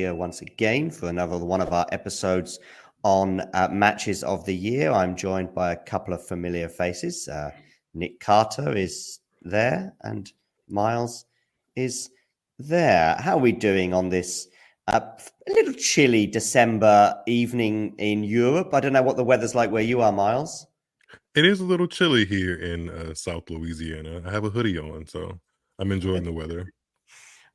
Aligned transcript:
Here 0.00 0.14
once 0.14 0.40
again 0.40 0.90
for 0.90 1.10
another 1.10 1.36
one 1.36 1.60
of 1.60 1.74
our 1.74 1.86
episodes 1.92 2.58
on 3.02 3.42
uh, 3.52 3.68
matches 3.70 4.24
of 4.24 4.44
the 4.46 4.54
year. 4.54 4.90
I'm 4.90 5.14
joined 5.14 5.54
by 5.54 5.72
a 5.72 5.76
couple 5.76 6.14
of 6.14 6.26
familiar 6.26 6.70
faces. 6.70 7.28
Uh, 7.28 7.50
Nick 7.92 8.18
Carter 8.18 8.74
is 8.74 9.20
there, 9.42 9.92
and 10.00 10.32
Miles 10.68 11.26
is 11.76 12.08
there. 12.58 13.14
How 13.20 13.36
are 13.36 13.44
we 13.48 13.52
doing 13.52 13.92
on 13.92 14.08
this 14.08 14.48
uh, 14.88 15.00
a 15.48 15.52
little 15.52 15.74
chilly 15.74 16.26
December 16.26 17.14
evening 17.26 17.94
in 17.98 18.24
Europe? 18.24 18.72
I 18.72 18.80
don't 18.80 18.94
know 18.94 19.02
what 19.02 19.18
the 19.18 19.24
weather's 19.24 19.54
like 19.54 19.70
where 19.70 19.82
you 19.82 20.00
are, 20.00 20.12
Miles. 20.12 20.66
It 21.34 21.44
is 21.44 21.60
a 21.60 21.64
little 21.64 21.88
chilly 21.88 22.24
here 22.24 22.54
in 22.54 22.88
uh, 22.88 23.12
South 23.12 23.50
Louisiana. 23.50 24.22
I 24.26 24.30
have 24.30 24.44
a 24.44 24.50
hoodie 24.50 24.78
on, 24.78 25.06
so 25.06 25.38
I'm 25.78 25.92
enjoying 25.92 26.24
the 26.24 26.32
weather. 26.32 26.72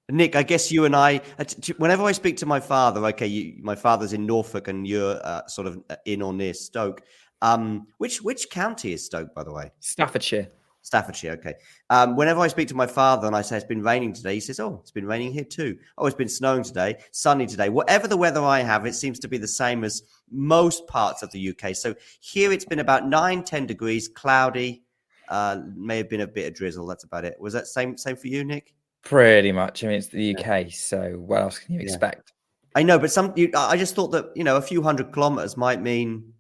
Nick, 0.10 0.36
I 0.36 0.44
guess 0.44 0.72
you 0.72 0.86
and 0.86 0.96
I, 0.96 1.22
uh, 1.40 1.46
whenever 1.78 2.04
I 2.04 2.12
speak 2.12 2.38
to 2.38 2.46
my 2.46 2.60
father, 2.60 3.04
okay, 3.08 3.26
you, 3.26 3.56
my 3.62 3.76
father's 3.76 4.14
in 4.14 4.26
Norfolk 4.26 4.68
and 4.68 4.88
you're 4.88 5.20
uh, 5.24 5.48
sort 5.48 5.68
of 5.68 5.82
in 6.06 6.22
or 6.22 6.32
near 6.32 6.54
Stoke. 6.54 7.02
Um, 7.42 7.88
which 7.98 8.22
which 8.22 8.50
county 8.50 8.94
is 8.94 9.04
Stoke, 9.04 9.34
by 9.34 9.44
the 9.44 9.52
way? 9.52 9.72
Staffordshire. 9.80 10.50
Staffordshire, 10.84 11.32
okay. 11.32 11.56
Um, 11.90 12.16
whenever 12.16 12.40
I 12.42 12.48
speak 12.48 12.68
to 12.68 12.76
my 12.76 12.86
father 12.86 13.26
and 13.26 13.36
I 13.36 13.42
say 13.42 13.58
it's 13.58 13.66
been 13.66 13.82
raining 13.82 14.14
today, 14.14 14.36
he 14.36 14.40
says, 14.40 14.60
"Oh, 14.60 14.78
it's 14.82 14.92
been 14.92 15.08
raining 15.08 15.34
here 15.34 15.44
too. 15.44 15.80
Oh, 15.98 16.06
it's 16.06 16.16
been 16.16 16.30
snowing 16.30 16.62
today, 16.62 16.98
sunny 17.12 17.48
today. 17.48 17.70
Whatever 17.70 18.08
the 18.08 18.16
weather 18.16 18.44
I 18.44 18.60
have, 18.60 18.86
it 18.86 18.94
seems 18.94 19.18
to 19.20 19.28
be 19.28 19.40
the 19.40 19.48
same 19.48 19.84
as 19.84 20.04
most 20.30 20.86
parts 20.86 21.24
of 21.24 21.32
the 21.32 21.50
UK. 21.50 21.76
So 21.76 21.96
here 22.20 22.52
it's 22.52 22.66
been 22.66 22.80
about 22.80 23.08
nine, 23.08 23.44
10 23.44 23.66
degrees, 23.66 24.08
cloudy. 24.08 24.84
Uh, 25.28 25.62
may 25.76 25.98
have 25.98 26.10
been 26.10 26.22
a 26.22 26.28
bit 26.28 26.48
of 26.48 26.54
drizzle. 26.54 26.86
That's 26.86 27.04
about 27.04 27.26
it. 27.26 27.36
Was 27.40 27.54
that 27.54 27.66
same 27.66 27.98
same 27.98 28.16
for 28.16 28.28
you, 28.28 28.44
Nick? 28.44 28.76
Pretty 29.06 29.52
much. 29.52 29.84
I 29.84 29.88
mean, 29.88 29.98
it's 29.98 30.08
the 30.08 30.36
UK, 30.36 30.72
so 30.72 31.12
what 31.20 31.42
else 31.42 31.60
can 31.60 31.76
you 31.76 31.80
expect? 31.80 32.34
I 32.74 32.82
know, 32.82 32.98
but 32.98 33.12
some. 33.12 33.32
You, 33.36 33.52
I 33.56 33.78
just 33.78 33.96
thought 33.96 34.12
that 34.12 34.32
you 34.36 34.44
know 34.44 34.58
a 34.58 34.62
few 34.62 34.82
hundred 34.82 35.14
kilometers 35.14 35.56
might 35.56 35.82
mean 35.82 36.34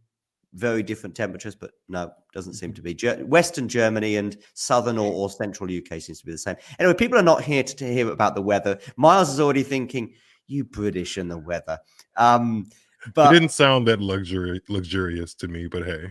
very 0.54 0.82
different 0.82 1.16
temperatures, 1.16 1.54
but 1.54 1.72
no, 1.90 2.12
doesn't 2.34 2.56
seem 2.56 2.74
to 2.74 2.82
be. 2.82 2.96
Ger- 2.96 3.24
Western 3.26 3.68
Germany 3.68 4.16
and 4.16 4.36
southern 4.56 4.98
or, 4.98 5.14
or 5.14 5.30
central 5.30 5.70
UK 5.70 6.02
seems 6.02 6.20
to 6.22 6.26
be 6.26 6.32
the 6.32 6.38
same. 6.40 6.56
Anyway, 6.80 6.96
people 6.96 7.20
are 7.20 7.24
not 7.24 7.44
here 7.44 7.62
to, 7.62 7.76
to 7.76 7.94
hear 7.94 8.12
about 8.12 8.34
the 8.34 8.42
weather. 8.42 8.80
Miles 8.98 9.30
is 9.30 9.40
already 9.40 9.64
thinking, 9.64 10.14
"You 10.48 10.64
British 10.64 11.18
and 11.18 11.30
the 11.30 11.38
weather." 11.38 11.78
Um, 12.18 12.66
but 13.14 13.32
it 13.32 13.40
didn't 13.40 13.52
sound 13.52 13.88
that 13.90 14.02
luxury 14.02 14.60
luxurious 14.70 15.36
to 15.36 15.48
me, 15.48 15.68
but 15.68 15.86
hey. 15.86 16.08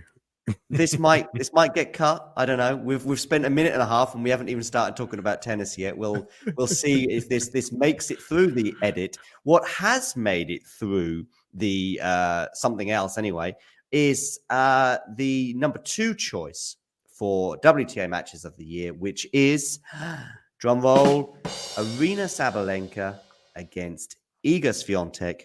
This 0.68 0.98
might 0.98 1.32
this 1.32 1.52
might 1.52 1.74
get 1.74 1.92
cut. 1.92 2.32
I 2.36 2.44
don't 2.44 2.58
know. 2.58 2.76
We've 2.76 3.04
we've 3.04 3.20
spent 3.20 3.46
a 3.46 3.50
minute 3.50 3.72
and 3.72 3.80
a 3.80 3.86
half 3.86 4.14
and 4.14 4.22
we 4.22 4.30
haven't 4.30 4.48
even 4.48 4.62
started 4.62 4.96
talking 4.96 5.18
about 5.18 5.40
tennis 5.40 5.78
yet. 5.78 5.96
We'll 5.96 6.28
we'll 6.56 6.66
see 6.66 7.10
if 7.10 7.28
this 7.28 7.48
this 7.48 7.72
makes 7.72 8.10
it 8.10 8.20
through 8.20 8.50
the 8.50 8.74
edit. 8.82 9.16
What 9.44 9.66
has 9.68 10.16
made 10.16 10.50
it 10.50 10.66
through 10.66 11.26
the 11.54 12.00
uh, 12.02 12.46
something 12.52 12.90
else 12.90 13.16
anyway 13.16 13.56
is 13.90 14.40
uh, 14.50 14.98
the 15.16 15.54
number 15.54 15.78
two 15.78 16.14
choice 16.14 16.76
for 17.06 17.56
WTA 17.60 18.08
matches 18.10 18.44
of 18.44 18.56
the 18.56 18.64
year, 18.64 18.92
which 18.92 19.26
is 19.32 19.78
drum 20.58 20.80
roll 20.80 21.38
Aryna 21.44 22.26
Sabalenka 22.26 23.18
against 23.54 24.16
Iga 24.44 24.72
Swiatek 24.74 25.42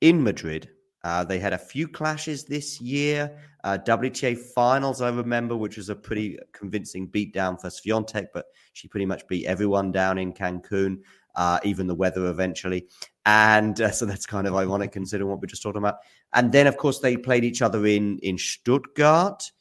in 0.00 0.22
Madrid. 0.22 0.68
Uh, 1.04 1.22
they 1.22 1.38
had 1.38 1.52
a 1.52 1.58
few 1.58 1.86
clashes 1.86 2.44
this 2.44 2.80
year. 2.80 3.30
Uh, 3.62 3.78
WTA 3.86 4.36
finals, 4.36 5.02
I 5.02 5.10
remember, 5.10 5.54
which 5.54 5.76
was 5.76 5.90
a 5.90 5.94
pretty 5.94 6.38
convincing 6.52 7.08
beatdown 7.08 7.60
for 7.60 7.68
Swiatek, 7.68 8.28
but 8.32 8.46
she 8.72 8.88
pretty 8.88 9.04
much 9.04 9.26
beat 9.28 9.44
everyone 9.44 9.92
down 9.92 10.16
in 10.16 10.32
Cancun, 10.32 11.00
uh, 11.36 11.60
even 11.62 11.86
the 11.86 11.94
weather 11.94 12.26
eventually. 12.26 12.86
And 13.26 13.78
uh, 13.80 13.90
so 13.98 14.06
that's 14.06 14.24
kind 14.24 14.46
of 14.46 14.54
ironic 14.54 14.92
considering 14.92 15.28
what 15.28 15.40
we 15.42 15.46
are 15.46 15.48
just 15.48 15.62
talking 15.62 15.78
about. 15.78 15.96
And 16.32 16.50
then, 16.50 16.66
of 16.66 16.78
course, 16.78 17.00
they 17.00 17.18
played 17.18 17.44
each 17.44 17.60
other 17.60 17.86
in 17.86 18.18
in 18.20 18.38
Stuttgart 18.38 19.52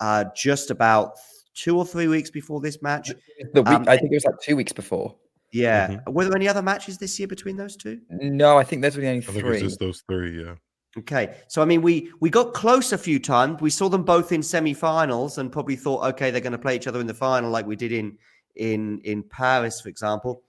uh, 0.00 0.26
just 0.36 0.70
about 0.70 1.14
two 1.54 1.76
or 1.78 1.86
three 1.86 2.08
weeks 2.08 2.30
before 2.30 2.60
this 2.60 2.82
match. 2.82 3.10
The 3.54 3.62
week, 3.62 3.68
Um, 3.68 3.84
I 3.88 3.96
think 3.96 4.12
it 4.12 4.16
was 4.16 4.24
like 4.24 4.40
two 4.42 4.56
weeks 4.56 4.72
before. 4.72 5.16
Yeah. 5.52 5.88
Mhm. 5.88 6.12
Were 6.12 6.24
there 6.24 6.36
any 6.36 6.48
other 6.48 6.62
matches 6.62 6.98
this 6.98 7.18
year 7.18 7.26
between 7.26 7.56
those 7.56 7.76
two? 7.76 8.00
No, 8.10 8.56
I 8.56 8.64
think 8.64 8.82
there's 8.82 8.96
really 8.96 9.08
only 9.08 9.22
I 9.22 9.26
think 9.26 9.38
it's 9.38 9.46
three. 9.46 9.60
just 9.60 9.80
those 9.80 10.02
three. 10.08 10.44
Yeah. 10.44 10.54
Okay, 10.98 11.36
so 11.46 11.62
I 11.62 11.66
mean, 11.66 11.82
we 11.82 12.12
we 12.20 12.30
got 12.30 12.52
close 12.52 12.92
a 12.92 12.98
few 12.98 13.20
times. 13.20 13.60
We 13.60 13.70
saw 13.70 13.88
them 13.88 14.02
both 14.02 14.32
in 14.32 14.42
semi-finals, 14.42 15.38
and 15.38 15.52
probably 15.52 15.76
thought, 15.76 16.04
okay, 16.14 16.30
they're 16.30 16.40
going 16.40 16.52
to 16.52 16.58
play 16.58 16.74
each 16.74 16.88
other 16.88 17.00
in 17.00 17.06
the 17.06 17.14
final, 17.14 17.50
like 17.50 17.66
we 17.66 17.76
did 17.76 17.92
in 17.92 18.18
in 18.56 19.00
in 19.04 19.22
Paris, 19.22 19.80
for 19.80 19.88
example. 19.88 20.42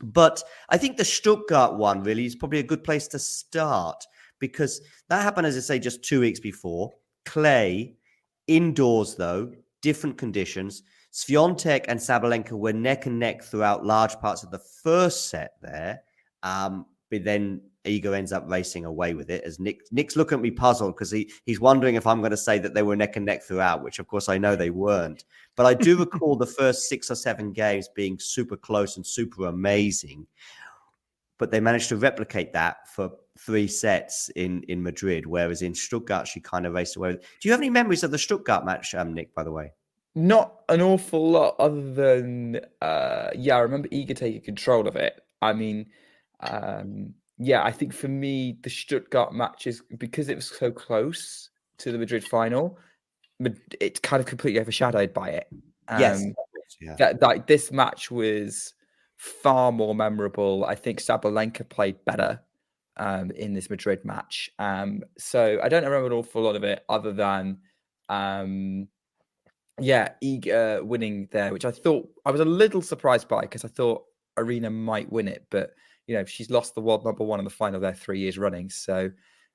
But 0.00 0.42
I 0.68 0.78
think 0.78 0.96
the 0.96 1.04
Stuttgart 1.04 1.74
one 1.74 2.02
really 2.04 2.26
is 2.26 2.36
probably 2.36 2.60
a 2.60 2.64
good 2.64 2.84
place 2.84 3.08
to 3.08 3.18
start 3.18 4.04
because 4.38 4.80
that 5.08 5.22
happened, 5.22 5.46
as 5.46 5.56
I 5.56 5.60
say, 5.60 5.78
just 5.78 6.04
two 6.04 6.20
weeks 6.20 6.40
before. 6.40 6.92
Clay, 7.24 7.96
indoors 8.46 9.16
though, 9.16 9.52
different 9.80 10.16
conditions. 10.16 10.84
Swiatek 11.12 11.84
and 11.88 12.00
Sabalenka 12.00 12.52
were 12.52 12.72
neck 12.72 13.06
and 13.06 13.18
neck 13.18 13.42
throughout 13.42 13.84
large 13.84 14.18
parts 14.20 14.42
of 14.42 14.50
the 14.50 14.58
first 14.58 15.28
set 15.28 15.52
there. 15.60 16.02
Um, 16.42 16.86
but 17.10 17.24
then 17.24 17.60
Iga 17.84 18.16
ends 18.16 18.32
up 18.32 18.44
racing 18.48 18.84
away 18.84 19.14
with 19.14 19.28
it 19.30 19.42
as 19.44 19.58
Nick 19.58 19.80
Nick's 19.90 20.16
looking 20.16 20.38
at 20.38 20.42
me 20.42 20.50
puzzled 20.50 20.94
because 20.94 21.10
he 21.10 21.32
he's 21.44 21.60
wondering 21.60 21.96
if 21.96 22.06
I'm 22.06 22.20
going 22.20 22.30
to 22.30 22.36
say 22.36 22.58
that 22.58 22.74
they 22.74 22.82
were 22.82 22.94
neck 22.94 23.16
and 23.16 23.26
neck 23.26 23.42
throughout, 23.42 23.82
which 23.82 23.98
of 23.98 24.06
course 24.06 24.28
I 24.28 24.38
know 24.38 24.54
they 24.54 24.70
weren't. 24.70 25.24
But 25.56 25.66
I 25.66 25.74
do 25.74 25.98
recall 25.98 26.36
the 26.36 26.46
first 26.46 26.88
six 26.88 27.10
or 27.10 27.16
seven 27.16 27.52
games 27.52 27.88
being 27.94 28.18
super 28.18 28.56
close 28.56 28.96
and 28.96 29.06
super 29.06 29.46
amazing. 29.46 30.26
But 31.38 31.50
they 31.50 31.60
managed 31.60 31.88
to 31.88 31.96
replicate 31.96 32.52
that 32.52 32.88
for 32.88 33.10
three 33.38 33.66
sets 33.66 34.28
in 34.36 34.62
in 34.64 34.82
Madrid, 34.82 35.26
whereas 35.26 35.62
in 35.62 35.74
Stuttgart 35.74 36.28
she 36.28 36.40
kind 36.40 36.66
of 36.66 36.74
raced 36.74 36.96
away. 36.96 37.12
with 37.12 37.20
Do 37.40 37.48
you 37.48 37.52
have 37.52 37.60
any 37.60 37.70
memories 37.70 38.04
of 38.04 38.12
the 38.12 38.18
Stuttgart 38.18 38.64
match, 38.64 38.94
um, 38.94 39.12
Nick? 39.12 39.34
By 39.34 39.42
the 39.42 39.52
way, 39.52 39.72
Not 40.14 40.62
an 40.68 40.82
awful 40.82 41.30
lot, 41.32 41.56
other 41.58 41.92
than 41.92 42.60
uh, 42.80 43.30
yeah, 43.34 43.56
I 43.56 43.60
remember 43.60 43.88
Iga 43.88 44.14
taking 44.14 44.40
control 44.42 44.86
of 44.86 44.94
it. 44.94 45.20
I 45.40 45.52
mean, 45.52 45.86
um, 46.38 47.14
yeah, 47.42 47.62
I 47.64 47.72
think 47.72 47.92
for 47.92 48.08
me 48.08 48.56
the 48.62 48.70
Stuttgart 48.70 49.34
matches 49.34 49.82
because 49.98 50.28
it 50.28 50.36
was 50.36 50.46
so 50.46 50.70
close 50.70 51.50
to 51.78 51.90
the 51.90 51.98
Madrid 51.98 52.24
final, 52.24 52.78
it's 53.80 54.00
kind 54.00 54.20
of 54.20 54.26
completely 54.26 54.60
overshadowed 54.60 55.12
by 55.12 55.30
it. 55.30 55.48
yes, 55.98 56.22
Um, 56.22 56.34
yeah, 56.80 56.94
that 56.96 57.20
like 57.20 57.46
this 57.46 57.72
match 57.72 58.10
was 58.10 58.74
far 59.16 59.72
more 59.72 59.94
memorable. 59.94 60.64
I 60.64 60.76
think 60.76 61.00
Sabalenka 61.00 61.68
played 61.68 62.04
better 62.04 62.40
um, 62.96 63.30
in 63.32 63.54
this 63.54 63.68
Madrid 63.68 64.04
match. 64.04 64.50
Um, 64.58 65.02
so 65.18 65.58
I 65.62 65.68
don't 65.68 65.84
remember 65.84 66.06
an 66.06 66.12
awful 66.12 66.42
lot 66.42 66.56
of 66.56 66.64
it 66.64 66.84
other 66.88 67.12
than 67.12 67.58
um, 68.08 68.88
yeah, 69.80 70.10
Iga 70.22 70.84
winning 70.84 71.28
there, 71.32 71.52
which 71.52 71.64
I 71.64 71.72
thought 71.72 72.08
I 72.24 72.30
was 72.30 72.40
a 72.40 72.44
little 72.44 72.82
surprised 72.82 73.26
by 73.26 73.40
because 73.40 73.64
I 73.64 73.68
thought 73.68 74.04
Aryna 74.38 74.72
might 74.72 75.10
win 75.10 75.26
it, 75.28 75.46
but 75.50 75.72
you 76.12 76.18
know 76.18 76.24
she's 76.26 76.50
lost 76.50 76.74
the 76.74 76.80
world 76.82 77.04
number 77.06 77.24
one 77.24 77.40
in 77.40 77.44
the 77.44 77.50
final 77.50 77.80
there 77.80 77.94
three 77.94 78.20
years 78.20 78.36
running. 78.36 78.68
So 78.68 79.10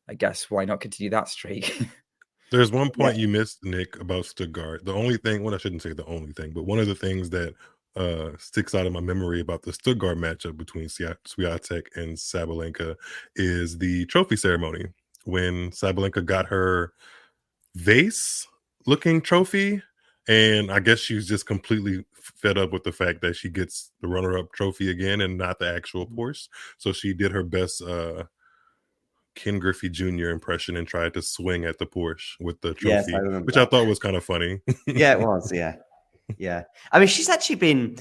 I 0.09 0.13
guess 0.15 0.49
why 0.49 0.65
not 0.65 0.81
continue 0.81 1.11
that 1.11 1.29
streak? 1.29 1.79
There's 2.51 2.71
one 2.71 2.89
point 2.89 3.17
you 3.17 3.27
missed, 3.27 3.63
Nick, 3.63 3.99
about 3.99 4.25
Stuttgart. 4.25 4.85
The 4.85 4.93
only 4.93 5.17
thing, 5.17 5.43
well, 5.43 5.53
I 5.53 5.57
shouldn't 5.57 5.81
say 5.81 5.93
the 5.93 6.05
only 6.05 6.31
thing, 6.31 6.51
but 6.51 6.63
one 6.63 6.79
of 6.79 6.87
the 6.87 6.95
things 6.95 7.29
that 7.31 7.53
uh, 7.95 8.29
sticks 8.39 8.73
out 8.73 8.87
of 8.87 8.93
my 8.93 9.01
memory 9.01 9.41
about 9.41 9.61
the 9.61 9.73
Stuttgart 9.73 10.17
matchup 10.17 10.57
between 10.57 10.85
Swi- 10.85 11.17
Swiatek 11.27 11.87
and 11.95 12.15
Sabalenka 12.15 12.95
is 13.35 13.77
the 13.77 14.05
trophy 14.05 14.37
ceremony 14.37 14.85
when 15.25 15.71
Sabalenka 15.71 16.25
got 16.25 16.47
her 16.47 16.93
vase 17.75 18.47
looking 18.87 19.21
trophy. 19.21 19.83
And 20.29 20.71
I 20.71 20.79
guess 20.79 20.99
she 20.99 21.15
was 21.15 21.27
just 21.27 21.45
completely 21.45 22.05
fed 22.35 22.57
up 22.57 22.71
with 22.73 22.83
the 22.83 22.91
fact 22.91 23.21
that 23.21 23.35
she 23.35 23.49
gets 23.49 23.91
the 24.01 24.07
runner 24.07 24.37
up 24.37 24.51
trophy 24.53 24.89
again 24.91 25.21
and 25.21 25.37
not 25.37 25.59
the 25.59 25.73
actual 25.73 26.05
Porsche. 26.07 26.47
So 26.77 26.91
she 26.91 27.13
did 27.13 27.31
her 27.31 27.43
best 27.43 27.81
uh, 27.81 28.23
Ken 29.35 29.59
Griffey 29.59 29.89
Jr. 29.89 30.29
impression 30.29 30.77
and 30.77 30.87
tried 30.87 31.13
to 31.13 31.21
swing 31.21 31.65
at 31.65 31.77
the 31.77 31.85
Porsche 31.85 32.33
with 32.39 32.59
the 32.61 32.73
trophy, 32.73 33.11
Yes, 33.11 33.13
I 33.13 33.39
which 33.39 33.55
that. 33.55 33.67
I 33.67 33.69
thought 33.69 33.87
was 33.87 33.99
kind 33.99 34.15
of 34.15 34.23
funny. 34.23 34.59
yeah, 34.87 35.13
it 35.13 35.19
was. 35.19 35.51
Yeah, 35.53 35.75
yeah. 36.37 36.63
I 36.91 36.99
mean, 36.99 37.07
she's 37.07 37.29
actually 37.29 37.55
been 37.57 37.97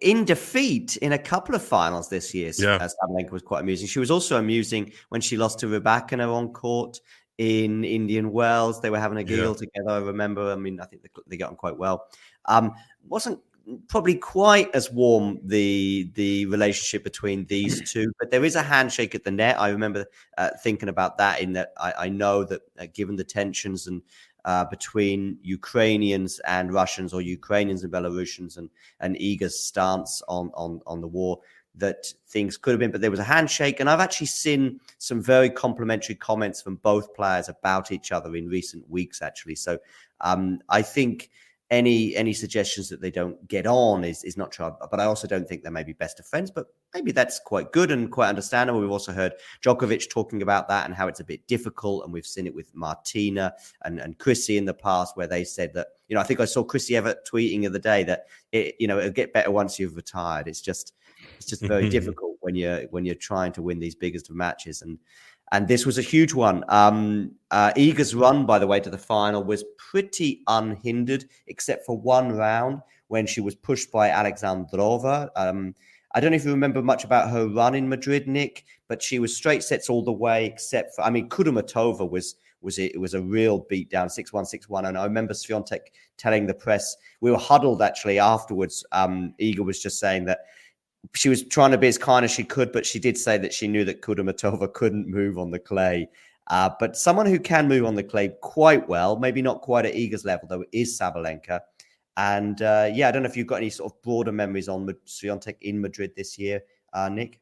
in 0.00 0.24
defeat 0.24 0.96
in 0.98 1.12
a 1.12 1.18
couple 1.18 1.54
of 1.54 1.62
finals 1.62 2.08
this 2.08 2.34
year. 2.34 2.52
Yeah. 2.58 2.74
uh, 2.76 2.88
Sabalenka 2.88 3.30
was 3.30 3.42
quite 3.42 3.60
amusing. 3.60 3.86
She 3.88 3.98
was 4.00 4.10
also 4.10 4.36
amusing 4.38 4.92
when 5.10 5.20
she 5.20 5.36
lost 5.36 5.58
to 5.60 5.66
Rybakina 5.66 6.32
on 6.32 6.52
court 6.52 7.00
in 7.38 7.84
Indian 7.84 8.32
Wells. 8.32 8.80
They 8.80 8.90
were 8.90 8.98
having 8.98 9.18
a 9.18 9.20
Yeah. 9.20 9.26
giggle 9.26 9.54
together. 9.54 9.90
I 9.90 9.98
remember. 9.98 10.50
I 10.52 10.56
mean, 10.56 10.80
I 10.80 10.86
think 10.86 11.02
they, 11.02 11.08
they 11.26 11.36
got 11.36 11.50
on 11.50 11.56
quite 11.56 11.76
well. 11.76 12.06
Um, 12.46 12.72
wasn't 13.08 13.40
probably 13.88 14.14
quite 14.14 14.72
as 14.74 14.90
warm 14.90 15.40
the 15.42 16.10
the 16.14 16.46
relationship 16.46 17.02
between 17.04 17.44
these 17.46 17.80
two, 17.92 18.12
but 18.18 18.30
there 18.30 18.44
is 18.44 18.54
a 18.54 18.62
handshake 18.62 19.14
at 19.14 19.24
the 19.24 19.30
net. 19.30 19.60
I 19.60 19.70
remember 19.70 20.06
uh, 20.38 20.50
thinking 20.62 20.88
about 20.88 21.18
that. 21.18 21.40
In 21.40 21.52
that, 21.54 21.72
I, 21.78 21.92
I 21.98 22.08
know 22.08 22.44
that 22.44 22.62
uh, 22.78 22.86
given 22.92 23.16
the 23.16 23.24
tensions 23.24 23.86
and 23.86 24.02
uh, 24.44 24.64
between 24.64 25.38
Ukrainians 25.42 26.38
and 26.40 26.72
Russians, 26.72 27.12
or 27.12 27.20
Ukrainians 27.20 27.82
and 27.82 27.92
Belarusians, 27.92 28.56
and 28.56 28.70
and 29.00 29.16
Iga's 29.16 29.58
stance 29.58 30.22
on 30.28 30.50
on 30.54 30.80
on 30.86 31.00
the 31.00 31.08
war, 31.08 31.40
that 31.74 32.06
things 32.28 32.56
could 32.56 32.72
have 32.72 32.80
been. 32.80 32.92
But 32.92 33.00
there 33.00 33.10
was 33.10 33.20
a 33.20 33.24
handshake, 33.24 33.80
and 33.80 33.90
I've 33.90 34.00
actually 34.00 34.28
seen 34.28 34.80
some 34.98 35.20
very 35.20 35.50
complimentary 35.50 36.14
comments 36.14 36.62
from 36.62 36.76
both 36.76 37.14
players 37.14 37.48
about 37.48 37.90
each 37.90 38.12
other 38.12 38.36
in 38.36 38.48
recent 38.48 38.88
weeks. 38.88 39.22
Actually, 39.22 39.56
so 39.56 39.78
um, 40.20 40.60
I 40.68 40.82
think 40.82 41.30
any 41.70 42.14
any 42.14 42.32
suggestions 42.32 42.88
that 42.88 43.00
they 43.00 43.10
don't 43.10 43.46
get 43.48 43.66
on 43.66 44.04
is 44.04 44.22
is 44.22 44.36
not 44.36 44.52
true. 44.52 44.70
But 44.90 45.00
I 45.00 45.04
also 45.04 45.26
don't 45.26 45.48
think 45.48 45.64
they 45.64 45.70
may 45.70 45.82
be 45.82 45.92
best 45.92 46.20
of 46.20 46.26
friends. 46.26 46.50
But 46.50 46.66
maybe 46.94 47.10
that's 47.10 47.40
quite 47.40 47.72
good 47.72 47.90
and 47.90 48.10
quite 48.10 48.28
understandable. 48.28 48.80
We've 48.80 48.90
also 48.90 49.12
heard 49.12 49.34
Djokovic 49.64 50.08
talking 50.08 50.42
about 50.42 50.68
that 50.68 50.86
and 50.86 50.94
how 50.94 51.08
it's 51.08 51.20
a 51.20 51.24
bit 51.24 51.46
difficult, 51.48 52.04
and 52.04 52.12
we've 52.12 52.26
seen 52.26 52.46
it 52.46 52.54
with 52.54 52.72
Martina 52.74 53.52
and 53.84 53.98
and 53.98 54.16
Chrissy 54.18 54.58
in 54.58 54.64
the 54.64 54.74
past, 54.74 55.16
where 55.16 55.26
they 55.26 55.42
said 55.42 55.74
that 55.74 55.88
you 56.08 56.14
know 56.14 56.20
I 56.20 56.24
think 56.24 56.38
I 56.38 56.44
saw 56.44 56.62
Chrissy 56.62 56.96
Evert 56.96 57.26
tweeting 57.26 57.62
the 57.62 57.68
other 57.68 57.78
day 57.80 58.04
that 58.04 58.26
it 58.52 58.76
you 58.78 58.86
know 58.86 58.98
it'll 58.98 59.10
get 59.10 59.32
better 59.32 59.50
once 59.50 59.78
you've 59.78 59.96
retired. 59.96 60.46
It's 60.46 60.60
just 60.60 60.94
it's 61.36 61.46
just 61.46 61.62
very 61.62 61.88
difficult 61.96 62.36
when 62.40 62.54
you're 62.54 62.82
when 62.90 63.04
you're 63.04 63.16
trying 63.16 63.52
to 63.52 63.62
win 63.62 63.80
these 63.80 63.96
biggest 63.96 64.30
of 64.30 64.36
matches 64.36 64.82
and. 64.82 64.98
And 65.52 65.68
this 65.68 65.86
was 65.86 65.98
a 65.98 66.02
huge 66.02 66.34
one. 66.34 66.64
Um, 66.68 67.32
uh, 67.50 67.72
Iga's 67.76 68.14
run, 68.14 68.46
by 68.46 68.58
the 68.58 68.66
way, 68.66 68.80
to 68.80 68.90
the 68.90 68.98
final 68.98 69.44
was 69.44 69.64
pretty 69.78 70.42
unhindered, 70.48 71.24
except 71.46 71.86
for 71.86 71.96
one 71.96 72.32
round 72.32 72.82
when 73.08 73.26
she 73.26 73.40
was 73.40 73.54
pushed 73.54 73.92
by 73.92 74.08
Alexandrova. 74.08 75.30
Um, 75.36 75.74
I 76.12 76.20
don't 76.20 76.30
know 76.32 76.36
if 76.36 76.44
you 76.44 76.50
remember 76.50 76.82
much 76.82 77.04
about 77.04 77.30
her 77.30 77.46
run 77.46 77.74
in 77.74 77.88
Madrid, 77.88 78.26
Nick, 78.26 78.64
but 78.88 79.02
she 79.02 79.18
was 79.18 79.36
straight 79.36 79.62
sets 79.62 79.88
all 79.88 80.02
the 80.02 80.12
way, 80.12 80.46
except 80.46 80.94
for 80.94 81.02
I 81.02 81.10
mean, 81.10 81.28
Kudermetova 81.28 82.08
was 82.08 82.36
was 82.62 82.78
it, 82.78 82.94
it 82.94 82.98
was 82.98 83.14
a 83.14 83.22
real 83.22 83.66
beat 83.68 83.90
down, 83.90 84.08
six 84.08 84.32
one 84.32 84.46
six 84.46 84.68
one. 84.68 84.86
And 84.86 84.98
I 84.98 85.04
remember 85.04 85.34
Swiatek 85.34 85.92
telling 86.16 86.46
the 86.46 86.54
press 86.54 86.96
we 87.20 87.30
were 87.30 87.38
huddled 87.38 87.82
actually 87.82 88.18
afterwards. 88.18 88.84
Um, 88.92 89.34
Iga 89.40 89.60
was 89.60 89.80
just 89.80 90.00
saying 90.00 90.24
that 90.24 90.40
she 91.14 91.28
was 91.28 91.42
trying 91.42 91.70
to 91.70 91.78
be 91.78 91.88
as 91.88 91.98
kind 91.98 92.24
as 92.24 92.30
she 92.30 92.44
could, 92.44 92.72
but 92.72 92.86
she 92.86 92.98
did 92.98 93.16
say 93.18 93.38
that 93.38 93.52
she 93.52 93.68
knew 93.68 93.84
that 93.84 94.02
Kudermetova 94.02 94.72
couldn't 94.72 95.08
move 95.08 95.38
on 95.38 95.50
the 95.50 95.58
clay. 95.58 96.08
Uh, 96.48 96.70
but 96.78 96.96
someone 96.96 97.26
who 97.26 97.38
can 97.38 97.68
move 97.68 97.84
on 97.84 97.94
the 97.94 98.02
clay 98.02 98.28
quite 98.40 98.88
well, 98.88 99.18
maybe 99.18 99.42
not 99.42 99.62
quite 99.62 99.84
at 99.84 99.94
Iga's 99.94 100.24
level, 100.24 100.48
though, 100.48 100.64
is 100.72 100.98
Sabalenka. 100.98 101.60
And 102.16 102.62
uh, 102.62 102.88
yeah, 102.92 103.08
I 103.08 103.10
don't 103.10 103.22
know 103.22 103.28
if 103.28 103.36
you've 103.36 103.46
got 103.46 103.56
any 103.56 103.70
sort 103.70 103.92
of 103.92 104.00
broader 104.02 104.32
memories 104.32 104.68
on 104.68 104.86
Swiatek 105.06 105.56
in 105.60 105.80
Madrid 105.80 106.12
this 106.16 106.38
year, 106.38 106.62
uh, 106.92 107.08
Nick. 107.08 107.40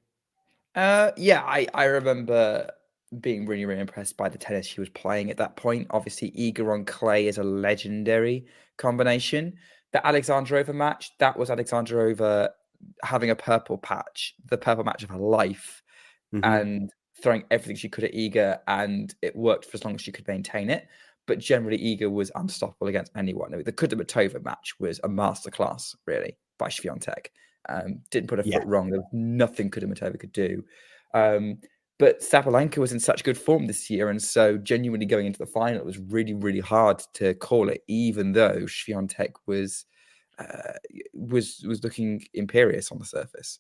Uh, 0.75 1.13
yeah, 1.17 1.43
I, 1.43 1.69
I 1.75 1.85
remember 1.85 2.71
being 3.21 3.47
really, 3.47 3.65
really 3.65 3.81
impressed 3.81 4.17
by 4.17 4.29
the 4.29 4.39
tennis 4.39 4.67
she 4.67 4.81
was 4.81 4.89
playing 4.89 5.31
at 5.31 5.37
that 5.37 5.55
point. 5.57 5.87
Obviously, 5.91 6.33
Iga 6.33 6.73
on 6.73 6.85
clay 6.85 7.29
is 7.29 7.39
a 7.39 7.45
legendary 7.45 8.47
combination. 8.77 9.55
The 9.93 10.01
Alexandrova 10.05 10.75
match, 10.75 11.13
that 11.19 11.39
was 11.39 11.51
Alexandrova 11.51 12.49
having 13.03 13.31
a 13.31 13.37
purple 13.37 13.79
patch, 13.79 14.35
the 14.47 14.59
purple 14.59 14.85
match 14.85 15.03
of 15.03 15.11
her 15.11 15.19
life, 15.19 15.83
Mhm. 16.33 16.41
and 16.45 16.91
throwing 17.23 17.45
everything 17.51 17.77
she 17.77 17.89
could 17.89 18.05
at 18.05 18.13
Iga, 18.13 18.61
and 18.67 19.15
it 19.23 19.37
worked 19.37 19.65
for 19.67 19.77
as 19.77 19.85
long 19.85 19.95
as 19.95 20.01
she 20.01 20.13
could 20.13 20.27
maintain 20.27 20.69
it. 20.71 20.89
But 21.27 21.39
generally, 21.39 21.79
Iga 21.79 22.11
was 22.11 22.31
unstoppable 22.35 22.89
against 22.89 23.13
anyone. 23.17 23.51
The 23.53 23.73
Kudermetova 23.73 24.45
match 24.45 24.75
was 24.79 24.99
a 25.05 25.09
masterclass, 25.09 25.95
really, 26.07 26.37
by 26.59 26.69
Swiatek. 26.69 27.29
Um, 27.69 28.03
didn't 28.11 28.29
put 28.29 28.41
a 28.41 28.43
Yeah. 28.45 28.59
foot 28.59 28.69
wrong. 28.69 28.91
There 28.91 29.01
was 29.01 29.09
nothing 29.13 29.71
Kudermetova 29.71 30.19
could 30.21 30.33
do. 30.33 30.65
Um, 31.15 31.61
but 31.99 32.21
Sabalenka 32.21 32.79
was 32.79 32.93
in 32.93 33.01
such 33.01 33.25
good 33.25 33.39
form 33.39 33.67
this 33.67 33.89
year, 33.89 34.11
and 34.11 34.21
so 34.21 34.59
genuinely 34.59 35.07
going 35.07 35.27
into 35.27 35.39
the 35.39 35.47
final, 35.47 35.79
it 35.79 35.87
was 35.87 35.99
really, 35.99 36.35
really 36.35 36.61
hard 36.61 36.99
to 37.15 37.35
call 37.35 37.69
it, 37.69 37.83
even 37.87 38.33
though 38.33 38.63
Swiatek 38.67 39.35
was 39.47 39.87
uh, 40.39 40.73
was 41.13 41.65
was 41.67 41.83
looking 41.83 42.23
imperious 42.35 42.91
on 42.91 42.99
the 42.99 43.05
surface. 43.05 43.59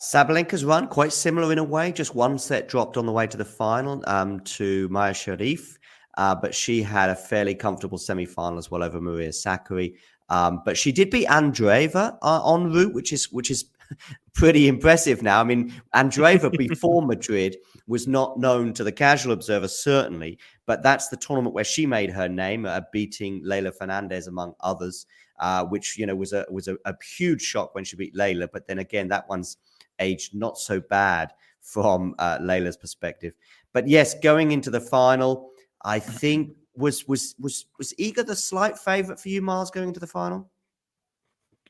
Sabalenka's 0.00 0.64
run 0.64 0.88
quite 0.88 1.12
similar 1.12 1.52
in 1.52 1.58
a 1.58 1.64
way. 1.64 1.90
Just 1.90 2.14
one 2.14 2.38
set 2.38 2.68
dropped 2.68 2.96
on 2.96 3.06
the 3.06 3.12
way 3.12 3.26
to 3.26 3.36
the 3.36 3.44
final 3.44 4.02
um, 4.06 4.40
to 4.40 4.88
Mayar 4.90 5.12
Sherif, 5.12 5.78
uh, 6.18 6.34
but 6.34 6.54
she 6.54 6.82
had 6.82 7.08
a 7.08 7.16
fairly 7.16 7.54
comfortable 7.54 7.96
semi-final 7.96 8.58
as 8.58 8.70
well 8.70 8.82
over 8.82 9.00
Maria 9.00 9.30
Sakkari. 9.30 9.94
Um, 10.28 10.62
but 10.64 10.76
she 10.76 10.92
did 10.92 11.10
beat 11.10 11.28
Andreeva 11.28 12.18
uh, 12.20 12.54
en 12.54 12.72
route, 12.72 12.92
which 12.92 13.12
is 13.12 13.32
which 13.32 13.50
is 13.50 13.66
pretty 14.34 14.68
impressive 14.68 15.22
now. 15.22 15.40
I 15.40 15.44
mean, 15.44 15.72
Andreeva 15.94 16.50
before 16.68 17.06
Madrid 17.06 17.56
was 17.86 18.06
not 18.06 18.38
known 18.38 18.72
to 18.74 18.84
the 18.84 18.92
casual 18.92 19.32
observer, 19.32 19.68
certainly, 19.68 20.38
but 20.66 20.82
that's 20.82 21.08
the 21.08 21.16
tournament 21.16 21.54
where 21.54 21.64
she 21.64 21.86
made 21.86 22.10
her 22.10 22.28
name, 22.28 22.66
uh, 22.66 22.80
beating 22.92 23.42
Leylah 23.44 23.74
Fernandez 23.74 24.26
among 24.26 24.54
others, 24.60 25.06
uh, 25.38 25.64
which 25.64 25.98
you 25.98 26.06
know 26.06 26.14
was 26.14 26.32
a 26.32 26.46
was 26.50 26.68
a, 26.68 26.76
a, 26.84 26.94
huge 27.16 27.42
shock 27.42 27.74
when 27.74 27.84
she 27.84 27.96
beat 27.96 28.14
Leylah. 28.14 28.48
But 28.52 28.66
then 28.66 28.78
again, 28.78 29.08
that 29.08 29.28
one's 29.28 29.58
aged 29.98 30.34
not 30.34 30.58
so 30.58 30.80
bad 30.80 31.32
from 31.60 32.14
uh, 32.18 32.38
Leylah's 32.38 32.76
perspective. 32.76 33.34
But 33.72 33.88
yes, 33.88 34.14
going 34.18 34.52
into 34.52 34.70
the 34.70 34.80
final, 34.80 35.50
I 35.84 35.98
think 35.98 36.52
was 36.74 37.06
was 37.08 37.34
was 37.38 37.66
was 37.78 37.92
Iga 37.98 38.26
the 38.26 38.36
slight 38.36 38.78
favorite 38.78 39.20
for 39.20 39.28
you, 39.28 39.42
Miles, 39.42 39.70
going 39.70 39.88
into 39.88 40.00
the 40.00 40.06
final? 40.06 40.50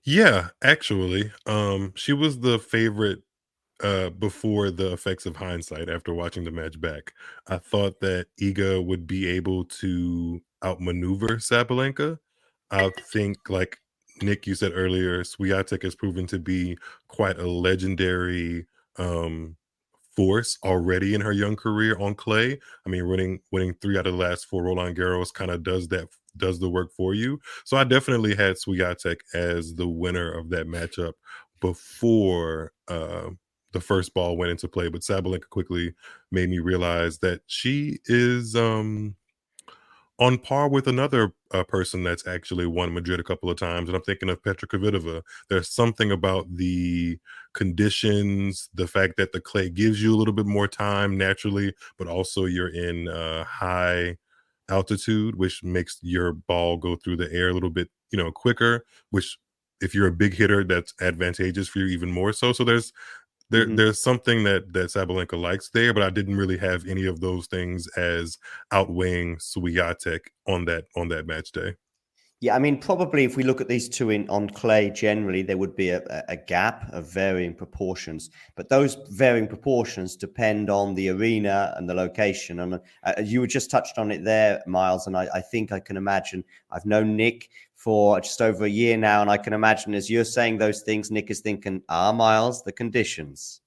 Yeah, 0.05 0.49
actually, 0.63 1.33
um, 1.47 1.93
she 1.97 2.13
was 2.13 2.41
the 2.41 2.59
favorite 2.59 3.23
uh 3.83 4.09
before 4.09 4.71
the 4.71 4.91
effects 4.93 5.27
of 5.27 5.37
hindsight 5.37 5.91
after 5.91 6.15
watching 6.15 6.45
the 6.45 6.51
match 6.51 6.81
back. 6.81 7.13
I 7.49 7.59
thought 7.59 8.01
that 8.01 8.27
Iga 8.41 8.85
would 8.85 9.07
be 9.07 9.27
able 9.29 9.65
to 9.65 10.41
outmaneuver 10.65 11.37
Sabalenka. 11.37 12.19
I 12.71 12.91
think 13.13 13.49
like 13.49 13.79
Nick, 14.23 14.47
you 14.47 14.55
said 14.55 14.73
earlier, 14.75 15.23
Swiatek 15.23 15.83
has 15.83 15.95
proven 15.95 16.27
to 16.29 16.39
be 16.39 16.79
quite 17.09 17.39
a 17.39 17.47
legendary 17.49 18.67
um 18.99 19.57
force 20.17 20.59
already 20.65 21.15
in 21.15 21.21
her 21.21 21.33
young 21.33 21.55
career 21.55 21.97
on 22.01 22.15
clay. 22.15 22.59
I 22.87 22.89
mean, 22.89 23.07
winning 23.09 23.41
winning 23.53 23.75
three 23.81 23.99
out 23.99 24.07
of 24.07 24.15
the 24.15 24.19
last 24.19 24.47
four 24.47 24.65
Roland 24.65 24.97
Garros 24.97 25.33
kind 25.33 25.51
of 25.51 25.63
does 25.63 25.89
that 25.89 26.09
does 26.37 26.59
the 26.59 26.71
work 26.71 26.93
for 26.93 27.15
you. 27.15 27.39
So 27.65 27.77
I 27.77 27.85
definitely 27.85 28.35
had 28.35 28.57
Swiatek 28.57 29.19
as 29.35 29.75
the 29.75 29.89
winner 29.89 30.33
of 30.33 30.51
that 30.51 30.67
matchup 30.67 31.13
before 31.61 32.73
uh, 32.89 33.31
the 33.73 33.81
first 33.81 34.15
ball 34.15 34.37
went 34.37 34.51
into 34.51 34.69
play. 34.69 34.89
But 34.89 35.03
Sabalenka 35.03 35.49
quickly 35.51 35.95
made 36.31 36.51
me 36.51 36.59
realize 36.59 37.19
that 37.19 37.43
she 37.47 37.99
is 38.07 38.57
um, 38.57 39.17
on 40.19 40.39
par 40.39 40.69
with 40.69 40.87
another 40.87 41.33
uh, 41.53 41.63
person 41.65 42.03
that's 42.03 42.27
actually 42.27 42.67
won 42.67 42.95
Madrid 42.95 43.21
a 43.21 43.25
couple 43.25 43.51
of 43.51 43.59
times, 43.59 43.89
and 43.89 43.97
I'm 43.97 44.03
thinking 44.03 44.31
of 44.31 44.43
Petra 44.43 44.67
Kvitova. 44.67 45.23
There's 45.51 45.69
something 45.69 46.11
about 46.11 46.47
the 46.55 47.19
conditions, 47.55 48.71
the 48.75 48.87
fact 48.87 49.17
that 49.19 49.33
the 49.33 49.41
clay 49.41 49.69
gives 49.69 50.03
you 50.03 50.15
a 50.15 50.17
little 50.17 50.33
bit 50.33 50.47
more 50.47 50.69
time 50.69 51.19
naturally, 51.19 51.75
but 51.99 52.09
also 52.09 52.47
you're 52.47 52.75
in 52.75 53.09
uh, 53.09 53.45
high 53.45 54.17
altitude, 54.69 55.37
which 55.37 55.63
makes 55.63 55.99
your 56.03 56.33
ball 56.33 56.77
go 56.77 56.97
through 56.97 57.17
the 57.17 57.33
air 57.33 57.51
a 57.51 57.53
little 57.53 57.71
bit, 57.71 57.89
you 58.11 58.19
know, 58.19 58.33
quicker. 58.33 58.85
Which, 59.11 59.39
if 59.83 59.95
you're 59.95 60.07
a 60.07 60.13
big 60.13 60.35
hitter, 60.35 60.65
that's 60.65 60.95
advantageous 61.01 61.69
for 61.69 61.81
you 61.81 61.87
even 61.87 62.11
more 62.11 62.33
so. 62.33 62.53
So 62.53 62.65
there's 62.65 62.93
there, 63.51 63.67
mm-hmm. 63.67 63.77
there's 63.77 64.03
something 64.03 64.45
that 64.45 64.73
that 64.73 64.89
Sabalenka 64.89 65.41
likes 65.41 65.71
there, 65.71 65.95
but 65.95 66.03
I 66.03 66.11
didn't 66.11 66.37
really 66.37 66.59
have 66.59 66.87
any 66.87 67.07
of 67.07 67.21
those 67.21 67.47
things 67.47 67.87
as 67.97 68.39
outweighing 68.73 69.37
Swiatek 69.37 70.21
on 70.47 70.65
that 70.67 70.85
on 70.97 71.09
that 71.09 71.27
match 71.27 71.53
day. 71.53 71.75
Yeah, 72.41 72.55
I 72.55 72.59
mean, 72.59 72.79
probably 72.79 73.25
if 73.25 73.35
we 73.35 73.45
look 73.45 73.63
at 73.63 73.69
these 73.69 73.89
two 73.89 74.11
in 74.11 74.29
on 74.29 74.51
clay, 74.51 74.91
generally 74.91 75.41
there 75.41 75.57
would 75.57 75.75
be 75.75 75.89
a, 75.89 76.03
a 76.29 76.37
gap 76.37 76.87
of 76.93 77.11
varying 77.11 77.55
proportions, 77.55 78.29
but 78.57 78.69
those 78.69 78.99
varying 79.09 79.49
proportions 79.49 80.17
depend 80.17 80.69
on 80.69 80.95
the 80.95 81.09
arena 81.09 81.73
and 81.79 81.89
the 81.89 81.95
location. 81.95 82.61
And 82.61 82.75
uh, 82.75 83.15
you 83.25 83.41
were 83.41 83.47
just 83.47 83.71
touched 83.71 83.97
on 83.97 84.11
it 84.11 84.23
there, 84.23 84.63
Miles, 84.67 85.07
and 85.07 85.17
I, 85.17 85.29
I 85.33 85.41
think 85.41 85.73
I 85.73 85.81
can 85.81 85.97
imagine. 85.97 86.45
I've 86.71 86.85
known 86.85 87.17
Nick 87.17 87.49
for 87.87 88.21
just 88.21 88.43
over 88.43 88.65
a 88.65 88.69
year 88.69 88.97
now. 88.97 89.23
And 89.23 89.31
I 89.31 89.37
can 89.37 89.53
imagine 89.53 89.95
as 89.95 90.11
you're 90.11 90.25
saying 90.25 90.59
those 90.59 90.83
things, 90.83 91.13
Nick 91.13 91.31
is 91.31 91.39
thinking, 91.39 91.83
ah, 91.89 92.11
Miles, 92.11 92.65
the 92.65 92.73
conditions. 92.73 93.61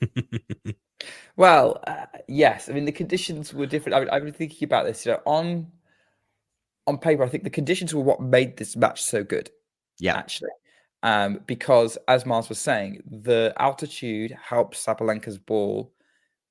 well, 1.36 1.80
uh, 1.86 2.06
yes. 2.26 2.68
I 2.68 2.72
mean, 2.72 2.86
the 2.86 2.90
conditions 2.90 3.54
were 3.54 3.66
different. 3.66 3.94
I 3.94 4.00
mean, 4.00 4.08
I've 4.08 4.24
been 4.24 4.32
thinking 4.32 4.66
about 4.66 4.86
this. 4.86 5.06
You 5.06 5.12
know, 5.12 5.20
on 5.26 5.68
on 6.88 6.98
paper, 6.98 7.22
I 7.22 7.28
think 7.28 7.44
the 7.44 7.50
conditions 7.50 7.94
were 7.94 8.02
what 8.02 8.20
made 8.20 8.56
this 8.56 8.74
match 8.74 9.00
so 9.00 9.22
good. 9.22 9.48
Yeah, 10.00 10.16
actually, 10.16 10.50
um, 11.04 11.38
because 11.46 11.96
as 12.08 12.26
Miles 12.26 12.48
was 12.48 12.58
saying, 12.58 13.04
the 13.06 13.54
altitude 13.58 14.36
helps 14.42 14.84
Sabalenka's 14.84 15.38
ball 15.38 15.92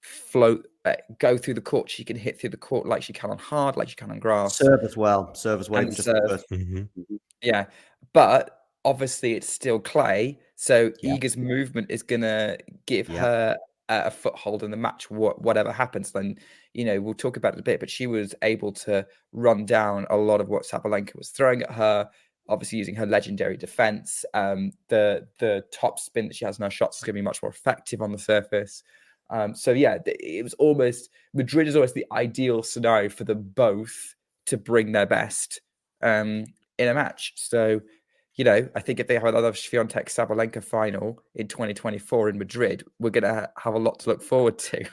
float 0.02 0.68
uh, 0.84 0.94
go 1.20 1.38
through 1.38 1.54
the 1.54 1.62
court. 1.62 1.90
She 1.90 2.04
can 2.04 2.18
hit 2.18 2.40
through 2.40 2.50
the 2.50 2.58
court 2.58 2.88
like 2.88 3.04
she 3.04 3.14
can 3.14 3.30
on 3.30 3.38
hard, 3.38 3.78
like 3.78 3.90
she 3.90 3.96
can 3.96 4.12
on 4.12 4.20
grass. 4.20 4.58
Serve 4.58 4.84
as 4.84 4.98
well. 4.98 5.34
Serve 5.36 5.60
as 5.60 5.70
well. 5.70 5.92
Serve. 5.92 6.44
Mm-hmm. 6.52 6.78
mm-hmm. 6.78 7.16
Yeah, 7.42 7.66
but 8.14 8.66
obviously 8.86 9.34
it's 9.34 9.50
still 9.50 9.80
clay, 9.80 10.40
so 10.56 10.92
yeah. 11.02 11.16
Iga's 11.16 11.38
movement 11.38 11.90
is 11.90 12.04
gonna 12.04 12.58
give 12.86 13.10
yeah. 13.10 13.20
her 13.20 13.58
a 13.90 14.12
foothold 14.12 14.64
in 14.64 14.72
the 14.72 14.78
match. 14.78 15.10
whatever 15.12 15.72
happens, 15.72 16.12
then 16.12 16.38
you 16.74 16.86
know 16.86 17.00
we'll 17.00 17.14
talk 17.14 17.38
about 17.38 17.54
it 17.54 17.60
a 17.60 17.64
bit. 17.64 17.80
But 17.80 17.90
she 17.90 18.08
was 18.08 18.34
able 18.42 18.72
to 18.74 19.06
run 19.34 19.66
down 19.66 20.08
a 20.10 20.18
lot 20.18 20.42
of 20.42 20.50
what 20.50 20.64
Sabalenka 20.64 21.16
was 21.16 21.30
throwing 21.30 21.62
at 21.64 21.72
her. 21.72 22.10
Obviously, 22.50 22.80
using 22.80 22.96
her 22.96 23.06
legendary 23.06 23.58
defense, 23.58 24.26
um, 24.34 24.72
the 24.88 25.28
the 25.40 25.64
top 25.72 26.00
spin 26.00 26.28
that 26.28 26.36
she 26.36 26.46
has 26.46 26.58
in 26.58 26.64
her 26.64 26.72
shots 26.72 26.98
is 26.98 27.04
going 27.04 27.14
to 27.14 27.22
be 27.22 27.24
much 27.24 27.42
more 27.42 27.52
effective 27.52 28.02
on 28.02 28.12
the 28.12 28.18
surface. 28.18 28.84
Um, 29.32 29.56
so 29.56 29.72
yeah, 29.72 29.98
it 30.06 30.44
was 30.44 30.54
almost 30.56 31.10
Madrid 31.34 31.68
is 31.68 31.76
almost 31.76 31.96
the 31.96 32.06
ideal 32.12 32.62
scenario 32.62 33.10
for 33.10 33.24
them 33.24 33.52
both 33.56 34.16
to 34.48 34.58
bring 34.58 34.92
their 34.92 35.06
best 35.06 35.62
um, 36.04 36.46
in 36.78 36.90
a 36.90 36.94
match. 36.94 37.34
So, 37.38 37.80
you 38.36 38.44
know, 38.44 38.68
I 38.76 38.80
think 38.82 39.00
if 39.00 39.08
they 39.08 39.14
have 39.14 39.24
another 39.24 39.54
Swiatek 39.54 40.08
Sabalenka 40.08 40.64
final 40.64 41.24
in 41.36 41.48
2024 41.48 42.30
in 42.30 42.38
Madrid, 42.38 42.84
we're 43.00 43.10
going 43.10 43.24
to 43.24 43.50
have 43.58 43.74
a 43.74 43.80
lot 43.80 44.00
to 44.00 44.10
look 44.10 44.22
forward 44.22 44.60
to. 44.60 44.86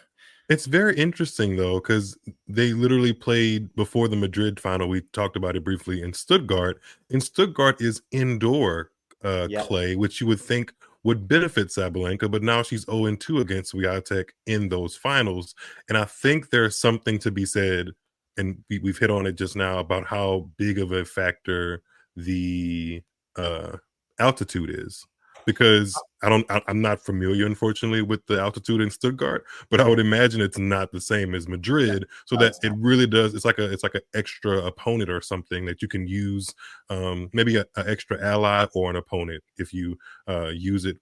It's 0.48 0.64
very 0.64 0.96
interesting 0.96 1.56
though, 1.56 1.74
because 1.74 2.16
they 2.46 2.72
literally 2.72 3.12
played 3.12 3.74
before 3.74 4.08
the 4.08 4.16
Madrid 4.16 4.58
final. 4.58 4.88
We 4.88 5.02
talked 5.12 5.36
about 5.36 5.56
it 5.56 5.64
briefly 5.64 6.00
in 6.00 6.14
Stuttgart. 6.14 6.80
In 7.10 7.20
Stuttgart 7.20 7.82
is 7.82 8.00
indoor 8.12 8.90
uh, 9.22 9.48
yep. 9.50 9.66
clay, 9.66 9.94
which 9.94 10.20
you 10.20 10.26
would 10.26 10.40
think 10.40 10.72
would 11.04 11.28
benefit 11.28 11.68
Sabalenka, 11.68 12.30
but 12.30 12.42
now 12.42 12.62
she's 12.62 12.84
0 12.84 13.14
2 13.16 13.38
against 13.38 13.72
Swiatek 13.72 14.30
in 14.46 14.68
those 14.68 14.96
finals. 14.96 15.54
And 15.88 15.96
I 15.96 16.04
think 16.04 16.50
there's 16.50 16.78
something 16.78 17.18
to 17.20 17.30
be 17.30 17.44
said, 17.44 17.88
and 18.36 18.62
we, 18.68 18.80
have 18.84 18.98
hit 18.98 19.10
on 19.10 19.26
it 19.26 19.36
just 19.36 19.56
now 19.56 19.78
about 19.78 20.06
how 20.06 20.50
big 20.56 20.78
of 20.78 20.92
a 20.92 21.04
factor 21.04 21.82
the 22.16 23.02
uh, 23.36 23.76
altitude 24.18 24.70
is 24.70 25.06
because 25.48 25.98
I 26.22 26.28
don't 26.28 26.44
I, 26.50 26.60
am 26.68 26.82
not 26.82 27.00
familiar 27.00 27.46
unfortunately 27.46 28.02
with 28.02 28.26
the 28.26 28.38
altitude 28.38 28.82
in 28.82 28.90
Stuttgart, 28.90 29.46
but 29.70 29.80
I 29.80 29.88
would 29.88 29.98
imagine 29.98 30.42
it's 30.42 30.58
not 30.58 30.92
the 30.92 31.00
same 31.00 31.34
as 31.34 31.48
Madrid. 31.48 32.06
So 32.26 32.36
that 32.36 32.56
it 32.62 32.74
really 32.76 33.06
does 33.06 33.34
it's 33.34 33.46
like 33.46 33.58
a 33.58 33.72
it's 33.72 33.82
like 33.82 33.94
an 33.94 34.02
extra 34.14 34.58
opponent 34.58 35.08
or 35.08 35.22
something 35.22 35.64
that 35.64 35.80
you 35.80 35.88
can 35.88 36.06
use 36.06 36.54
um 36.90 37.30
maybe 37.32 37.56
an 37.56 37.64
extra 37.76 38.22
ally 38.22 38.66
or 38.74 38.90
an 38.90 38.96
opponent 38.96 39.42
if 39.56 39.72
you 39.72 39.96
uh 40.28 40.48
use 40.48 40.84
it 40.84 40.98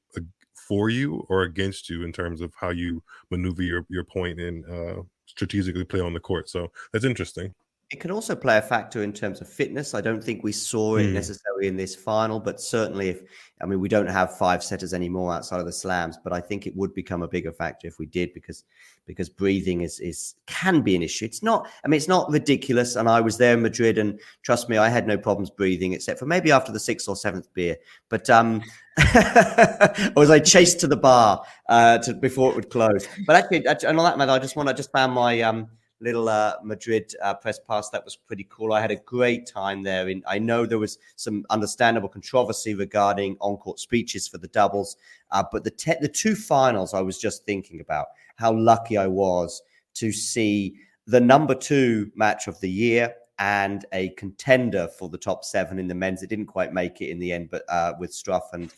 for 0.55 0.91
you 0.91 1.27
or 1.29 1.43
against 1.43 1.91
you 1.91 2.05
in 2.05 2.13
terms 2.13 2.41
of 2.41 2.55
how 2.55 2.71
you 2.71 3.03
maneuver 3.33 3.65
your 3.65 3.85
your 3.89 4.05
point 4.05 4.39
and 4.39 4.65
uh 4.71 5.03
strategically 5.27 5.85
play 5.85 6.01
on 6.01 6.15
the 6.15 6.21
court. 6.21 6.49
So 6.49 6.71
that's 6.93 7.05
interesting. 7.05 7.53
It 7.89 8.01
can 8.01 8.11
also 8.11 8.35
play 8.35 8.59
a 8.59 8.63
factor 8.63 9.05
in 9.05 9.13
terms 9.13 9.41
of 9.41 9.49
fitness. 9.49 9.95
I 9.95 10.01
don't 10.01 10.23
think 10.23 10.43
we 10.43 10.51
saw 10.51 10.97
it 10.97 11.05
mm. 11.05 11.13
necessarily 11.13 11.69
in 11.69 11.77
this 11.77 11.95
final, 11.95 12.41
but 12.41 12.61
certainly 12.61 13.11
if 13.11 13.23
I 13.63 13.67
mean 13.67 13.79
we 13.79 13.89
don't 13.89 14.09
have 14.09 14.37
five 14.37 14.65
setters 14.65 14.93
anymore 14.93 15.33
outside 15.33 15.61
of 15.61 15.67
the 15.67 15.73
slams, 15.73 16.19
but 16.23 16.33
I 16.33 16.41
think 16.41 16.67
it 16.67 16.75
would 16.75 16.93
become 16.95 17.23
a 17.23 17.29
bigger 17.29 17.53
factor 17.53 17.87
if 17.87 18.01
we 18.01 18.07
did 18.07 18.35
because 18.35 18.65
because 19.07 19.29
breathing 19.29 19.83
is 19.83 20.01
is 20.01 20.35
can 20.47 20.83
be 20.83 20.97
an 20.97 21.03
issue. 21.03 21.27
It's 21.27 21.45
not 21.45 21.69
I 21.85 21.89
mean 21.89 21.99
it's 21.99 22.09
not 22.09 22.29
ridiculous. 22.29 22.97
And 22.97 23.09
I 23.09 23.21
was 23.21 23.39
there 23.39 23.55
in 23.55 23.63
Madrid 23.63 23.99
and 23.99 24.19
trust 24.43 24.69
me, 24.69 24.79
I 24.79 24.89
had 24.89 25.07
no 25.07 25.17
problems 25.17 25.51
breathing 25.51 25.93
except 25.93 26.19
for 26.19 26.27
maybe 26.27 26.51
after 26.51 26.73
the 26.73 26.81
sixth 26.81 27.09
or 27.09 27.15
seventh 27.15 27.55
beer. 27.55 27.77
But 28.09 28.29
um 28.29 28.65
or 29.15 30.13
was 30.17 30.31
I 30.31 30.41
chased 30.41 30.81
to 30.81 30.89
the 30.89 30.97
bar 30.97 31.45
uh 31.69 31.99
to, 31.99 32.15
before 32.15 32.51
it 32.51 32.57
would 32.57 32.71
close. 32.71 33.07
But 33.29 33.37
actually, 33.37 33.65
actually 33.69 33.91
and 33.91 33.99
on 34.01 34.07
that 34.07 34.19
matter, 34.19 34.33
I 34.33 34.41
just 34.41 34.57
want 34.57 34.69
to 34.71 34.75
just 34.75 34.91
found 34.91 35.13
my 35.13 35.41
um 35.43 35.69
little 36.01 36.29
uh, 36.29 36.55
Madrid 36.63 37.13
uh, 37.23 37.35
press 37.35 37.59
pass. 37.59 37.91
That 37.91 38.05
was 38.05 38.17
pretty 38.17 38.47
cool. 38.51 38.73
I 38.73 38.81
had 38.81 38.91
a 38.91 38.97
great 38.97 39.47
time 39.47 39.83
there. 39.83 40.09
In 40.09 40.23
I 40.27 40.39
know 40.39 40.67
there 40.67 40.79
was 40.79 40.99
some 41.17 41.45
understandable 41.51 42.09
controversy 42.09 42.75
regarding 42.75 43.37
on-court 43.41 43.79
speeches 43.79 44.29
for 44.29 44.39
the 44.39 44.49
doubles, 44.49 44.97
uh, 45.31 45.45
but 45.51 45.65
the 45.65 45.71
te- 45.71 46.01
the 46.01 46.09
two 46.09 46.35
finals, 46.35 46.95
I 46.95 47.01
was 47.01 47.19
just 47.19 47.45
thinking 47.45 47.81
about 47.81 48.07
how 48.37 48.53
lucky 48.53 48.97
I 48.97 49.07
was 49.07 49.63
to 49.95 50.13
see 50.13 50.77
the 51.07 51.21
number 51.21 51.55
two 51.55 52.11
match 52.15 52.49
of 52.49 52.61
the 52.61 52.71
year 52.71 53.15
and 53.39 53.85
a 53.93 54.11
contender 54.11 54.89
for 54.89 55.09
the 55.09 55.19
top 55.19 55.45
seven 55.45 55.79
in 55.79 55.89
the 55.89 55.95
men's. 55.95 56.23
It 56.23 56.31
didn't 56.31 56.47
quite 56.47 56.73
make 56.73 57.01
it 57.01 57.11
in 57.11 57.19
the 57.19 57.33
end, 57.33 57.51
but 57.51 57.65
uh, 57.69 57.95
with 57.99 58.13
Struff 58.13 58.53
and, 58.53 58.71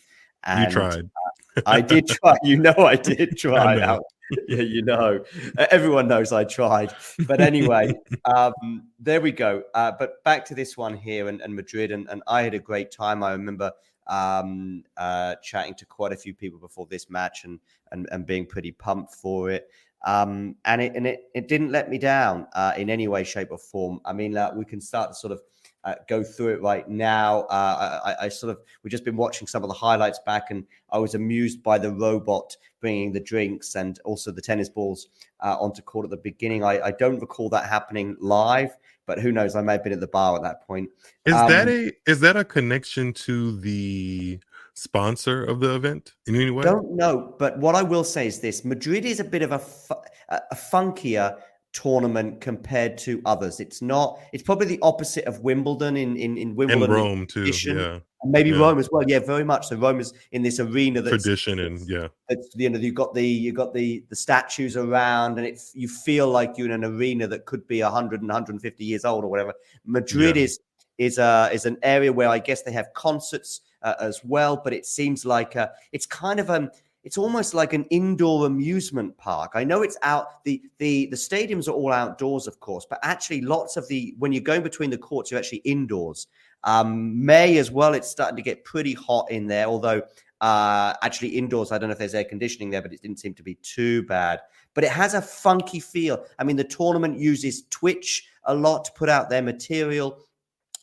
and 0.43 0.65
you 0.65 0.71
tried. 0.71 1.05
Uh, 1.05 1.29
I 1.65 1.81
did 1.81 2.07
try. 2.07 2.35
You 2.43 2.57
know, 2.57 2.75
I 2.77 2.95
did 2.95 3.37
try. 3.37 3.81
I 3.81 3.99
yeah, 4.47 4.61
you 4.61 4.83
know, 4.83 5.23
everyone 5.71 6.07
knows 6.07 6.31
I 6.31 6.43
tried. 6.43 6.93
But 7.27 7.41
anyway, 7.41 7.93
um, 8.25 8.83
there 8.99 9.21
we 9.21 9.31
go. 9.31 9.63
Uh, 9.73 9.91
but 9.97 10.23
back 10.23 10.45
to 10.45 10.55
this 10.55 10.77
one 10.77 10.95
here 10.95 11.27
and, 11.27 11.41
and 11.41 11.55
Madrid, 11.55 11.91
and, 11.91 12.07
and 12.09 12.21
I 12.27 12.43
had 12.43 12.53
a 12.53 12.59
great 12.59 12.91
time. 12.91 13.23
I 13.23 13.31
remember 13.31 13.71
um, 14.07 14.83
uh, 14.97 15.35
chatting 15.43 15.75
to 15.75 15.85
quite 15.85 16.11
a 16.11 16.17
few 16.17 16.33
people 16.33 16.59
before 16.59 16.87
this 16.89 17.09
match 17.09 17.43
and 17.43 17.59
and, 17.91 18.07
and 18.11 18.25
being 18.25 18.45
pretty 18.45 18.71
pumped 18.71 19.15
for 19.15 19.49
it. 19.49 19.69
Um, 20.05 20.55
and 20.65 20.81
it 20.81 20.95
and 20.95 21.07
it, 21.07 21.23
it 21.33 21.47
didn't 21.47 21.71
let 21.71 21.89
me 21.89 21.97
down 21.97 22.47
uh, 22.53 22.73
in 22.77 22.89
any 22.89 23.07
way, 23.07 23.23
shape, 23.23 23.49
or 23.51 23.57
form. 23.57 23.99
I 24.05 24.13
mean, 24.13 24.37
uh, 24.37 24.51
we 24.55 24.65
can 24.65 24.79
start 24.79 25.11
to 25.11 25.15
sort 25.15 25.33
of 25.33 25.41
uh, 25.83 25.95
go 26.07 26.23
through 26.23 26.49
it 26.49 26.61
right 26.61 26.87
now. 26.89 27.41
Uh, 27.43 27.99
I, 28.05 28.25
I, 28.25 28.29
sort 28.29 28.51
of 28.51 28.61
we've 28.83 28.91
just 28.91 29.05
been 29.05 29.15
watching 29.15 29.47
some 29.47 29.63
of 29.63 29.69
the 29.69 29.75
highlights 29.75 30.19
back, 30.25 30.51
and 30.51 30.65
I 30.91 30.97
was 30.97 31.15
amused 31.15 31.63
by 31.63 31.77
the 31.77 31.91
robot 31.91 32.55
bringing 32.81 33.11
the 33.11 33.19
drinks 33.19 33.75
and 33.75 33.99
also 34.05 34.31
the 34.31 34.41
tennis 34.41 34.69
balls 34.69 35.07
uh, 35.41 35.57
onto 35.59 35.81
court 35.81 36.05
at 36.05 36.09
the 36.09 36.17
beginning. 36.17 36.63
I, 36.63 36.81
I, 36.81 36.91
don't 36.91 37.19
recall 37.19 37.49
that 37.49 37.69
happening 37.69 38.15
live, 38.19 38.71
but 39.05 39.19
who 39.19 39.31
knows? 39.31 39.55
I 39.55 39.61
may 39.61 39.73
have 39.73 39.83
been 39.83 39.93
at 39.93 39.99
the 39.99 40.07
bar 40.07 40.35
at 40.35 40.41
that 40.43 40.65
point. 40.65 40.89
Is 41.25 41.33
um, 41.33 41.49
that 41.49 41.67
a 41.67 41.91
is 42.05 42.19
that 42.19 42.35
a 42.35 42.43
connection 42.43 43.13
to 43.13 43.57
the 43.59 44.39
sponsor 44.73 45.43
of 45.43 45.59
the 45.59 45.75
event 45.75 46.13
in 46.27 46.35
any 46.35 46.51
way? 46.51 46.63
Don't 46.63 46.91
know, 46.91 47.35
but 47.39 47.57
what 47.59 47.75
I 47.75 47.83
will 47.83 48.03
say 48.03 48.27
is 48.27 48.39
this: 48.39 48.65
Madrid 48.65 49.05
is 49.05 49.19
a 49.19 49.25
bit 49.25 49.41
of 49.41 49.53
a 49.53 49.59
fu- 49.59 49.95
a 50.29 50.55
funkier 50.55 51.39
tournament 51.73 52.41
compared 52.41 52.97
to 52.97 53.21
others. 53.25 53.59
It's 53.59 53.81
not. 53.81 54.19
It's 54.33 54.43
probably 54.43 54.67
the 54.67 54.79
opposite 54.81 55.25
of 55.25 55.39
Wimbledon 55.41 55.97
in 55.97 56.17
in, 56.17 56.37
in 56.37 56.55
Wimbledon 56.55 56.83
and 56.83 56.93
Rome 56.93 57.27
too. 57.27 57.45
Yeah, 57.45 57.99
and 58.21 58.31
maybe 58.31 58.49
yeah. 58.49 58.57
Rome 58.57 58.79
as 58.79 58.89
well. 58.91 59.03
Yeah, 59.07 59.19
very 59.19 59.43
much. 59.43 59.67
So 59.67 59.75
Rome 59.75 59.99
is 59.99 60.13
in 60.31 60.41
this 60.41 60.59
arena 60.59 61.01
that's 61.01 61.23
tradition 61.23 61.59
and 61.59 61.79
yeah. 61.87 62.07
It's, 62.29 62.49
you 62.55 62.69
know, 62.69 62.79
you've 62.79 62.95
got 62.95 63.13
the 63.13 63.25
you 63.25 63.53
got 63.53 63.73
the 63.73 64.03
the 64.09 64.15
statues 64.15 64.75
around, 64.75 65.37
and 65.37 65.47
it 65.47 65.59
you 65.73 65.87
feel 65.87 66.27
like 66.29 66.57
you're 66.57 66.67
in 66.67 66.83
an 66.83 66.85
arena 66.85 67.27
that 67.27 67.45
could 67.45 67.67
be 67.67 67.81
100 67.81 68.21
and 68.21 68.29
150 68.29 68.83
years 68.83 69.05
old 69.05 69.23
or 69.23 69.27
whatever. 69.27 69.53
Madrid 69.85 70.35
yeah. 70.35 70.43
is 70.43 70.59
is 70.97 71.17
a 71.17 71.49
is 71.53 71.65
an 71.65 71.77
area 71.83 72.11
where 72.11 72.29
I 72.29 72.39
guess 72.39 72.63
they 72.63 72.71
have 72.71 72.91
concerts 72.93 73.61
uh, 73.81 73.95
as 73.99 74.21
well, 74.23 74.59
but 74.61 74.73
it 74.73 74.85
seems 74.85 75.25
like 75.25 75.55
uh, 75.55 75.69
it's 75.91 76.05
kind 76.05 76.39
of 76.39 76.49
um 76.49 76.69
it's 77.03 77.17
almost 77.17 77.53
like 77.53 77.73
an 77.73 77.85
indoor 77.85 78.45
amusement 78.45 79.17
park. 79.17 79.51
I 79.55 79.63
know 79.63 79.81
it's 79.83 79.97
out 80.01 80.43
the 80.43 80.61
the 80.77 81.07
the 81.07 81.15
stadiums 81.15 81.67
are 81.67 81.71
all 81.71 81.93
outdoors, 81.93 82.47
of 82.47 82.59
course, 82.59 82.85
but 82.89 82.99
actually 83.03 83.41
lots 83.41 83.77
of 83.77 83.87
the 83.87 84.13
when 84.19 84.31
you're 84.33 84.43
going 84.43 84.63
between 84.63 84.89
the 84.89 84.97
courts, 84.97 85.31
you're 85.31 85.39
actually 85.39 85.59
indoors. 85.59 86.27
Um, 86.65 87.25
May 87.25 87.57
as 87.57 87.71
well, 87.71 87.93
it's 87.93 88.09
starting 88.09 88.35
to 88.35 88.41
get 88.41 88.65
pretty 88.65 88.93
hot 88.93 89.31
in 89.31 89.47
there, 89.47 89.65
although 89.65 90.01
uh, 90.41 90.93
actually 91.01 91.29
indoors, 91.29 91.71
I 91.71 91.77
don't 91.77 91.89
know 91.89 91.93
if 91.93 91.99
there's 91.99 92.15
air 92.15 92.23
conditioning 92.23 92.69
there, 92.69 92.81
but 92.81 92.93
it 92.93 93.01
didn't 93.01 93.19
seem 93.19 93.33
to 93.35 93.43
be 93.43 93.55
too 93.55 94.03
bad. 94.03 94.41
But 94.73 94.83
it 94.83 94.91
has 94.91 95.13
a 95.13 95.21
funky 95.21 95.79
feel. 95.79 96.25
I 96.37 96.43
mean, 96.43 96.55
the 96.55 96.63
tournament 96.63 97.17
uses 97.17 97.63
Twitch 97.69 98.27
a 98.43 98.53
lot 98.53 98.85
to 98.85 98.91
put 98.93 99.09
out 99.09 99.29
their 99.29 99.41
material. 99.41 100.19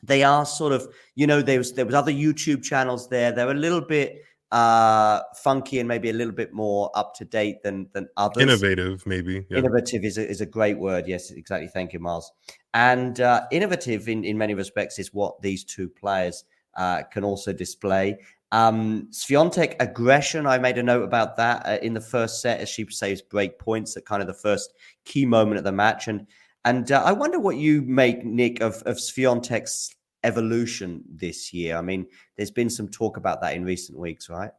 They 0.02 0.23
are 0.23 0.44
sort 0.44 0.73
of, 0.73 0.88
you 1.14 1.26
know, 1.26 1.40
there 1.40 1.58
was 1.58 1.73
there 1.73 1.87
was 1.87 1.94
other 1.94 2.12
YouTube 2.12 2.62
channels 2.62 3.08
there. 3.08 3.32
They're 3.32 3.50
a 3.50 3.54
little 3.54 3.80
bit 3.80 4.23
uh 4.53 5.21
funky 5.35 5.81
and 5.81 5.88
maybe 5.88 6.11
a 6.11 6.12
little 6.12 6.33
bit 6.33 6.53
more 6.53 6.88
up 6.95 7.15
to 7.15 7.25
date 7.25 7.62
than 7.65 7.88
than 7.93 8.09
others. 8.17 8.43
Innovative 8.43 9.05
maybe 9.05 9.45
yeah. 9.50 9.59
innovative 9.59 10.05
is 10.05 10.19
a, 10.19 10.29
is 10.29 10.41
a 10.41 10.47
great 10.47 10.79
word. 10.79 11.09
Yes 11.09 11.33
exactly. 11.33 11.67
Thank 11.67 11.93
you 11.93 11.99
miles. 11.99 12.31
And 12.73 13.21
uh 13.21 13.43
innovative 13.50 14.09
in 14.09 14.25
in 14.25 14.38
many 14.38 14.55
respects 14.55 15.00
is 15.00 15.12
what 15.12 15.43
these 15.43 15.65
two 15.65 15.88
players 15.88 16.45
uh 16.75 17.03
can 17.11 17.25
also 17.25 17.53
display. 17.53 18.19
Um 18.53 19.09
Swiatek 19.11 19.75
aggression 19.81 20.47
I 20.47 20.59
made 20.59 20.79
a 20.79 20.83
note 20.83 21.03
about 21.03 21.37
that 21.38 21.67
uh, 21.67 21.79
in 21.83 21.93
the 21.93 22.00
first 22.00 22.41
set 22.41 22.61
as 22.61 22.69
she 22.69 22.87
saves 22.88 23.23
break 23.23 23.59
points 23.59 23.97
at 23.97 24.05
kind 24.05 24.23
of 24.23 24.29
the 24.29 24.35
first 24.35 24.75
key 25.05 25.26
moment 25.26 25.59
of 25.59 25.65
the 25.65 25.73
match. 25.73 26.06
And 26.06 26.25
and 26.65 26.93
uh, 26.93 27.02
I 27.04 27.11
wonder 27.11 27.41
what 27.41 27.56
you 27.56 27.82
make 27.82 28.25
Nick 28.25 28.61
of 28.61 28.80
of 28.87 28.99
Swiatek's 28.99 29.96
evolution 30.26 31.04
this 31.08 31.52
year? 31.52 31.76
I 31.76 31.82
mean, 31.82 32.06
there's 32.36 32.50
been 32.50 32.71
some 32.71 32.89
talk 32.89 33.17
about 33.17 33.41
that 33.43 33.54
in 33.54 33.65
recent 33.65 33.99
weeks, 33.99 34.28
right? 34.28 34.50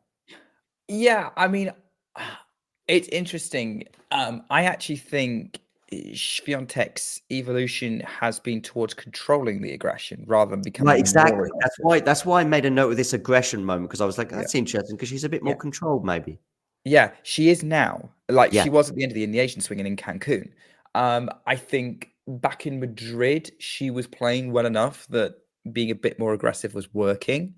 Yeah, 0.88 1.30
I 1.36 1.48
mean, 1.48 1.72
it's 2.88 3.08
interesting. 3.10 3.84
Um, 4.12 4.44
I 4.50 4.64
actually 4.64 4.98
think 4.98 5.60
Swiatek's 5.92 7.22
evolution 7.32 8.02
has 8.02 8.40
been 8.40 8.62
towards 8.62 8.94
controlling 8.94 9.62
the 9.62 9.72
aggression 9.74 10.24
rather 10.28 10.52
than 10.52 10.62
becoming 10.62 10.92
right. 10.92 11.00
Exactly. 11.00 11.50
That's 11.62 11.76
why. 11.80 12.00
That's 12.00 12.26
why 12.26 12.42
I 12.42 12.44
made 12.44 12.66
a 12.66 12.70
note 12.70 12.92
of 12.92 12.98
this 12.98 13.14
aggression 13.14 13.64
moment 13.64 13.90
because 13.90 14.02
I 14.02 14.06
was 14.06 14.18
like, 14.18 14.30
that's 14.30 14.54
yeah. 14.54 14.60
interesting 14.60 14.96
because 14.96 15.10
she's 15.10 15.24
a 15.24 15.30
bit 15.30 15.44
more 15.44 15.54
yeah. 15.54 15.60
controlled, 15.60 16.06
maybe. 16.06 16.40
Yeah, 16.84 17.12
she 17.24 17.50
is 17.50 17.64
now. 17.64 18.10
Like 18.30 18.54
yeah. 18.54 18.64
she 18.64 18.70
was 18.70 18.90
at 18.90 18.96
the 18.96 19.04
end 19.04 19.12
of 19.12 19.16
the, 19.16 19.24
in 19.24 19.32
the 19.32 19.40
Asian 19.40 19.62
swinging 19.62 19.88
in 19.88 19.96
Cancun. 19.96 20.52
Um, 20.96 21.30
I 21.46 21.56
think 21.56 22.12
back 22.28 22.66
in 22.66 22.80
Madrid, 22.80 23.52
she 23.60 23.90
was 23.92 24.08
playing 24.08 24.52
well 24.52 24.66
enough 24.66 25.08
that 25.10 25.36
being 25.72 25.92
a 25.92 25.96
bit 25.96 26.20
more 26.20 26.34
aggressive 26.34 26.74
was 26.74 26.94
working. 26.94 27.56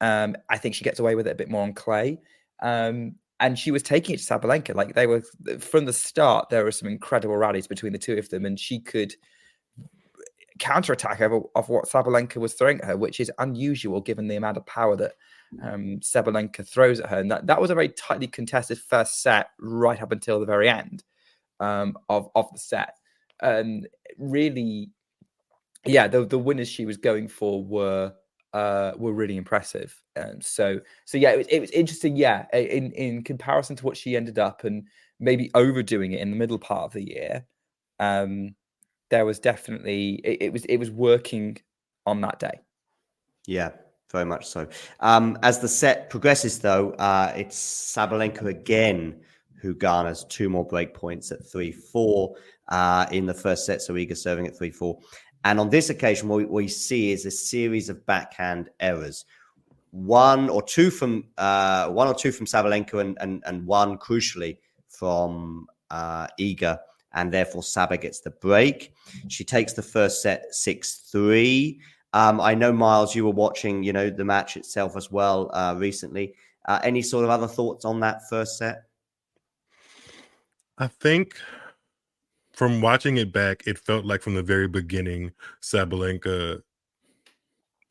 Um, 0.00 0.36
I 0.48 0.58
think 0.58 0.74
she 0.74 0.84
gets 0.84 0.98
away 0.98 1.14
with 1.14 1.26
it 1.26 1.32
a 1.32 1.36
bit 1.36 1.50
more 1.50 1.62
on 1.62 1.72
clay. 1.72 2.20
Um, 2.62 3.16
and 3.40 3.58
she 3.58 3.72
was 3.72 3.82
taking 3.82 4.14
it 4.14 4.18
to 4.18 4.24
Sabalenka. 4.24 4.74
Like 4.74 4.94
they 4.94 5.06
were 5.06 5.22
from 5.58 5.84
the 5.84 5.92
start, 5.92 6.48
there 6.48 6.64
were 6.64 6.70
some 6.70 6.88
incredible 6.88 7.36
rallies 7.36 7.66
between 7.66 7.92
the 7.92 7.98
two 7.98 8.16
of 8.16 8.28
them, 8.30 8.46
and 8.46 8.58
she 8.58 8.78
could 8.78 9.14
counterattack 10.58 11.20
over 11.20 11.40
of 11.56 11.68
what 11.68 11.88
Sabalenka 11.88 12.36
was 12.36 12.54
throwing 12.54 12.80
at 12.80 12.86
her, 12.86 12.96
which 12.96 13.18
is 13.18 13.32
unusual 13.38 14.00
given 14.00 14.28
the 14.28 14.36
amount 14.36 14.58
of 14.58 14.66
power 14.66 14.94
that 14.96 15.14
um, 15.60 15.98
Sabalenka 16.00 16.66
throws 16.66 17.00
at 17.00 17.10
her. 17.10 17.18
And 17.18 17.30
that, 17.30 17.46
that 17.48 17.60
was 17.60 17.70
a 17.70 17.74
very 17.74 17.88
tightly 17.88 18.28
contested 18.28 18.78
first 18.78 19.22
set 19.22 19.48
right 19.58 20.00
up 20.00 20.12
until 20.12 20.38
the 20.38 20.46
very 20.46 20.68
end 20.68 21.02
um, 21.58 21.96
of, 22.08 22.28
of 22.34 22.46
the 22.52 22.58
set. 22.58 22.94
And 23.40 23.88
really, 24.18 24.90
yeah, 25.86 26.08
the 26.08 26.24
the 26.24 26.38
winners 26.38 26.68
she 26.68 26.86
was 26.86 26.96
going 26.96 27.28
for 27.28 27.62
were 27.64 28.12
uh, 28.52 28.92
were 28.96 29.12
really 29.12 29.36
impressive. 29.36 29.94
Um, 30.16 30.40
so 30.40 30.80
so 31.04 31.18
yeah, 31.18 31.32
it 31.32 31.38
was, 31.38 31.46
it 31.48 31.60
was 31.60 31.70
interesting. 31.70 32.16
Yeah, 32.16 32.46
in 32.52 32.92
in 32.92 33.22
comparison 33.24 33.76
to 33.76 33.84
what 33.84 33.96
she 33.96 34.16
ended 34.16 34.38
up 34.38 34.64
and 34.64 34.86
maybe 35.18 35.50
overdoing 35.54 36.12
it 36.12 36.20
in 36.20 36.30
the 36.30 36.36
middle 36.36 36.58
part 36.58 36.84
of 36.84 36.92
the 36.92 37.02
year, 37.02 37.46
um, 37.98 38.54
there 39.10 39.24
was 39.24 39.38
definitely 39.38 40.20
it, 40.24 40.42
it 40.42 40.52
was 40.52 40.64
it 40.66 40.76
was 40.76 40.90
working 40.90 41.58
on 42.06 42.20
that 42.20 42.38
day. 42.38 42.60
Yeah, 43.46 43.70
very 44.10 44.24
much 44.24 44.46
so. 44.46 44.68
Um, 45.00 45.38
as 45.42 45.58
the 45.58 45.68
set 45.68 46.10
progresses, 46.10 46.60
though, 46.60 46.92
uh, 46.92 47.32
it's 47.36 47.58
Sabalenka 47.96 48.46
again 48.46 49.20
who 49.62 49.74
garners 49.74 50.24
two 50.24 50.48
more 50.48 50.66
break 50.66 50.92
points 50.92 51.30
at 51.30 51.46
3 51.46 51.70
4 51.70 52.34
uh, 52.68 53.06
in 53.12 53.26
the 53.26 53.34
first 53.34 53.64
set. 53.64 53.80
So 53.80 53.94
Iga 53.94 54.16
serving 54.16 54.48
at 54.48 54.58
3 54.58 54.70
4. 54.70 54.98
And 55.44 55.58
on 55.58 55.70
this 55.70 55.90
occasion, 55.90 56.28
what 56.28 56.48
we 56.48 56.68
see 56.68 57.12
is 57.12 57.26
a 57.26 57.30
series 57.30 57.88
of 57.88 58.06
backhand 58.06 58.70
errors. 58.78 59.24
One 59.90 60.48
or 60.48 60.62
two 60.62 60.90
from 60.90 61.24
uh, 61.36 61.88
one 61.88 62.08
or 62.08 62.14
two 62.14 62.32
from 62.32 62.46
Sabalenka, 62.46 63.00
and, 63.00 63.18
and, 63.20 63.42
and 63.44 63.66
one 63.66 63.98
crucially 63.98 64.58
from 64.88 65.66
uh, 65.90 66.28
Iga, 66.38 66.78
and 67.12 67.32
therefore 67.32 67.62
Saba 67.62 67.98
gets 67.98 68.20
the 68.20 68.30
break. 68.30 68.94
She 69.28 69.44
takes 69.44 69.72
the 69.74 69.82
first 69.82 70.22
set 70.22 70.54
six 70.54 71.08
three. 71.10 71.80
Um, 72.14 72.40
I 72.40 72.54
know 72.54 72.72
Miles, 72.72 73.14
you 73.14 73.24
were 73.24 73.32
watching, 73.32 73.82
you 73.82 73.92
know, 73.92 74.10
the 74.10 74.24
match 74.24 74.56
itself 74.56 74.96
as 74.96 75.10
well 75.10 75.50
uh, 75.54 75.74
recently. 75.76 76.34
Uh, 76.66 76.78
any 76.84 77.02
sort 77.02 77.24
of 77.24 77.30
other 77.30 77.48
thoughts 77.48 77.84
on 77.84 78.00
that 78.00 78.28
first 78.28 78.58
set? 78.58 78.84
I 80.78 80.86
think 80.86 81.36
from 82.62 82.80
watching 82.80 83.16
it 83.16 83.32
back, 83.32 83.64
it 83.66 83.76
felt 83.76 84.04
like 84.04 84.22
from 84.22 84.36
the 84.36 84.42
very 84.42 84.68
beginning, 84.68 85.32
Sabalenka 85.60 86.62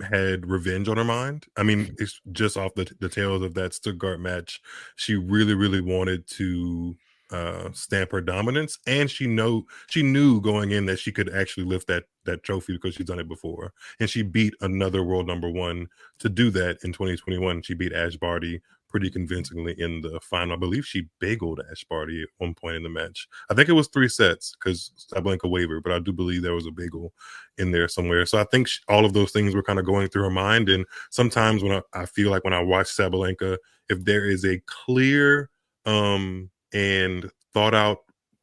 had 0.01 0.49
revenge 0.49 0.87
on 0.87 0.95
her 0.95 1.03
mind. 1.03 1.45
I 1.57 1.63
mean, 1.63 1.93
it's 1.99 2.21
just 2.31 2.55
off 2.55 2.73
the, 2.75 2.89
the 3.01 3.09
tails 3.09 3.41
of 3.41 3.53
that 3.55 3.73
Stuttgart 3.73 4.21
match. 4.21 4.61
She 4.95 5.15
really, 5.15 5.55
really 5.55 5.81
wanted 5.81 6.25
to 6.37 6.95
uh, 7.31 7.69
stamp 7.73 8.13
her 8.13 8.21
dominance, 8.21 8.79
and 8.87 9.11
she 9.11 9.27
know 9.27 9.65
she 9.89 10.03
knew 10.03 10.39
going 10.39 10.71
in 10.71 10.85
that 10.85 10.99
she 10.99 11.11
could 11.11 11.29
actually 11.35 11.65
lift 11.65 11.87
that 11.87 12.05
that 12.23 12.43
trophy 12.43 12.71
because 12.71 12.95
she's 12.95 13.07
done 13.07 13.19
it 13.19 13.27
before, 13.27 13.73
and 13.99 14.09
she 14.09 14.21
beat 14.21 14.53
another 14.61 15.03
world 15.03 15.27
number 15.27 15.49
one 15.49 15.87
to 16.19 16.29
do 16.29 16.49
that 16.51 16.77
in 16.85 16.93
2021. 16.93 17.61
She 17.63 17.73
beat 17.73 17.91
Ash 17.91 18.15
Barty 18.15 18.61
pretty 18.91 19.09
convincingly 19.09 19.73
in 19.79 20.01
the 20.01 20.19
final. 20.21 20.53
I 20.53 20.59
believe 20.59 20.85
she 20.85 21.07
bageled 21.21 21.59
Ash 21.71 21.83
Barty 21.85 22.21
at 22.21 22.29
one 22.37 22.53
point 22.53 22.75
in 22.75 22.83
the 22.83 22.89
match. 22.89 23.27
I 23.49 23.53
think 23.53 23.69
it 23.69 23.73
was 23.73 23.87
three 23.87 24.09
sets 24.09 24.53
because 24.53 24.91
Sabalenka 25.13 25.49
wavered, 25.49 25.83
but 25.83 25.93
I 25.93 25.99
do 25.99 26.11
believe 26.11 26.41
there 26.41 26.53
was 26.53 26.67
a 26.67 26.71
bagel 26.71 27.13
in 27.57 27.71
there 27.71 27.87
somewhere. 27.87 28.25
So 28.25 28.37
I 28.37 28.43
think 28.45 28.67
she, 28.67 28.79
all 28.87 29.05
of 29.05 29.13
those 29.13 29.31
things 29.31 29.55
were 29.55 29.63
kind 29.63 29.79
of 29.79 29.85
going 29.85 30.09
through 30.09 30.23
her 30.23 30.29
mind. 30.29 30.69
And 30.69 30.85
sometimes 31.09 31.63
when 31.63 31.71
I, 31.71 31.81
I 31.93 32.05
feel 32.05 32.29
like 32.29 32.43
when 32.43 32.53
I 32.53 32.61
watch 32.61 32.87
Sabalenka, 32.87 33.57
if 33.89 34.03
there 34.03 34.25
is 34.25 34.45
a 34.45 34.61
clear 34.67 35.49
um, 35.85 36.49
and 36.73 37.29
thought 37.53 37.73
out 37.73 37.99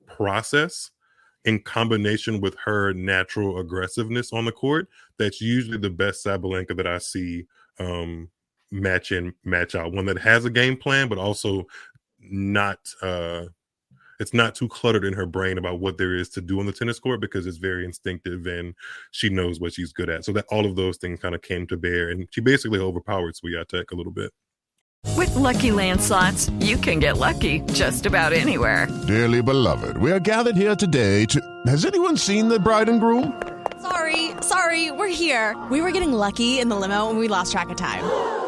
process 0.06 0.90
in 1.44 1.60
combination 1.60 2.40
with 2.40 2.56
her 2.64 2.92
natural 2.92 3.58
aggressiveness 3.58 4.32
on 4.32 4.44
the 4.44 4.52
court, 4.52 4.88
that's 5.18 5.40
usually 5.40 5.78
the 5.78 5.90
best 5.90 6.24
Sabalenka 6.24 6.76
that 6.76 6.86
I 6.86 6.98
see 6.98 7.46
um, 7.78 8.28
match 8.70 9.12
in, 9.12 9.34
match 9.44 9.74
out. 9.74 9.92
One 9.92 10.06
that 10.06 10.18
has 10.18 10.44
a 10.44 10.50
game 10.50 10.76
plan, 10.76 11.08
but 11.08 11.18
also 11.18 11.66
not 12.20 12.78
uh 13.02 13.46
it's 14.20 14.34
not 14.34 14.54
too 14.54 14.68
cluttered 14.68 15.04
in 15.04 15.12
her 15.12 15.26
brain 15.26 15.58
about 15.58 15.78
what 15.78 15.96
there 15.96 16.14
is 16.14 16.28
to 16.30 16.40
do 16.40 16.58
on 16.58 16.66
the 16.66 16.72
tennis 16.72 16.98
court 16.98 17.20
because 17.20 17.46
it's 17.46 17.58
very 17.58 17.84
instinctive 17.84 18.46
and 18.46 18.74
she 19.12 19.28
knows 19.28 19.60
what 19.60 19.72
she's 19.72 19.92
good 19.92 20.10
at. 20.10 20.24
So 20.24 20.32
that 20.32 20.46
all 20.50 20.66
of 20.66 20.76
those 20.76 20.96
things 20.96 21.20
kind 21.20 21.34
of 21.34 21.42
came 21.42 21.66
to 21.68 21.76
bear 21.76 22.10
and 22.10 22.26
she 22.30 22.40
basically 22.40 22.80
overpowered 22.80 23.34
Swiatek 23.34 23.92
a 23.92 23.94
little 23.94 24.12
bit. 24.12 24.32
With 25.16 25.30
LuckyLand 25.30 26.00
Slots, 26.00 26.50
you 26.58 26.76
can 26.76 26.98
get 26.98 27.18
lucky 27.18 27.60
just 27.72 28.06
about 28.06 28.32
anywhere. 28.32 28.88
Dearly 29.06 29.42
beloved, 29.42 29.96
we 29.98 30.10
are 30.10 30.20
gathered 30.20 30.56
here 30.56 30.74
today 30.74 31.24
to 31.26 31.40
has 31.66 31.84
anyone 31.84 32.16
seen 32.16 32.48
the 32.48 32.58
bride 32.58 32.88
and 32.88 33.00
groom? 33.00 33.40
Sorry, 33.80 34.32
sorry, 34.40 34.90
we're 34.90 35.06
here. 35.06 35.56
We 35.70 35.80
were 35.80 35.92
getting 35.92 36.12
lucky 36.12 36.58
in 36.58 36.68
the 36.68 36.76
limo 36.76 37.08
and 37.10 37.18
we 37.18 37.28
lost 37.28 37.52
track 37.52 37.70
of 37.70 37.76
time. 37.76 38.47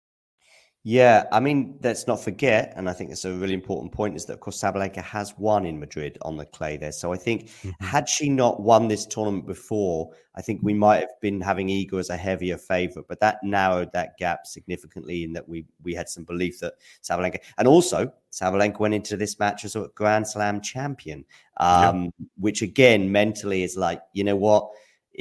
Yeah, 0.83 1.25
I 1.31 1.39
mean, 1.39 1.77
let's 1.83 2.07
not 2.07 2.23
forget, 2.23 2.73
and 2.75 2.89
I 2.89 2.93
think 2.93 3.11
it's 3.11 3.25
a 3.25 3.31
really 3.31 3.53
important 3.53 3.91
point, 3.91 4.15
is 4.15 4.25
that 4.25 4.33
of 4.33 4.39
course 4.39 4.59
Sabalenka 4.59 5.03
has 5.03 5.37
won 5.37 5.67
in 5.67 5.79
Madrid 5.79 6.17
on 6.23 6.37
the 6.37 6.45
clay 6.47 6.75
there. 6.75 6.91
So 6.91 7.13
I 7.13 7.17
think 7.17 7.49
Mm-hmm. 7.61 7.85
had 7.85 8.09
she 8.09 8.29
not 8.29 8.61
won 8.61 8.87
this 8.87 9.05
tournament 9.05 9.45
before, 9.45 10.09
I 10.35 10.41
think 10.41 10.61
we 10.63 10.73
might 10.73 11.01
have 11.01 11.19
been 11.21 11.39
having 11.39 11.67
Iga 11.67 11.99
as 11.99 12.09
a 12.09 12.17
heavier 12.17 12.57
favorite, 12.57 13.05
but 13.07 13.19
that 13.19 13.43
narrowed 13.43 13.91
that 13.93 14.17
gap 14.17 14.47
significantly 14.47 15.23
in 15.23 15.33
that 15.33 15.47
we 15.47 15.65
we 15.83 15.93
had 15.93 16.09
some 16.09 16.23
belief 16.23 16.59
that 16.61 16.73
Sabalenka 17.03 17.39
and 17.59 17.67
also 17.67 18.11
Sabalenka 18.31 18.79
went 18.79 18.95
into 18.95 19.17
this 19.17 19.37
match 19.37 19.65
as 19.65 19.75
a 19.75 19.87
Grand 19.93 20.27
Slam 20.27 20.61
champion, 20.61 21.25
um, 21.57 22.11
which 22.39 22.63
again 22.63 23.11
mentally 23.11 23.61
is 23.61 23.77
like, 23.77 24.01
you 24.13 24.23
know 24.23 24.35
what? 24.37 24.67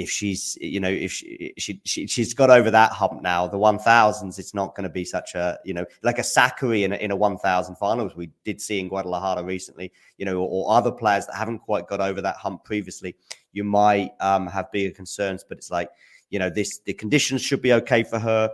If 0.01 0.11
she's 0.11 0.57
you 0.61 0.81
know 0.81 0.89
if 0.89 1.13
she, 1.13 1.53
she, 1.59 1.81
she 1.85 2.07
she's 2.07 2.33
got 2.35 2.51
over 2.51 2.71
that 2.71 2.93
hump 2.93 3.23
now 3.23 3.47
the 3.47 3.59
1000s 3.59 4.39
it's 4.39 4.55
not 4.55 4.75
going 4.75 4.85
to 4.85 4.91
be 4.91 5.05
such 5.05 5.35
a 5.35 5.59
you 5.65 5.75
know 5.75 5.85
like 6.03 6.19
a 6.19 6.23
Sakkari 6.23 6.85
in 6.85 6.93
a, 6.93 6.97
in 6.97 7.11
a 7.11 7.17
1000 7.17 7.75
finals. 7.77 8.17
We 8.17 8.31
did 8.45 8.61
see 8.61 8.81
in 8.81 8.89
Guadalajara 8.89 9.45
recently 9.45 9.93
you 10.17 10.25
know 10.25 10.37
or, 10.39 10.49
or 10.49 10.77
other 10.77 10.91
players 10.93 11.27
that 11.27 11.37
haven't 11.37 11.61
quite 11.61 11.87
got 11.87 12.01
over 12.01 12.21
that 12.23 12.37
hump 12.37 12.65
previously 12.65 13.15
you 13.53 13.65
might 13.65 14.13
um 14.21 14.47
have 14.47 14.73
bigger 14.73 14.95
concerns 14.95 15.45
but 15.47 15.59
it's 15.59 15.71
like 15.71 15.91
you 16.31 16.39
know 16.39 16.49
this 16.49 16.79
the 16.79 16.95
conditions 16.95 17.43
should 17.43 17.61
be 17.61 17.73
okay 17.75 18.03
for 18.03 18.19
her. 18.19 18.51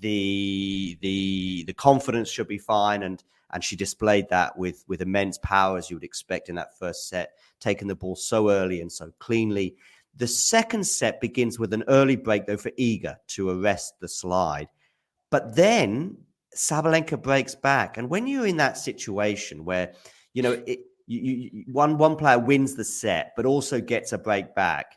The 0.00 0.98
the 1.00 1.64
the 1.66 1.74
confidence 1.74 2.28
should 2.28 2.48
be 2.48 2.58
fine 2.58 3.02
and 3.04 3.22
and 3.50 3.62
she 3.64 3.76
displayed 3.76 4.28
that 4.30 4.58
with 4.58 4.84
with 4.88 5.00
immense 5.00 5.38
power 5.38 5.78
as 5.78 5.88
you 5.88 5.96
would 5.96 6.04
expect 6.04 6.48
in 6.48 6.56
that 6.56 6.76
first 6.78 7.08
set 7.08 7.32
taking 7.60 7.88
the 7.88 7.94
ball 7.94 8.16
so 8.16 8.50
early 8.50 8.80
and 8.80 8.92
so 8.92 9.12
cleanly 9.18 9.76
the 10.18 10.26
second 10.26 10.84
set 10.84 11.20
begins 11.20 11.58
with 11.58 11.72
an 11.72 11.84
early 11.86 12.16
break, 12.16 12.46
though, 12.46 12.56
for 12.56 12.70
Iga 12.72 13.16
to 13.28 13.50
arrest 13.50 13.94
the 14.00 14.08
slide. 14.08 14.68
But 15.30 15.54
then 15.54 16.16
Sabalenka 16.56 17.22
breaks 17.22 17.54
back. 17.54 17.98
And 17.98 18.10
when 18.10 18.26
you're 18.26 18.46
in 18.46 18.56
that 18.56 18.76
situation 18.76 19.64
where, 19.64 19.92
you 20.34 20.42
know, 20.42 20.60
it, 20.66 20.80
you, 21.06 21.20
you, 21.52 21.64
one, 21.72 21.98
one 21.98 22.16
player 22.16 22.38
wins 22.38 22.74
the 22.74 22.84
set, 22.84 23.32
but 23.36 23.46
also 23.46 23.80
gets 23.80 24.12
a 24.12 24.18
break 24.18 24.54
back, 24.56 24.96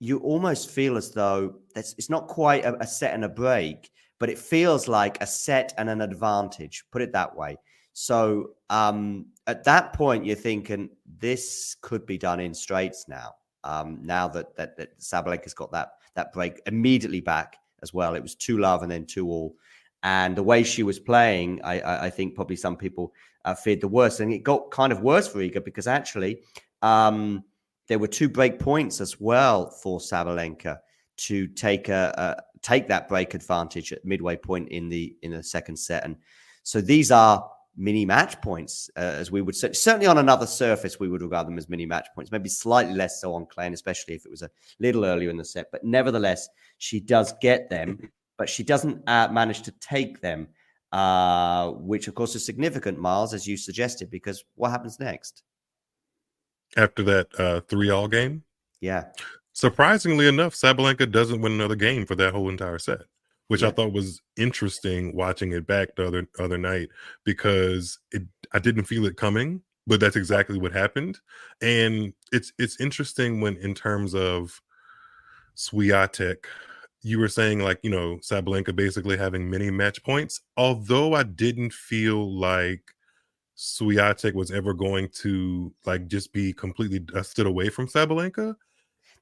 you 0.00 0.18
almost 0.18 0.70
feel 0.70 0.96
as 0.96 1.12
though 1.12 1.54
it's 1.76 2.10
not 2.10 2.26
quite 2.26 2.64
a, 2.64 2.82
a 2.82 2.86
set 2.86 3.14
and 3.14 3.24
a 3.24 3.28
break, 3.28 3.90
but 4.18 4.28
it 4.28 4.38
feels 4.38 4.88
like 4.88 5.22
a 5.22 5.26
set 5.26 5.72
and 5.78 5.88
an 5.88 6.00
advantage, 6.00 6.84
put 6.90 7.00
it 7.00 7.12
that 7.12 7.36
way. 7.36 7.56
So 7.92 8.52
um, 8.70 9.26
at 9.46 9.62
that 9.64 9.92
point, 9.92 10.24
you're 10.24 10.36
thinking 10.36 10.90
this 11.18 11.76
could 11.80 12.06
be 12.06 12.18
done 12.18 12.40
in 12.40 12.54
straights 12.54 13.06
now 13.06 13.34
um, 13.64 13.98
now 14.02 14.28
that 14.28 14.56
that, 14.56 14.76
that 14.76 14.98
Sabalenka's 14.98 15.54
got 15.54 15.72
that 15.72 15.94
that 16.14 16.32
break 16.32 16.60
immediately 16.66 17.20
back 17.20 17.56
as 17.82 17.94
well. 17.94 18.14
It 18.14 18.22
was 18.22 18.34
two 18.34 18.58
love 18.58 18.82
and 18.82 18.90
then 18.90 19.06
two 19.06 19.28
all, 19.28 19.56
and 20.02 20.36
the 20.36 20.42
way 20.42 20.62
she 20.62 20.82
was 20.82 20.98
playing, 20.98 21.60
I, 21.62 21.80
I, 21.80 22.04
I 22.06 22.10
think 22.10 22.34
probably 22.34 22.56
some 22.56 22.76
people 22.76 23.12
uh, 23.44 23.54
feared 23.54 23.80
the 23.80 23.88
worst, 23.88 24.20
and 24.20 24.32
it 24.32 24.42
got 24.42 24.70
kind 24.70 24.92
of 24.92 25.00
worse 25.02 25.28
for 25.28 25.38
Iga 25.38 25.64
because 25.64 25.86
actually 25.86 26.40
um, 26.82 27.44
there 27.88 27.98
were 27.98 28.08
two 28.08 28.28
break 28.28 28.58
points 28.58 29.00
as 29.00 29.20
well 29.20 29.70
for 29.70 29.98
Sabalenka 29.98 30.78
to 31.16 31.46
take 31.48 31.88
a, 31.88 32.14
a 32.16 32.42
take 32.62 32.88
that 32.88 33.08
break 33.08 33.34
advantage 33.34 33.92
at 33.92 34.04
midway 34.04 34.36
point 34.36 34.68
in 34.68 34.88
the 34.88 35.16
in 35.22 35.32
the 35.32 35.42
second 35.42 35.76
set, 35.76 36.04
and 36.04 36.16
so 36.62 36.80
these 36.80 37.10
are 37.10 37.50
mini 37.76 38.04
match 38.04 38.40
points, 38.40 38.90
uh, 38.96 39.00
as 39.00 39.30
we 39.30 39.40
would 39.40 39.54
say. 39.54 39.72
Certainly 39.72 40.06
on 40.06 40.18
another 40.18 40.46
surface, 40.46 40.98
we 40.98 41.08
would 41.08 41.22
regard 41.22 41.46
them 41.46 41.58
as 41.58 41.68
mini 41.68 41.86
match 41.86 42.08
points, 42.14 42.30
maybe 42.30 42.48
slightly 42.48 42.94
less 42.94 43.20
so 43.20 43.34
on 43.34 43.46
clay, 43.46 43.66
and 43.66 43.74
especially 43.74 44.14
if 44.14 44.24
it 44.24 44.30
was 44.30 44.42
a 44.42 44.50
little 44.78 45.04
earlier 45.04 45.30
in 45.30 45.36
the 45.36 45.44
set. 45.44 45.66
But 45.72 45.84
nevertheless, 45.84 46.48
she 46.78 47.00
does 47.00 47.34
get 47.40 47.70
them, 47.70 48.10
but 48.38 48.48
she 48.48 48.62
doesn't 48.62 49.02
uh, 49.08 49.28
manage 49.30 49.62
to 49.62 49.72
take 49.72 50.20
them, 50.20 50.48
uh, 50.92 51.70
which 51.70 52.08
of 52.08 52.14
course 52.14 52.34
is 52.34 52.44
significant, 52.44 52.98
Miles, 52.98 53.34
as 53.34 53.46
you 53.46 53.56
suggested, 53.56 54.10
because 54.10 54.44
what 54.54 54.70
happens 54.70 54.98
next? 55.00 55.42
After 56.76 57.02
that 57.04 57.40
uh, 57.40 57.60
three 57.62 57.90
all 57.90 58.08
game? 58.08 58.44
Yeah. 58.80 59.06
Surprisingly 59.52 60.26
enough, 60.28 60.54
Sabalenka 60.54 61.10
doesn't 61.10 61.40
win 61.40 61.52
another 61.52 61.74
game 61.74 62.06
for 62.06 62.14
that 62.14 62.32
whole 62.32 62.48
entire 62.48 62.78
set 62.78 63.02
which 63.50 63.62
yeah. 63.62 63.68
I 63.68 63.70
thought 63.72 63.92
was 63.92 64.22
interesting 64.36 65.12
watching 65.16 65.50
it 65.50 65.66
back 65.66 65.96
the 65.96 66.06
other 66.06 66.28
other 66.38 66.56
night 66.56 66.88
because 67.24 67.98
it 68.12 68.22
I 68.52 68.60
didn't 68.60 68.84
feel 68.84 69.06
it 69.06 69.16
coming, 69.16 69.60
but 69.88 69.98
that's 69.98 70.14
exactly 70.14 70.56
what 70.56 70.70
happened. 70.70 71.18
And 71.60 72.12
it's 72.30 72.52
it's 72.60 72.80
interesting 72.80 73.40
when 73.40 73.56
in 73.56 73.74
terms 73.74 74.14
of 74.14 74.62
Swiatek, 75.56 76.44
you 77.02 77.18
were 77.18 77.26
saying 77.26 77.58
like, 77.58 77.80
you 77.82 77.90
know, 77.90 78.18
Sabalenka 78.18 78.74
basically 78.76 79.16
having 79.16 79.50
many 79.50 79.68
match 79.68 80.00
points. 80.04 80.42
Although 80.56 81.14
I 81.14 81.24
didn't 81.24 81.72
feel 81.72 82.32
like 82.32 82.82
Swiatek 83.58 84.34
was 84.34 84.52
ever 84.52 84.74
going 84.74 85.08
to 85.22 85.74
like 85.86 86.06
just 86.06 86.32
be 86.32 86.52
completely 86.52 87.00
dusted 87.00 87.46
away 87.46 87.68
from 87.68 87.88
Sabalenka. 87.88 88.54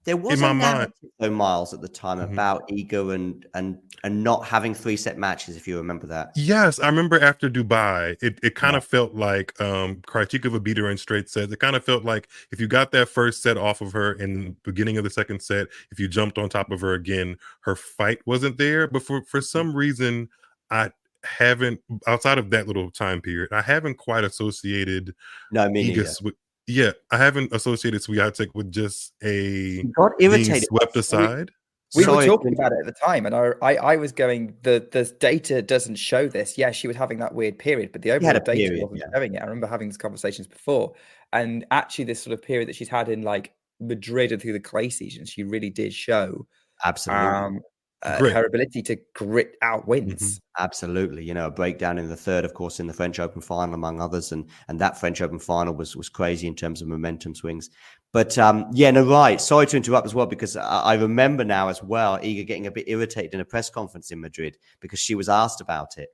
There 0.08 0.16
was 0.16 0.40
a 0.40 0.54
narrative, 0.54 0.94
though, 1.18 1.30
Miles, 1.30 1.74
at 1.74 1.82
the 1.82 1.88
time 1.88 2.16
mm-hmm. 2.16 2.32
about 2.32 2.66
Iga 2.70 3.14
and 3.14 3.44
and 3.52 3.78
and 4.02 4.24
not 4.24 4.46
having 4.46 4.72
three 4.72 4.96
set 4.96 5.18
matches, 5.18 5.54
if 5.54 5.68
you 5.68 5.76
remember 5.76 6.06
that. 6.06 6.30
Yes, 6.34 6.80
I 6.80 6.86
remember 6.86 7.20
after 7.20 7.50
Dubai, 7.50 8.16
it, 8.22 8.38
it 8.42 8.54
kind 8.54 8.72
yeah. 8.72 8.78
of 8.78 8.84
felt 8.86 9.14
like 9.14 9.60
um 9.60 9.96
Krejcikova 9.96 10.62
beat 10.62 10.78
her 10.78 10.88
in 10.88 10.96
straight 10.96 11.28
sets. 11.28 11.52
It 11.52 11.58
kind 11.58 11.76
of 11.76 11.84
felt 11.84 12.06
like 12.06 12.26
if 12.50 12.58
you 12.58 12.66
got 12.66 12.90
that 12.92 13.10
first 13.10 13.42
set 13.42 13.58
off 13.58 13.82
of 13.82 13.92
her 13.92 14.14
in 14.14 14.44
the 14.44 14.56
beginning 14.62 14.96
of 14.96 15.04
the 15.04 15.10
second 15.10 15.42
set, 15.42 15.66
if 15.90 16.00
you 16.00 16.08
jumped 16.08 16.38
on 16.38 16.48
top 16.48 16.70
of 16.70 16.80
her 16.80 16.94
again, 16.94 17.36
her 17.60 17.76
fight 17.76 18.20
wasn't 18.24 18.56
there. 18.56 18.88
But 18.88 19.02
for 19.02 19.20
for 19.24 19.42
some 19.42 19.76
reason, 19.76 20.30
I 20.70 20.90
haven't 21.22 21.82
outside 22.06 22.38
of 22.38 22.48
that 22.48 22.66
little 22.66 22.90
time 22.90 23.20
period, 23.20 23.52
I 23.52 23.60
haven't 23.60 23.98
quite 23.98 24.24
associated 24.24 25.14
no 25.52 25.68
me 25.68 25.94
with 26.22 26.34
yeah, 26.68 26.92
I 27.10 27.16
haven't 27.16 27.52
associated 27.52 28.02
Swiatek 28.02 28.48
with 28.54 28.70
just 28.70 29.14
a 29.22 29.82
got 29.96 30.12
irritated 30.20 30.64
swept 30.64 30.96
aside. 30.96 31.50
We, 31.94 32.04
we 32.04 32.14
were 32.14 32.26
talking 32.26 32.52
about 32.52 32.72
it 32.72 32.80
at 32.80 32.84
the 32.84 32.92
time, 32.92 33.24
and 33.24 33.34
I, 33.34 33.52
I, 33.62 33.76
I, 33.76 33.96
was 33.96 34.12
going. 34.12 34.54
The 34.62 34.86
the 34.92 35.04
data 35.18 35.62
doesn't 35.62 35.94
show 35.94 36.28
this. 36.28 36.58
Yeah, 36.58 36.70
she 36.70 36.86
was 36.86 36.96
having 36.96 37.18
that 37.20 37.34
weird 37.34 37.58
period, 37.58 37.92
but 37.92 38.02
the 38.02 38.12
overall 38.12 38.34
data 38.34 38.52
period, 38.52 38.82
wasn't 38.82 39.00
yeah. 39.00 39.06
showing 39.18 39.34
it. 39.34 39.38
I 39.38 39.44
remember 39.46 39.66
having 39.66 39.88
these 39.88 39.96
conversations 39.96 40.46
before, 40.46 40.92
and 41.32 41.64
actually, 41.70 42.04
this 42.04 42.22
sort 42.22 42.34
of 42.34 42.42
period 42.42 42.68
that 42.68 42.76
she's 42.76 42.90
had 42.90 43.08
in 43.08 43.22
like 43.22 43.54
Madrid 43.80 44.32
and 44.32 44.42
through 44.42 44.52
the 44.52 44.60
clay 44.60 44.90
season, 44.90 45.24
she 45.24 45.44
really 45.44 45.70
did 45.70 45.94
show 45.94 46.46
absolutely. 46.84 47.26
Um, 47.26 47.60
uh, 48.02 48.18
her 48.30 48.46
ability 48.46 48.82
to 48.82 48.96
grit 49.14 49.56
out 49.60 49.88
wins. 49.88 50.22
Mm-hmm. 50.22 50.64
Absolutely, 50.64 51.24
you 51.24 51.34
know, 51.34 51.46
a 51.46 51.50
breakdown 51.50 51.98
in 51.98 52.08
the 52.08 52.16
third, 52.16 52.44
of 52.44 52.54
course, 52.54 52.78
in 52.78 52.86
the 52.86 52.92
French 52.92 53.18
Open 53.18 53.40
final, 53.40 53.74
among 53.74 54.00
others, 54.00 54.32
and 54.32 54.48
and 54.68 54.80
that 54.80 54.98
French 54.98 55.20
Open 55.20 55.38
final 55.38 55.74
was 55.74 55.96
was 55.96 56.08
crazy 56.08 56.46
in 56.46 56.54
terms 56.54 56.80
of 56.80 56.88
momentum 56.88 57.34
swings. 57.34 57.70
But 58.12 58.38
um, 58.38 58.66
yeah, 58.72 58.90
no, 58.90 59.04
right. 59.04 59.40
Sorry 59.40 59.66
to 59.66 59.76
interrupt 59.76 60.06
as 60.06 60.14
well 60.14 60.26
because 60.26 60.56
I, 60.56 60.80
I 60.80 60.94
remember 60.94 61.44
now 61.44 61.68
as 61.68 61.82
well, 61.82 62.18
Iga 62.18 62.46
getting 62.46 62.66
a 62.66 62.70
bit 62.70 62.88
irritated 62.88 63.34
in 63.34 63.40
a 63.40 63.44
press 63.44 63.68
conference 63.68 64.10
in 64.10 64.20
Madrid 64.20 64.56
because 64.80 65.00
she 65.00 65.14
was 65.14 65.28
asked 65.28 65.60
about 65.60 65.98
it, 65.98 66.10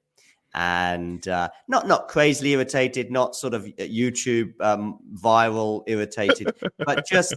and 0.54 1.26
uh, 1.28 1.50
not 1.68 1.86
not 1.86 2.08
crazily 2.08 2.52
irritated, 2.52 3.10
not 3.10 3.36
sort 3.36 3.52
of 3.52 3.64
YouTube 3.64 4.58
um, 4.60 5.00
viral 5.14 5.82
irritated, 5.86 6.54
but 6.78 7.06
just 7.06 7.34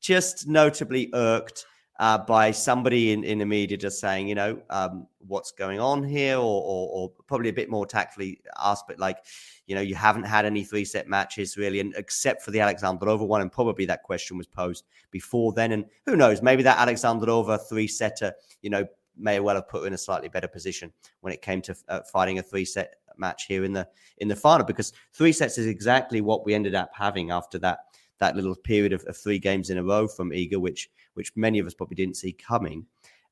just 0.00 0.46
notably 0.46 1.10
irked 1.12 1.64
uh, 1.98 2.18
by 2.18 2.50
somebody 2.50 3.12
in, 3.12 3.24
in 3.24 3.38
the 3.38 3.46
media 3.46 3.76
just 3.76 3.98
saying, 4.00 4.28
you 4.28 4.34
know, 4.34 4.60
um, 4.70 5.06
what's 5.26 5.50
going 5.50 5.80
on 5.80 6.04
here, 6.04 6.36
or, 6.36 6.62
or, 6.62 6.88
or, 6.92 7.12
probably 7.26 7.48
a 7.48 7.52
bit 7.52 7.68
more 7.68 7.84
tactfully 7.84 8.40
asked, 8.58 8.84
but 8.86 8.98
like, 8.98 9.18
you 9.66 9.74
know, 9.74 9.80
you 9.80 9.94
haven't 9.94 10.22
had 10.22 10.44
any 10.44 10.62
three 10.62 10.84
set 10.84 11.08
matches 11.08 11.56
really, 11.56 11.80
and 11.80 11.94
except 11.96 12.42
for 12.42 12.52
the 12.52 12.58
Alexandrova 12.58 13.26
one, 13.26 13.40
and 13.40 13.50
probably 13.50 13.84
that 13.84 14.04
question 14.04 14.38
was 14.38 14.46
posed 14.46 14.84
before 15.10 15.52
then. 15.52 15.72
And 15.72 15.84
who 16.06 16.14
knows, 16.14 16.40
maybe 16.40 16.62
that 16.62 16.78
Alexandrova 16.78 17.58
three 17.68 17.88
setter, 17.88 18.32
you 18.62 18.70
know, 18.70 18.86
may 19.16 19.40
well 19.40 19.56
have 19.56 19.68
put 19.68 19.80
her 19.80 19.86
in 19.88 19.92
a 19.92 19.98
slightly 19.98 20.28
better 20.28 20.48
position 20.48 20.92
when 21.20 21.32
it 21.32 21.42
came 21.42 21.60
to 21.62 21.76
uh, 21.88 22.00
fighting 22.12 22.38
a 22.38 22.42
three 22.42 22.64
set 22.64 22.94
match 23.16 23.46
here 23.46 23.64
in 23.64 23.72
the 23.72 23.86
in 24.18 24.28
the 24.28 24.36
final, 24.36 24.64
because 24.64 24.92
three 25.12 25.32
sets 25.32 25.58
is 25.58 25.66
exactly 25.66 26.20
what 26.20 26.46
we 26.46 26.54
ended 26.54 26.76
up 26.76 26.90
having 26.94 27.32
after 27.32 27.58
that 27.58 27.80
that 28.18 28.36
little 28.36 28.54
period 28.54 28.92
of, 28.92 29.04
of 29.04 29.16
three 29.16 29.38
games 29.38 29.70
in 29.70 29.78
a 29.78 29.84
row 29.84 30.08
from 30.08 30.30
Iga, 30.30 30.56
which 30.56 30.88
which 31.14 31.32
many 31.36 31.58
of 31.58 31.66
us 31.66 31.74
probably 31.74 31.96
didn't 31.96 32.16
see 32.16 32.32
coming. 32.32 32.86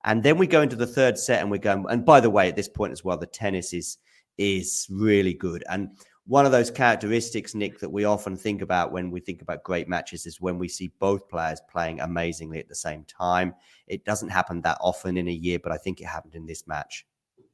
And 0.04 0.22
then 0.22 0.38
we 0.38 0.46
go 0.46 0.62
into 0.62 0.76
the 0.76 0.86
third 0.86 1.18
set 1.18 1.40
and 1.40 1.50
we're 1.50 1.58
going, 1.58 1.84
and 1.88 2.04
by 2.04 2.20
the 2.20 2.30
way, 2.30 2.48
at 2.48 2.56
this 2.56 2.68
point 2.68 2.92
as 2.92 3.04
well, 3.04 3.18
the 3.18 3.26
tennis 3.26 3.72
is 3.72 3.98
is 4.38 4.86
really 4.90 5.34
good. 5.34 5.64
And 5.68 5.90
one 6.26 6.44
of 6.44 6.52
those 6.52 6.70
characteristics, 6.70 7.54
Nick, 7.54 7.78
that 7.78 7.90
we 7.90 8.04
often 8.04 8.36
think 8.36 8.60
about 8.60 8.90
when 8.90 9.10
we 9.10 9.20
think 9.20 9.42
about 9.42 9.62
great 9.62 9.88
matches 9.88 10.26
is 10.26 10.40
when 10.40 10.58
we 10.58 10.68
see 10.68 10.90
both 10.98 11.28
players 11.28 11.60
playing 11.70 12.00
amazingly 12.00 12.58
at 12.58 12.68
the 12.68 12.74
same 12.74 13.04
time. 13.04 13.54
It 13.86 14.04
doesn't 14.04 14.30
happen 14.30 14.60
that 14.62 14.78
often 14.80 15.16
in 15.16 15.28
a 15.28 15.32
year, 15.32 15.60
but 15.60 15.70
I 15.70 15.76
think 15.76 16.00
it 16.00 16.06
happened 16.06 16.34
in 16.34 16.46
this 16.46 16.66
match. 16.66 17.06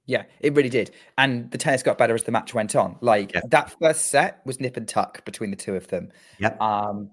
Yeah, 0.07 0.25
it 0.41 0.55
really 0.55 0.71
did. 0.71 0.91
And 1.19 1.51
the 1.51 1.59
tennis 1.59 1.83
got 1.83 1.99
better 1.99 2.15
as 2.15 2.25
the 2.25 2.33
match 2.33 2.55
went 2.55 2.75
on. 2.75 2.97
Like 3.01 3.35
yeah. 3.35 3.43
that 3.51 3.75
first 3.79 4.11
set 4.11 4.41
was 4.45 4.59
nip 4.59 4.77
and 4.77 4.89
tuck 4.89 5.25
between 5.25 5.51
the 5.51 5.57
two 5.57 5.77
of 5.77 5.87
them. 5.89 6.11
Yeah. 6.39 6.57
Um, 6.61 7.11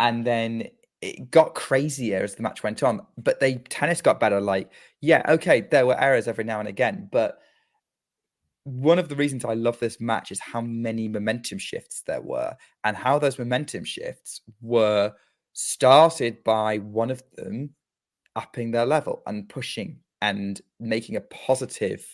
and 0.00 0.26
then 0.26 0.66
it 1.02 1.30
got 1.30 1.54
crazier 1.54 2.22
as 2.22 2.34
the 2.34 2.42
match 2.42 2.62
went 2.62 2.82
on. 2.82 3.06
But 3.16 3.38
they 3.38 3.56
tennis 3.68 4.02
got 4.02 4.18
better. 4.18 4.40
Like, 4.40 4.72
yeah, 5.00 5.22
okay, 5.28 5.60
there 5.60 5.86
were 5.86 6.00
errors 6.00 6.26
every 6.26 6.44
now 6.44 6.58
and 6.58 6.68
again, 6.68 7.08
but 7.12 7.38
one 8.64 8.98
of 8.98 9.08
the 9.08 9.16
reasons 9.16 9.44
I 9.44 9.54
love 9.54 9.78
this 9.78 10.00
match 10.00 10.30
is 10.32 10.40
how 10.40 10.60
many 10.60 11.08
momentum 11.08 11.58
shifts 11.58 12.02
there 12.06 12.20
were, 12.20 12.54
and 12.84 12.96
how 12.96 13.18
those 13.18 13.38
momentum 13.38 13.84
shifts 13.84 14.40
were 14.60 15.12
started 15.52 16.42
by 16.44 16.78
one 16.78 17.10
of 17.10 17.22
them 17.36 17.70
upping 18.36 18.70
their 18.70 18.86
level 18.86 19.22
and 19.26 19.48
pushing 19.48 19.98
and 20.22 20.60
making 20.78 21.16
a 21.16 21.20
positive 21.22 22.04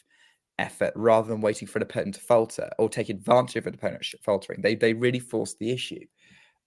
effort 0.59 0.92
rather 0.96 1.29
than 1.29 1.40
waiting 1.40 1.68
for 1.68 1.79
an 1.79 1.83
opponent 1.83 2.14
to 2.14 2.20
falter 2.20 2.70
or 2.79 2.88
take 2.88 3.11
advantage 3.11 3.57
of 3.57 3.66
an 3.66 3.75
opponent 3.75 4.07
faltering. 4.22 4.61
They 4.62 4.75
they 4.75 4.94
really 4.94 5.18
forced 5.18 5.59
the 5.59 5.70
issue. 5.70 6.05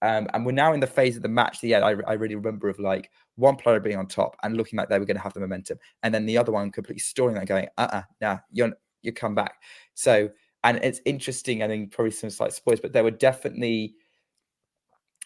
Um, 0.01 0.27
and 0.33 0.45
we're 0.45 0.53
now 0.53 0.73
in 0.73 0.79
the 0.79 0.87
phase 0.87 1.17
of 1.17 1.23
the 1.23 1.29
match. 1.29 1.61
Yeah, 1.61 1.79
I, 1.79 1.95
I 2.07 2.13
really 2.13 2.35
remember 2.35 2.69
of 2.69 2.79
like 2.79 3.09
one 3.35 3.55
player 3.55 3.79
being 3.79 3.97
on 3.97 4.07
top 4.07 4.35
and 4.43 4.55
looking 4.55 4.77
like 4.77 4.89
they 4.89 4.99
were 4.99 5.05
going 5.05 5.17
to 5.17 5.23
have 5.23 5.33
the 5.33 5.39
momentum, 5.39 5.77
and 6.03 6.13
then 6.13 6.25
the 6.25 6.37
other 6.37 6.51
one 6.51 6.71
completely 6.71 6.99
stalling 6.99 7.35
that, 7.35 7.47
going, 7.47 7.67
"Uh, 7.77 7.87
uh 7.91 8.01
nah, 8.21 8.37
you're 8.51 8.71
you 9.01 9.11
come 9.11 9.35
back." 9.35 9.55
So, 9.95 10.29
and 10.63 10.77
it's 10.83 11.01
interesting. 11.05 11.63
I 11.63 11.67
think 11.67 11.91
probably 11.91 12.11
some 12.11 12.29
slight 12.29 12.53
spoilers, 12.53 12.79
but 12.79 12.93
there 12.93 13.03
were 13.03 13.11
definitely 13.11 13.95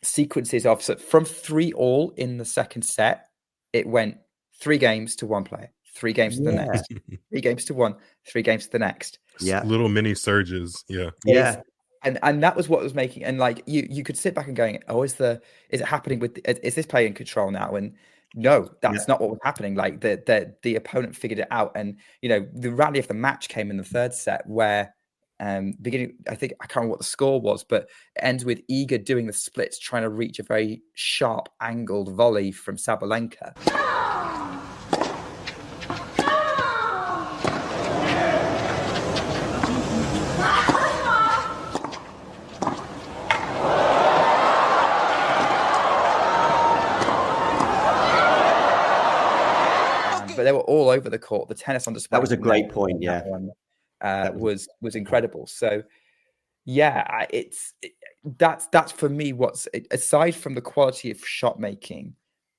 sequences 0.02 0.66
of 0.66 0.82
so 0.82 0.96
from 0.96 1.24
three 1.24 1.72
all 1.74 2.12
in 2.18 2.38
the 2.38 2.46
second 2.46 2.82
set. 2.82 3.28
It 3.74 3.88
went 3.88 4.18
three 4.60 4.78
games 4.80 5.16
to 5.18 5.28
one 5.28 5.44
player, 5.44 5.72
three 5.96 6.14
games 6.14 6.38
to 6.38 6.44
the 6.44 6.54
yeah. 6.54 6.66
next, 6.66 6.92
three 7.30 7.42
games 7.42 7.66
to 7.66 7.76
one, 7.76 7.96
three 8.28 8.42
games 8.42 8.66
to 8.66 8.72
the 8.72 8.80
next. 8.80 9.20
Yeah, 9.40 9.64
little 9.64 9.90
mini 9.90 10.16
surges. 10.16 10.84
Yeah, 10.88 11.12
yeah 11.26 11.62
and 12.04 12.20
and 12.24 12.44
that 12.44 12.56
was 12.56 12.70
what 12.70 12.82
was 12.82 12.94
making 12.94 13.24
and 13.24 13.38
like 13.38 13.64
you 13.66 13.88
you 13.90 14.04
could 14.04 14.18
sit 14.18 14.36
back 14.36 14.48
and 14.48 14.56
going 14.56 14.80
oh 14.88 15.04
is 15.04 15.16
the 15.16 15.42
is 15.70 15.82
it 15.82 15.88
happening 15.88 16.20
with 16.20 16.40
is 16.46 16.76
this 16.76 16.86
player 16.86 17.08
in 17.08 17.14
control 17.14 17.52
now? 17.52 17.76
And 17.76 17.94
no 18.36 18.70
that's 18.82 19.00
yeah. 19.00 19.06
not 19.08 19.22
what 19.22 19.30
was 19.30 19.40
happening. 19.44 19.76
Like 19.76 20.02
the 20.02 20.22
the 20.26 20.56
the 20.62 20.76
opponent 20.76 21.16
figured 21.16 21.40
it 21.40 21.48
out. 21.52 21.72
And 21.76 21.98
you 22.22 22.30
know 22.30 22.48
the 22.54 22.72
rally 22.72 23.00
of 23.00 23.08
the 23.08 23.14
match 23.14 23.50
came 23.50 23.72
in 23.72 23.78
the 23.78 23.84
third 23.84 24.14
set 24.14 24.48
where 24.48 24.94
um 25.40 25.74
beginning 25.82 26.14
i 26.30 26.36
think 26.36 26.54
i 26.62 26.68
can't 26.68 26.76
remember 26.76 26.92
what 26.92 27.00
the 27.00 27.04
score 27.04 27.42
was 27.42 27.64
but 27.64 27.90
it 28.16 28.20
ends 28.20 28.46
with 28.46 28.62
Iga 28.68 29.04
doing 29.04 29.26
the 29.26 29.34
splits 29.34 29.80
trying 29.80 30.04
to 30.04 30.10
reach 30.10 30.38
a 30.38 30.44
very 30.44 30.84
sharp 30.94 31.50
angled 31.60 32.14
volley 32.14 32.52
from 32.52 32.78
sabalenka 32.78 33.52
but 50.36 50.44
they 50.44 50.52
were 50.52 50.63
all 50.74 50.90
over 50.90 51.10
the 51.10 51.20
court. 51.20 51.48
The 51.50 51.56
tennis 51.56 51.88
on 51.88 51.94
display. 51.94 52.18
That 52.18 52.22
was 52.22 52.32
a 52.32 52.38
great 52.38 52.70
point. 52.70 53.02
Yeah, 53.02 53.24
one, 53.26 53.52
uh, 54.02 54.32
was, 54.34 54.42
was 54.42 54.68
was 54.82 54.96
incredible. 54.96 55.46
So, 55.48 55.84
yeah, 56.66 57.26
it's 57.30 57.74
it, 57.82 57.92
that's 58.38 58.68
that's 58.68 58.92
for 58.92 59.10
me. 59.10 59.34
What's 59.34 59.68
aside 59.92 60.36
from 60.36 60.56
the 60.56 60.62
quality 60.62 61.12
of 61.12 61.20
shot 61.26 61.60
making, 61.60 62.16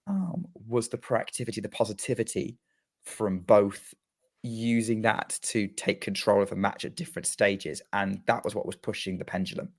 um, 0.07 0.47
was 0.69 0.89
the 0.89 0.99
proactivity, 0.99 1.61
the 1.63 1.69
positivity 1.69 2.59
from 3.03 3.41
both 3.41 3.95
using 4.43 5.03
that 5.03 5.39
to 5.43 5.67
take 5.69 6.01
control 6.01 6.43
of 6.43 6.53
a 6.53 6.57
match 6.57 6.85
at 6.85 6.97
different 6.97 7.27
stages, 7.27 7.83
and 7.93 8.21
that 8.27 8.45
was 8.45 8.55
what 8.55 8.67
was 8.67 8.77
pushing 8.77 9.19
the 9.19 9.25
pendulum. 9.25 9.71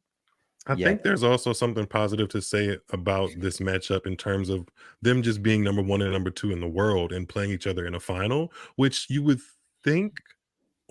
I 0.68 0.74
yeah. 0.74 0.88
think 0.88 1.04
there's 1.04 1.24
also 1.24 1.54
something 1.54 1.86
positive 1.86 2.28
to 2.30 2.42
say 2.42 2.78
about 2.92 3.30
this 3.38 3.60
matchup 3.60 4.08
in 4.08 4.16
terms 4.16 4.50
of 4.50 4.68
them 5.02 5.22
just 5.22 5.44
being 5.44 5.64
number 5.64 5.84
one 5.84 6.02
and 6.02 6.12
number 6.12 6.32
two 6.32 6.52
in 6.52 6.60
the 6.60 6.68
world 6.68 7.14
and 7.14 7.30
playing 7.30 7.52
each 7.52 7.68
other 7.68 7.86
in 7.86 7.96
a 7.96 8.00
final, 8.00 8.52
which 8.76 9.08
you 9.10 9.22
would 9.24 9.40
think 9.84 10.18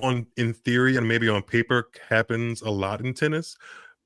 on 0.01 0.27
in 0.37 0.53
theory 0.53 0.97
and 0.97 1.07
maybe 1.07 1.29
on 1.29 1.43
paper 1.43 1.89
happens 2.09 2.63
a 2.63 2.71
lot 2.71 3.01
in 3.01 3.15
tennis 3.15 3.57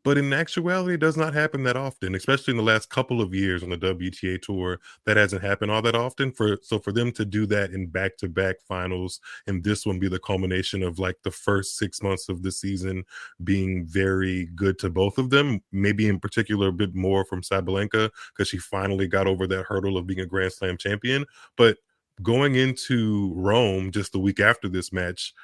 but 0.09 0.17
in 0.17 0.33
actuality 0.33 0.95
it 0.95 1.01
does 1.01 1.19
not 1.19 1.35
happen 1.35 1.63
that 1.63 1.77
often 1.77 2.15
especially 2.15 2.53
in 2.53 2.57
the 2.57 2.63
last 2.63 2.89
couple 2.89 3.21
of 3.21 3.35
years 3.35 3.63
on 3.63 3.69
the 3.69 3.77
wta 3.77 4.41
tour 4.41 4.81
that 5.05 5.19
hasn't 5.19 5.43
happened 5.43 5.71
all 5.71 5.83
that 5.83 5.95
often 5.95 6.33
for 6.33 6.57
so 6.63 6.79
for 6.79 6.93
them 6.93 7.13
to 7.13 7.27
do 7.27 7.45
that 7.45 7.73
in 7.73 7.87
back-to-back 7.87 8.57
finals 8.67 9.21
and 9.47 9.63
this 9.63 9.85
one 9.85 9.99
be 9.99 10.09
the 10.09 10.19
culmination 10.19 10.83
of 10.83 10.99
like 10.99 11.17
the 11.25 11.31
first 11.31 11.77
six 11.77 12.03
months 12.03 12.31
of 12.31 12.43
the 12.43 12.51
season 12.51 13.05
being 13.45 13.85
very 13.85 14.47
good 14.55 14.79
to 14.79 14.89
both 14.89 15.19
of 15.19 15.29
them 15.29 15.61
maybe 15.73 16.09
in 16.09 16.19
particular 16.19 16.69
a 16.69 16.73
bit 16.73 16.95
more 16.95 17.23
from 17.27 17.43
sabalenka 17.43 18.11
because 18.31 18.49
she 18.49 18.57
finally 18.57 19.07
got 19.07 19.27
over 19.27 19.47
that 19.47 19.67
hurdle 19.67 19.99
of 19.99 20.07
being 20.07 20.21
a 20.21 20.27
grand 20.27 20.51
slam 20.51 20.79
champion. 20.79 21.27
But 21.59 21.77
going 22.23 22.55
into 22.55 23.35
rome 23.35 23.91
just 23.91 24.13
the 24.13 24.19
week 24.19 24.41
after 24.41 24.71
this 24.71 24.91
match 24.91 25.35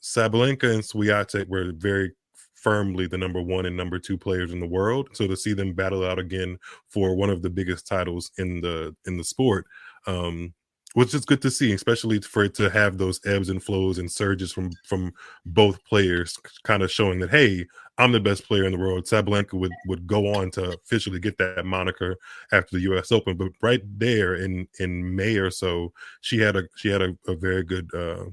Sabalenka 0.00 0.72
and 0.72 0.82
Swiatek 0.82 1.48
were 1.48 1.72
very 1.72 2.12
firmly 2.62 3.06
the 3.06 3.18
number 3.18 3.40
one 3.40 3.66
and 3.66 3.76
number 3.76 3.98
two 3.98 4.18
players 4.18 4.52
in 4.52 4.60
the 4.60 4.66
world. 4.66 5.08
So 5.12 5.26
to 5.26 5.36
see 5.36 5.52
them 5.52 5.72
battle 5.72 6.04
out 6.04 6.18
again 6.18 6.58
for 6.88 7.14
one 7.14 7.30
of 7.30 7.42
the 7.42 7.50
biggest 7.50 7.86
titles 7.86 8.30
in 8.38 8.60
the 8.60 8.94
in 9.06 9.16
the 9.16 9.24
sport, 9.24 9.66
um, 10.06 10.54
was 10.94 11.12
just 11.12 11.26
good 11.26 11.42
to 11.42 11.50
see, 11.50 11.72
especially 11.72 12.20
for 12.20 12.44
it 12.44 12.54
to 12.54 12.70
have 12.70 12.98
those 12.98 13.20
ebbs 13.26 13.50
and 13.50 13.62
flows 13.62 13.98
and 13.98 14.10
surges 14.10 14.52
from 14.52 14.70
from 14.84 15.12
both 15.46 15.82
players, 15.84 16.36
kind 16.64 16.82
of 16.82 16.90
showing 16.90 17.20
that 17.20 17.30
hey, 17.30 17.66
I'm 17.98 18.12
the 18.12 18.20
best 18.20 18.46
player 18.46 18.64
in 18.64 18.72
the 18.72 18.78
world. 18.78 19.04
Sabalenka 19.04 19.54
would 19.54 19.72
would 19.86 20.06
go 20.06 20.34
on 20.34 20.50
to 20.52 20.70
officially 20.70 21.20
get 21.20 21.38
that 21.38 21.64
moniker 21.64 22.16
after 22.52 22.76
the 22.76 22.82
U.S. 22.82 23.12
Open, 23.12 23.36
but 23.36 23.52
right 23.62 23.82
there 23.98 24.36
in 24.36 24.66
in 24.80 25.14
May 25.14 25.36
or 25.36 25.50
so, 25.50 25.92
she 26.20 26.38
had 26.38 26.56
a 26.56 26.64
she 26.76 26.88
had 26.88 27.02
a, 27.02 27.16
a 27.26 27.34
very 27.34 27.64
good 27.64 27.90
uh, 27.94 28.24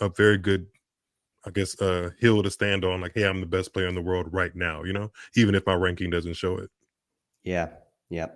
a 0.00 0.08
very 0.10 0.38
good 0.38 0.66
I 1.48 1.50
guess 1.50 1.80
uh 1.80 2.10
hill 2.20 2.42
to 2.42 2.50
stand 2.50 2.84
on 2.84 3.00
like 3.00 3.12
hey 3.14 3.26
I'm 3.26 3.40
the 3.40 3.46
best 3.46 3.72
player 3.72 3.88
in 3.88 3.94
the 3.94 4.08
world 4.10 4.26
right 4.32 4.54
now 4.54 4.84
you 4.84 4.92
know 4.92 5.10
even 5.34 5.54
if 5.54 5.66
my 5.66 5.74
ranking 5.74 6.10
doesn't 6.10 6.34
show 6.34 6.58
it. 6.58 6.70
Yeah 7.42 7.68
yeah. 8.10 8.28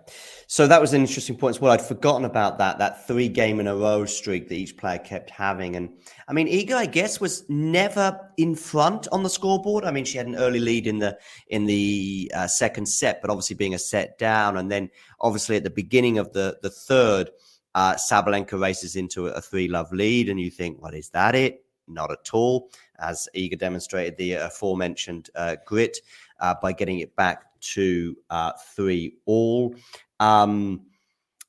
So 0.49 0.67
that 0.67 0.83
was 0.83 0.93
an 0.93 1.01
interesting 1.01 1.37
point 1.37 1.57
as 1.57 1.61
well. 1.63 1.73
I'd 1.73 1.81
forgotten 1.81 2.27
about 2.27 2.59
that 2.59 2.79
that 2.79 3.07
three 3.07 3.29
game 3.29 3.61
in 3.61 3.67
a 3.67 3.77
row 3.77 4.05
streak 4.05 4.49
that 4.49 4.55
each 4.55 4.77
player 4.77 4.99
kept 4.99 5.31
having 5.31 5.77
and 5.77 5.89
I 6.29 6.33
mean 6.33 6.49
Iga 6.49 6.75
I 6.75 6.87
guess 6.87 7.21
was 7.21 7.45
never 7.49 8.19
in 8.37 8.55
front 8.55 9.09
on 9.13 9.23
the 9.23 9.31
scoreboard. 9.31 9.85
I 9.85 9.91
mean 9.91 10.05
she 10.05 10.19
had 10.19 10.27
an 10.27 10.37
early 10.37 10.61
lead 10.61 10.87
in 10.87 10.99
the 10.99 11.19
in 11.47 11.67
the 11.67 12.33
uh, 12.35 12.49
second 12.49 12.87
set 12.87 13.21
but 13.21 13.31
obviously 13.31 13.57
being 13.57 13.75
a 13.75 13.79
set 13.79 14.19
down 14.19 14.57
and 14.57 14.71
then 14.71 14.91
obviously 15.21 15.57
at 15.57 15.65
the 15.65 15.71
beginning 15.83 16.19
of 16.19 16.33
the 16.33 16.59
the 16.63 16.71
third 16.71 17.31
Uh, 17.75 17.97
Sabalenka 17.97 18.57
races 18.61 18.97
into 18.97 19.21
a 19.29 19.41
three 19.41 19.67
love 19.67 19.91
lead, 19.93 20.29
and 20.29 20.39
you 20.39 20.51
think, 20.51 20.77
well, 20.83 20.93
is 20.93 21.09
that 21.17 21.35
it? 21.35 21.65
Not 21.93 22.11
at 22.11 22.31
all. 22.33 22.71
As 22.99 23.29
Iga 23.37 23.59
demonstrated 23.59 24.17
the 24.17 24.35
aforementioned 24.35 25.31
uh, 25.35 25.57
grit 25.67 25.99
uh, 26.41 26.55
by 26.61 26.73
getting 26.73 27.01
it 27.01 27.15
back 27.17 27.45
to 27.61 28.17
uh, 28.31 28.53
three 28.75 29.17
all. 29.25 29.75
Um, 30.21 30.83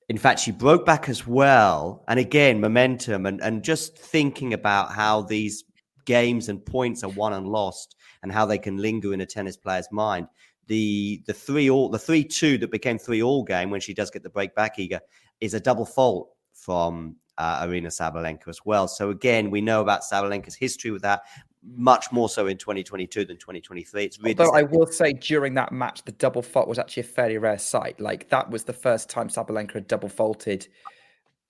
in 0.09 0.17
fact, 0.17 0.39
she 0.39 0.51
broke 0.51 0.85
back 0.85 1.09
as 1.09 1.25
well. 1.25 2.03
And 2.07 2.19
again, 2.19 2.59
momentum 2.59 3.25
and, 3.25 3.41
and 3.41 3.63
just 3.63 3.97
thinking 3.97 4.53
about 4.53 4.91
how 4.91 5.21
these 5.21 5.63
games 6.05 6.49
and 6.49 6.63
points 6.65 7.03
are 7.03 7.09
won 7.09 7.33
and 7.33 7.47
lost 7.47 7.95
and 8.21 8.31
how 8.31 8.45
they 8.45 8.57
can 8.57 8.77
linger 8.77 9.13
in 9.13 9.21
a 9.21 9.25
tennis 9.25 9.57
player's 9.57 9.87
mind. 9.91 10.27
The 10.67 11.21
the 11.25 11.33
three 11.33 11.69
all 11.69 11.89
the 11.89 11.99
three 11.99 12.23
two 12.23 12.57
that 12.59 12.71
became 12.71 12.97
three 12.97 13.21
all 13.21 13.43
game 13.43 13.69
when 13.69 13.81
she 13.81 13.93
does 13.93 14.09
get 14.11 14.23
the 14.23 14.29
break 14.29 14.55
back, 14.55 14.77
Iga, 14.77 14.99
is 15.41 15.53
a 15.53 15.59
double 15.59 15.85
fault 15.85 16.29
from 16.53 17.17
uh, 17.37 17.65
Aryna 17.65 17.87
Sabalenka 17.87 18.47
as 18.47 18.59
well. 18.65 18.87
So 18.87 19.09
again, 19.09 19.49
we 19.49 19.61
know 19.61 19.81
about 19.81 20.01
Sabalenka's 20.01 20.55
history 20.55 20.91
with 20.91 21.01
that 21.01 21.23
much 21.75 22.11
more 22.11 22.29
so 22.29 22.47
in 22.47 22.57
2022 22.57 23.25
than 23.25 23.37
2023. 23.37 24.03
It's 24.03 24.19
really 24.19 24.35
Although 24.37 24.57
I 24.57 24.63
will 24.63 24.85
say 24.85 25.13
during 25.13 25.53
that 25.55 25.71
match, 25.71 26.03
the 26.03 26.11
double 26.13 26.41
fault 26.41 26.67
was 26.67 26.77
actually 26.77 27.01
a 27.01 27.05
fairly 27.05 27.37
rare 27.37 27.57
sight. 27.57 27.99
Like 27.99 28.29
that 28.29 28.49
was 28.49 28.63
the 28.63 28.73
first 28.73 29.09
time 29.09 29.29
Sabalenka 29.29 29.73
had 29.73 29.87
double 29.87 30.09
faulted 30.09 30.67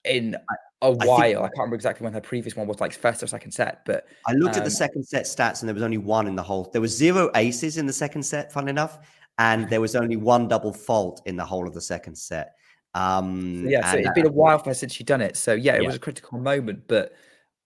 in 0.05 0.35
a 0.81 0.91
while. 0.91 1.11
I, 1.11 1.21
think, 1.21 1.37
I, 1.37 1.41
can't 1.41 1.57
remember 1.57 1.75
exactly 1.75 2.03
when 2.03 2.13
her 2.13 2.21
previous 2.21 2.55
one 2.55 2.67
was, 2.67 2.79
like 2.79 2.93
first 2.93 3.23
or 3.23 3.27
second 3.27 3.51
set. 3.51 3.85
But 3.85 4.05
I 4.27 4.33
looked 4.33 4.55
um, 4.55 4.59
at 4.59 4.65
the 4.65 4.71
um, 4.71 4.75
second 4.75 5.03
set 5.03 5.25
stats, 5.25 5.61
and 5.61 5.67
there 5.67 5.73
was 5.73 5.83
only 5.83 5.97
one 5.97 6.27
in 6.27 6.35
the 6.35 6.43
whole. 6.43 6.69
There 6.71 6.81
was 6.81 6.95
zero 6.95 7.31
aces 7.35 7.77
in 7.77 7.85
the 7.85 7.93
second 7.93 8.23
set, 8.23 8.51
fun 8.51 8.67
enough, 8.67 8.99
and 9.39 9.69
there 9.69 9.81
was 9.81 9.95
only 9.95 10.17
one 10.17 10.47
double 10.47 10.73
fault 10.73 11.21
in 11.25 11.35
the 11.35 11.45
whole 11.45 11.67
of 11.67 11.73
the 11.73 11.81
second 11.81 12.15
set. 12.15 12.55
Um, 12.95 13.65
yeah, 13.67 13.91
so 13.91 13.97
it'd 13.97 14.13
been 14.13 14.27
a 14.27 14.31
while 14.31 14.63
since 14.73 14.93
she'd 14.93 15.07
done 15.07 15.21
it. 15.21 15.35
So 15.35 15.53
yeah, 15.53 15.75
it 15.75 15.81
yeah. 15.81 15.87
was 15.87 15.95
a 15.95 15.99
critical 15.99 16.37
moment, 16.39 16.83
but 16.87 17.13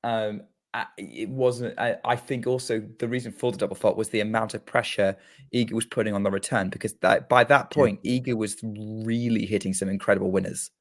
um, 0.03 0.43
it 0.97 1.29
wasn't. 1.29 1.77
I, 1.77 1.97
I, 2.05 2.15
think 2.15 2.47
also 2.47 2.81
the 2.99 3.07
reason 3.07 3.31
for 3.31 3.51
the 3.51 3.57
double 3.57 3.75
fault 3.75 3.97
was 3.97 4.09
the 4.09 4.21
amount 4.21 4.53
of 4.53 4.65
pressure 4.65 5.17
Iga 5.53 5.73
was 5.73 5.85
putting 5.85 6.13
on 6.13 6.23
the 6.23 6.31
return 6.31 6.69
because 6.69 6.93
that, 7.01 7.27
by 7.27 7.43
that 7.45 7.71
point, 7.71 7.99
yeah. 8.03 8.19
Iga 8.19 8.35
was 8.35 8.57
really 8.63 9.45
hitting 9.45 9.73
some 9.73 9.89
incredible 9.89 10.31
winners 10.31 10.71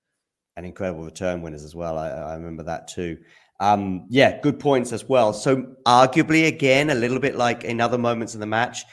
and 0.56 0.64
incredible 0.64 1.04
return 1.04 1.42
winners 1.42 1.64
as 1.64 1.74
well. 1.74 1.98
I, 1.98 2.08
I 2.08 2.34
remember 2.34 2.62
that 2.64 2.88
too. 2.88 3.18
Um, 3.60 4.06
yeah, 4.08 4.40
good 4.40 4.58
points 4.58 4.92
as 4.92 5.08
well. 5.08 5.32
So 5.32 5.74
arguably, 5.86 6.46
again, 6.46 6.90
a 6.90 6.94
little 6.94 7.18
bit 7.18 7.36
like 7.36 7.64
in 7.64 7.80
other 7.80 7.98
moments 7.98 8.34
in 8.34 8.40
the 8.40 8.46
match, 8.46 8.84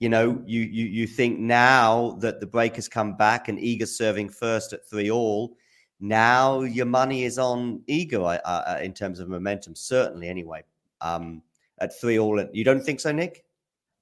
you 0.00 0.08
know, 0.08 0.42
you 0.44 0.62
you 0.62 0.86
you 0.86 1.06
think 1.06 1.38
now 1.38 2.16
that 2.20 2.40
the 2.40 2.46
break 2.46 2.74
has 2.76 2.88
come 2.88 3.16
back 3.16 3.48
and 3.48 3.58
Iga 3.58 3.86
serving 3.86 4.30
first 4.30 4.72
at 4.72 4.88
three 4.88 5.10
all 5.10 5.56
now 6.00 6.62
your 6.62 6.86
money 6.86 7.24
is 7.24 7.38
on 7.38 7.82
Iga 7.88 8.40
uh, 8.44 8.78
in 8.80 8.94
terms 8.94 9.20
of 9.20 9.28
momentum, 9.28 9.76
certainly. 9.76 10.28
Anyway, 10.28 10.64
um, 11.02 11.42
at 11.78 11.98
three 12.00 12.18
all, 12.18 12.42
you 12.52 12.64
don't 12.64 12.82
think 12.82 13.00
so, 13.00 13.12
Nick? 13.12 13.44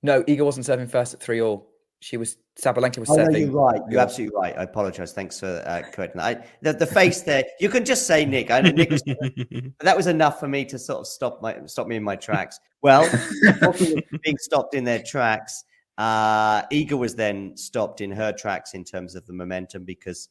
No, 0.03 0.23
Iga 0.23 0.45
wasn't 0.45 0.67
serving 0.67 0.87
first 0.87 1.13
at 1.13 1.21
three 1.21 1.41
all. 1.41 1.69
She 2.01 2.17
was 2.17 2.37
Sabalenka 2.57 2.99
was 2.99 3.11
oh, 3.11 3.17
serving. 3.17 3.33
No, 3.33 3.39
you're 3.39 3.51
right. 3.51 3.81
You're 3.91 4.01
absolutely 4.01 4.37
right. 4.37 4.57
I 4.57 4.63
apologize. 4.63 5.13
Thanks 5.13 5.41
for 5.41 5.65
uh, 5.67 5.83
correcting 5.91 6.21
that. 6.21 6.39
I, 6.39 6.47
the, 6.63 6.73
the 6.73 6.87
face 6.87 7.23
there. 7.23 7.43
You 7.61 7.69
can 7.69 7.85
just 7.85 8.07
say 8.07 8.25
Nick. 8.25 8.53
I, 8.53 8.61
Nick 8.61 8.91
was, 8.91 9.03
that 9.81 9.97
was 9.97 10.07
enough 10.07 10.39
for 10.39 10.47
me 10.47 10.65
to 10.67 10.79
sort 10.79 11.01
of 11.01 11.09
stop 11.09 11.43
my 11.43 11.57
stop 11.67 11.89
me 11.89 11.97
in 11.97 12.05
my 12.05 12.15
tracks. 12.15 12.61
Well, 12.83 13.03
being 14.23 14.39
stopped 14.39 14.75
in 14.75 14.85
their 14.85 15.03
tracks, 15.03 15.65
uh, 15.99 16.63
Iga 16.69 16.93
was 16.93 17.17
then 17.17 17.57
stopped 17.57 18.01
in 18.01 18.11
her 18.13 18.33
tracks 18.33 18.75
in 18.75 18.85
terms 18.85 19.17
of 19.17 19.27
the 19.27 19.33
momentum 19.33 19.85
because 19.85 20.29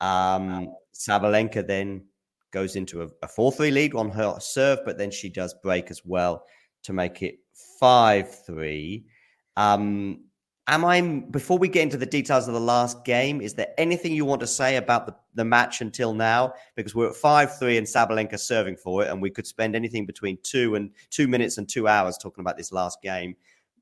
um, 0.00 0.74
Sabalenka 0.94 1.66
then 1.66 2.04
goes 2.52 2.74
into 2.74 3.02
a, 3.02 3.08
a 3.22 3.28
4 3.28 3.52
3 3.52 3.70
lead 3.70 3.94
on 3.94 4.10
her 4.10 4.36
serve, 4.40 4.80
but 4.84 4.96
then 4.96 5.10
she 5.10 5.28
does 5.28 5.54
break 5.62 5.90
as 5.90 6.02
well 6.04 6.44
to 6.84 6.94
make 6.94 7.22
it 7.22 7.36
5 7.78 8.44
3. 8.46 9.04
Um, 9.58 10.24
am 10.66 10.86
I, 10.86 11.02
before 11.30 11.58
we 11.58 11.68
get 11.68 11.82
into 11.82 11.98
the 11.98 12.06
details 12.06 12.48
of 12.48 12.54
the 12.54 12.60
last 12.60 13.04
game, 13.04 13.42
is 13.42 13.52
there 13.52 13.74
anything 13.76 14.12
you 14.12 14.24
want 14.24 14.40
to 14.40 14.46
say 14.46 14.76
about 14.76 15.06
the, 15.06 15.14
the 15.34 15.44
match 15.44 15.82
until 15.82 16.14
now? 16.14 16.54
Because 16.76 16.94
we're 16.94 17.10
at 17.10 17.16
5 17.16 17.58
3 17.58 17.76
and 17.76 17.86
Sabalenka 17.86 18.38
serving 18.38 18.76
for 18.76 19.04
it, 19.04 19.10
and 19.10 19.20
we 19.20 19.30
could 19.30 19.46
spend 19.46 19.76
anything 19.76 20.06
between 20.06 20.38
two 20.42 20.76
and 20.76 20.90
two 21.10 21.28
minutes 21.28 21.58
and 21.58 21.68
two 21.68 21.88
hours 21.88 22.16
talking 22.16 22.40
about 22.40 22.56
this 22.56 22.72
last 22.72 23.02
game. 23.02 23.36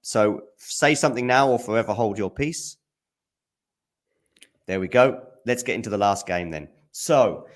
So 0.09 0.43
say 0.57 0.95
something 0.95 1.27
now 1.27 1.51
or 1.51 1.59
forever 1.59 1.93
hold 1.93 2.19
your 2.19 2.31
peace. 2.31 2.77
There 4.67 4.81
we 4.81 4.89
go 4.89 5.29
let's 5.49 5.63
get 5.63 5.75
into 5.75 5.91
the 5.91 5.99
last 5.99 6.27
game 6.27 6.51
then. 6.51 6.69
So, 6.93 7.47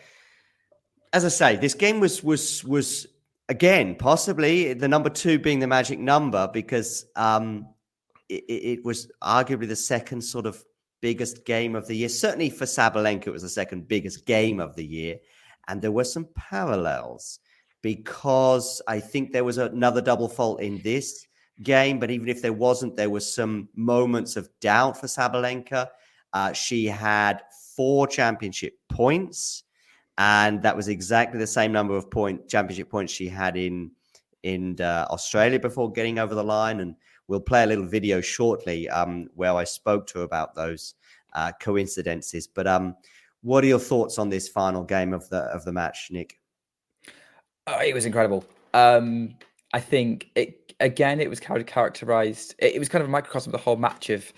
as 1.12 1.24
I 1.24 1.28
say, 1.28 1.56
this 1.56 1.74
game 1.74 2.00
was 2.00 2.24
was 2.24 2.64
was 2.64 3.06
again 3.48 3.94
possibly 3.94 4.72
the 4.72 4.88
number 4.88 5.10
two 5.10 5.38
being 5.38 5.60
the 5.60 5.66
magic 5.66 5.98
number 5.98 6.48
because 6.52 7.06
um, 7.14 7.68
it, 8.28 8.44
it, 8.48 8.84
was 8.84 9.10
arguably 9.22 9.68
the 9.68 9.76
second 9.76 10.22
sort 10.22 10.46
of 10.46 10.64
biggest 11.00 11.44
game 11.44 11.76
of 11.76 11.86
the 11.86 11.96
year. 11.96 12.08
Certainly 12.08 12.50
for 12.50 12.64
Sabalenka, 12.64 13.26
it 13.26 13.32
was 13.32 13.42
the 13.42 13.48
second 13.48 13.86
biggest 13.86 14.24
game 14.24 14.58
of 14.58 14.74
the 14.74 14.84
year, 14.84 15.18
and 15.68 15.82
there 15.82 15.92
were 15.92 16.04
some 16.04 16.28
parallels 16.34 17.40
because 17.82 18.80
I 18.88 19.00
think 19.00 19.32
there 19.32 19.44
was 19.44 19.58
another 19.58 20.00
double 20.00 20.28
fault 20.28 20.62
in 20.62 20.80
this 20.82 21.26
game, 21.62 21.98
but 21.98 22.10
even 22.10 22.28
if 22.28 22.42
there 22.42 22.52
wasn't, 22.52 22.96
there 22.96 23.10
was 23.10 23.32
some 23.32 23.68
moments 23.74 24.36
of 24.36 24.48
doubt 24.60 24.96
for 24.96 25.06
Sabalenka. 25.06 25.88
Uh, 26.32 26.52
she 26.52 26.86
had 26.86 27.42
four 27.76 28.06
championship 28.06 28.74
points, 28.88 29.64
and 30.18 30.62
that 30.62 30.76
was 30.76 30.88
exactly 30.88 31.38
the 31.38 31.46
same 31.46 31.72
number 31.72 31.96
of 31.96 32.10
point 32.10 32.48
championship 32.48 32.90
points 32.90 33.12
she 33.12 33.28
had 33.28 33.56
in 33.56 33.90
in 34.42 34.80
uh, 34.80 35.06
Australia 35.10 35.58
before 35.58 35.92
getting 35.92 36.18
over 36.18 36.34
the 36.34 36.44
line. 36.44 36.80
And 36.80 36.96
we'll 37.28 37.40
play 37.40 37.62
a 37.62 37.66
little 37.66 37.86
video 37.86 38.20
shortly 38.20 38.88
um, 38.88 39.28
where 39.34 39.54
I 39.54 39.64
spoke 39.64 40.06
to 40.08 40.20
her 40.20 40.24
about 40.24 40.54
those 40.54 40.94
uh, 41.34 41.52
coincidences. 41.60 42.46
But 42.46 42.66
um, 42.66 42.96
what 43.42 43.64
are 43.64 43.68
your 43.68 43.78
thoughts 43.78 44.18
on 44.18 44.28
this 44.28 44.48
final 44.48 44.84
game 44.84 45.12
of 45.12 45.28
the 45.28 45.38
of 45.38 45.64
the 45.64 45.72
match, 45.72 46.08
Nick? 46.10 46.40
Oh, 47.66 47.78
it 47.78 47.94
was 47.94 48.06
incredible. 48.06 48.44
Um, 48.74 49.34
I 49.72 49.80
think 49.80 50.30
it 50.34 50.61
again. 50.82 51.20
It 51.20 51.30
was 51.30 51.40
characterized. 51.40 52.54
It, 52.58 52.74
it 52.74 52.78
was 52.78 52.88
kind 52.88 53.02
of 53.02 53.08
a 53.08 53.10
microcosm 53.10 53.50
of 53.50 53.52
the 53.52 53.64
whole 53.64 53.76
match 53.76 54.10
of 54.10 54.32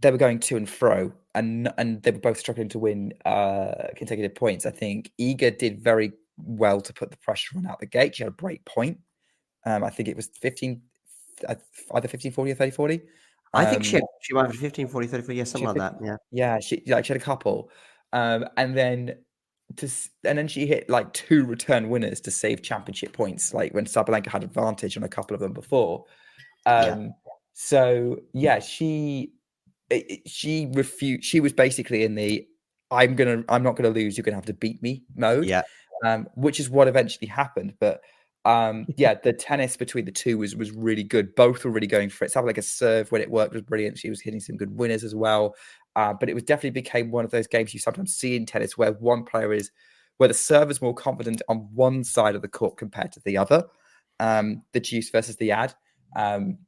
they 0.00 0.10
were 0.10 0.18
going 0.18 0.38
to 0.38 0.56
and 0.56 0.68
fro 0.68 1.10
and 1.34 1.70
and 1.78 2.02
they 2.02 2.10
were 2.10 2.18
both 2.18 2.38
struggling 2.38 2.68
to 2.70 2.78
win 2.78 3.12
uh, 3.24 3.88
consecutive 3.96 4.34
points. 4.34 4.66
I 4.66 4.70
think 4.70 5.12
Iga 5.20 5.58
did 5.58 5.80
very 5.80 6.12
well 6.38 6.80
to 6.80 6.92
put 6.92 7.10
the 7.10 7.16
pressure 7.18 7.56
on 7.58 7.66
out 7.66 7.78
the 7.78 7.86
gate. 7.86 8.16
She 8.16 8.22
had 8.22 8.32
a 8.32 8.34
break 8.34 8.64
point. 8.64 8.98
Um, 9.64 9.84
I 9.84 9.90
think 9.90 10.08
it 10.08 10.16
was 10.16 10.28
15, 10.40 10.80
uh, 11.48 11.54
either 11.94 12.08
15 12.08 12.32
40 12.32 12.52
or 12.52 12.54
30 12.54 12.70
40. 12.70 12.94
Um, 12.94 13.00
I 13.52 13.64
think 13.64 13.84
she 13.84 13.96
had, 13.96 14.02
um, 14.02 14.08
she 14.22 14.34
might 14.34 14.46
have 14.46 14.56
15 14.56 14.88
40 14.88 15.06
30 15.06 15.22
40, 15.22 15.36
yeah, 15.36 15.44
something 15.44 15.68
like 15.68 15.76
that. 15.76 15.94
Yeah. 16.02 16.16
Yeah, 16.30 16.60
she 16.60 16.82
like 16.86 17.04
she 17.04 17.12
had 17.12 17.20
a 17.20 17.24
couple. 17.24 17.70
Um, 18.12 18.46
and 18.56 18.76
then 18.76 19.16
to 19.76 19.88
and 20.24 20.38
then 20.38 20.48
she 20.48 20.66
hit 20.66 20.88
like 20.88 21.12
two 21.12 21.44
return 21.44 21.88
winners 21.88 22.20
to 22.22 22.30
save 22.30 22.62
championship 22.62 23.12
points, 23.12 23.52
like 23.52 23.74
when 23.74 23.84
Sabalenka 23.84 24.28
had 24.28 24.44
advantage 24.44 24.96
on 24.96 25.02
a 25.02 25.08
couple 25.08 25.34
of 25.34 25.40
them 25.40 25.52
before. 25.52 26.04
Um, 26.64 27.02
yeah. 27.02 27.08
so 27.52 28.20
yeah, 28.32 28.60
she 28.60 29.32
she 30.26 30.70
refused. 30.72 31.24
She 31.24 31.40
was 31.40 31.52
basically 31.52 32.04
in 32.04 32.14
the 32.14 32.46
"I'm 32.90 33.16
gonna, 33.16 33.44
I'm 33.48 33.62
not 33.62 33.76
gonna 33.76 33.90
lose. 33.90 34.16
You're 34.16 34.24
gonna 34.24 34.36
have 34.36 34.46
to 34.46 34.54
beat 34.54 34.82
me" 34.82 35.04
mode. 35.14 35.46
Yeah, 35.46 35.62
um, 36.04 36.28
which 36.34 36.60
is 36.60 36.70
what 36.70 36.88
eventually 36.88 37.28
happened. 37.28 37.74
But 37.80 38.00
um, 38.44 38.86
yeah, 38.96 39.14
the 39.14 39.32
tennis 39.32 39.76
between 39.76 40.04
the 40.04 40.12
two 40.12 40.38
was 40.38 40.54
was 40.56 40.70
really 40.70 41.04
good. 41.04 41.34
Both 41.34 41.64
were 41.64 41.70
really 41.70 41.86
going 41.86 42.08
for 42.08 42.24
it. 42.24 42.34
Like 42.34 42.58
a 42.58 42.62
serve 42.62 43.10
when 43.12 43.20
it 43.20 43.30
worked 43.30 43.52
was 43.52 43.62
brilliant. 43.62 43.98
She 43.98 44.10
was 44.10 44.20
hitting 44.20 44.40
some 44.40 44.56
good 44.56 44.76
winners 44.76 45.04
as 45.04 45.14
well. 45.14 45.54
Uh, 45.96 46.12
but 46.12 46.28
it 46.28 46.34
was 46.34 46.44
definitely 46.44 46.70
became 46.70 47.10
one 47.10 47.24
of 47.24 47.30
those 47.30 47.46
games 47.46 47.72
you 47.72 47.80
sometimes 47.80 48.14
see 48.14 48.36
in 48.36 48.44
tennis 48.44 48.76
where 48.76 48.92
one 48.92 49.24
player 49.24 49.52
is 49.52 49.70
where 50.18 50.28
the 50.28 50.34
server 50.34 50.70
is 50.70 50.82
more 50.82 50.94
confident 50.94 51.40
on 51.48 51.68
one 51.74 52.04
side 52.04 52.34
of 52.34 52.42
the 52.42 52.48
court 52.48 52.76
compared 52.76 53.10
to 53.12 53.20
the 53.24 53.36
other. 53.36 53.64
Um, 54.20 54.62
the 54.72 54.80
deuce 54.80 55.10
versus 55.10 55.36
the 55.36 55.50
ad, 55.52 55.74
um, 56.14 56.58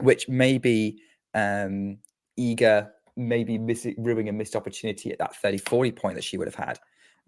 which 0.00 0.28
maybe 0.28 0.98
um, 1.34 1.98
Iga 2.38 2.90
maybe 3.16 3.58
missing 3.58 3.94
ruining 3.98 4.28
a 4.28 4.32
missed 4.32 4.54
opportunity 4.54 5.10
at 5.10 5.18
that 5.18 5.34
30 5.36 5.58
40 5.58 5.92
point 5.92 6.14
that 6.14 6.24
she 6.24 6.36
would 6.36 6.46
have 6.46 6.54
had. 6.54 6.78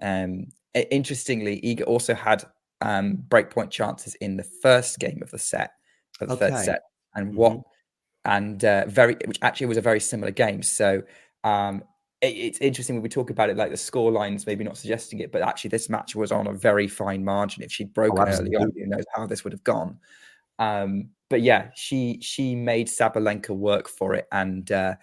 Um, 0.02 0.48
interestingly, 0.74 1.60
Iga 1.62 1.86
also 1.86 2.14
had 2.14 2.44
um, 2.80 3.18
breakpoint 3.28 3.70
chances 3.70 4.14
in 4.16 4.36
the 4.36 4.44
first 4.62 4.98
game 4.98 5.20
of 5.22 5.30
the 5.30 5.38
set, 5.38 5.72
of 6.20 6.28
the 6.28 6.34
okay. 6.34 6.50
third 6.50 6.64
set, 6.64 6.82
and 7.14 7.28
mm-hmm. 7.28 7.36
what 7.36 7.60
and 8.24 8.64
uh, 8.64 8.84
very 8.86 9.16
which 9.26 9.38
actually 9.42 9.66
was 9.66 9.76
a 9.76 9.82
very 9.82 10.00
similar 10.00 10.32
game. 10.32 10.62
So 10.62 11.02
um, 11.44 11.82
it, 12.20 12.36
it's 12.36 12.58
interesting 12.58 12.96
when 12.96 13.02
we 13.02 13.08
talk 13.08 13.30
about 13.30 13.50
it, 13.50 13.56
like 13.56 13.70
the 13.70 13.76
score 13.76 14.10
lines 14.10 14.46
maybe 14.46 14.64
not 14.64 14.76
suggesting 14.76 15.20
it, 15.20 15.32
but 15.32 15.42
actually 15.42 15.70
this 15.70 15.88
match 15.88 16.14
was 16.14 16.32
on 16.32 16.46
a 16.46 16.52
very 16.52 16.86
fine 16.86 17.24
margin. 17.24 17.62
If 17.62 17.72
she'd 17.72 17.94
broken 17.94 18.18
oh, 18.20 18.26
early 18.26 18.56
on, 18.56 18.72
who 18.76 18.86
knows 18.86 19.04
how 19.14 19.26
this 19.26 19.44
would 19.44 19.52
have 19.52 19.64
gone. 19.64 19.98
Um, 20.58 21.10
but 21.30 21.40
yeah, 21.42 21.70
she 21.74 22.18
she 22.20 22.54
made 22.54 22.88
Sabalenka 22.88 23.50
work 23.50 23.88
for 23.88 24.14
it, 24.14 24.26
and 24.32 24.70
uh, 24.70 24.96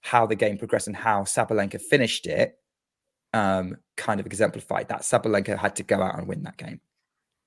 how 0.00 0.26
the 0.26 0.34
game 0.34 0.58
progressed 0.58 0.86
and 0.86 0.96
how 0.96 1.22
Sabalenka 1.22 1.80
finished 1.80 2.26
it 2.26 2.58
um, 3.32 3.76
kind 3.96 4.20
of 4.20 4.26
exemplified 4.26 4.88
that. 4.88 5.02
Sabalenka 5.02 5.58
had 5.58 5.76
to 5.76 5.82
go 5.82 6.00
out 6.02 6.18
and 6.18 6.26
win 6.26 6.42
that 6.42 6.56
game. 6.56 6.80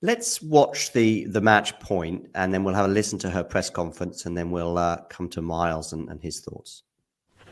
Let's 0.03 0.43
watch 0.43 0.93
the 0.93 1.25
the 1.25 1.41
match 1.41 1.79
point, 1.79 2.29
and 2.35 2.53
then 2.53 2.63
we'll 2.63 2.75
have 2.75 2.85
a 2.85 2.93
listen 2.93 3.17
to 3.19 3.31
her 3.31 3.43
press 3.43 3.71
conference, 3.71 4.27
and 4.27 4.37
then 4.37 4.51
we'll 4.51 4.77
uh, 4.77 4.97
come 5.09 5.27
to 5.29 5.41
Miles 5.41 5.91
and, 5.91 6.07
and 6.07 6.21
his 6.21 6.39
thoughts. 6.39 6.83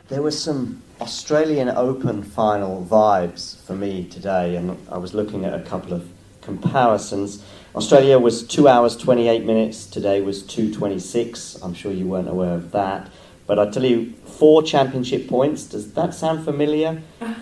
There 0.06 0.22
were 0.22 0.30
some 0.30 0.80
Australian 1.00 1.68
Open 1.70 2.22
final 2.22 2.86
vibes 2.88 3.60
for 3.66 3.74
me 3.74 4.04
today, 4.04 4.54
and 4.54 4.78
I 4.92 4.98
was 4.98 5.12
looking 5.12 5.44
at 5.44 5.54
a 5.54 5.62
couple 5.64 5.92
of 5.92 6.08
comparisons. 6.40 7.44
Australia 7.74 8.16
was 8.16 8.46
two 8.46 8.68
hours 8.68 8.96
twenty 8.96 9.26
eight 9.26 9.44
minutes. 9.44 9.84
Today 9.84 10.20
was 10.20 10.44
two 10.44 10.72
twenty 10.72 11.00
six. 11.00 11.60
I'm 11.64 11.74
sure 11.74 11.90
you 11.90 12.06
weren't 12.06 12.28
aware 12.28 12.54
of 12.54 12.70
that, 12.70 13.10
but 13.46 13.58
I 13.58 13.70
tell 13.70 13.84
you, 13.84 14.12
four 14.38 14.62
championship 14.62 15.28
points. 15.28 15.64
Does 15.64 15.92
that 15.94 16.14
sound 16.14 16.44
familiar? 16.44 17.02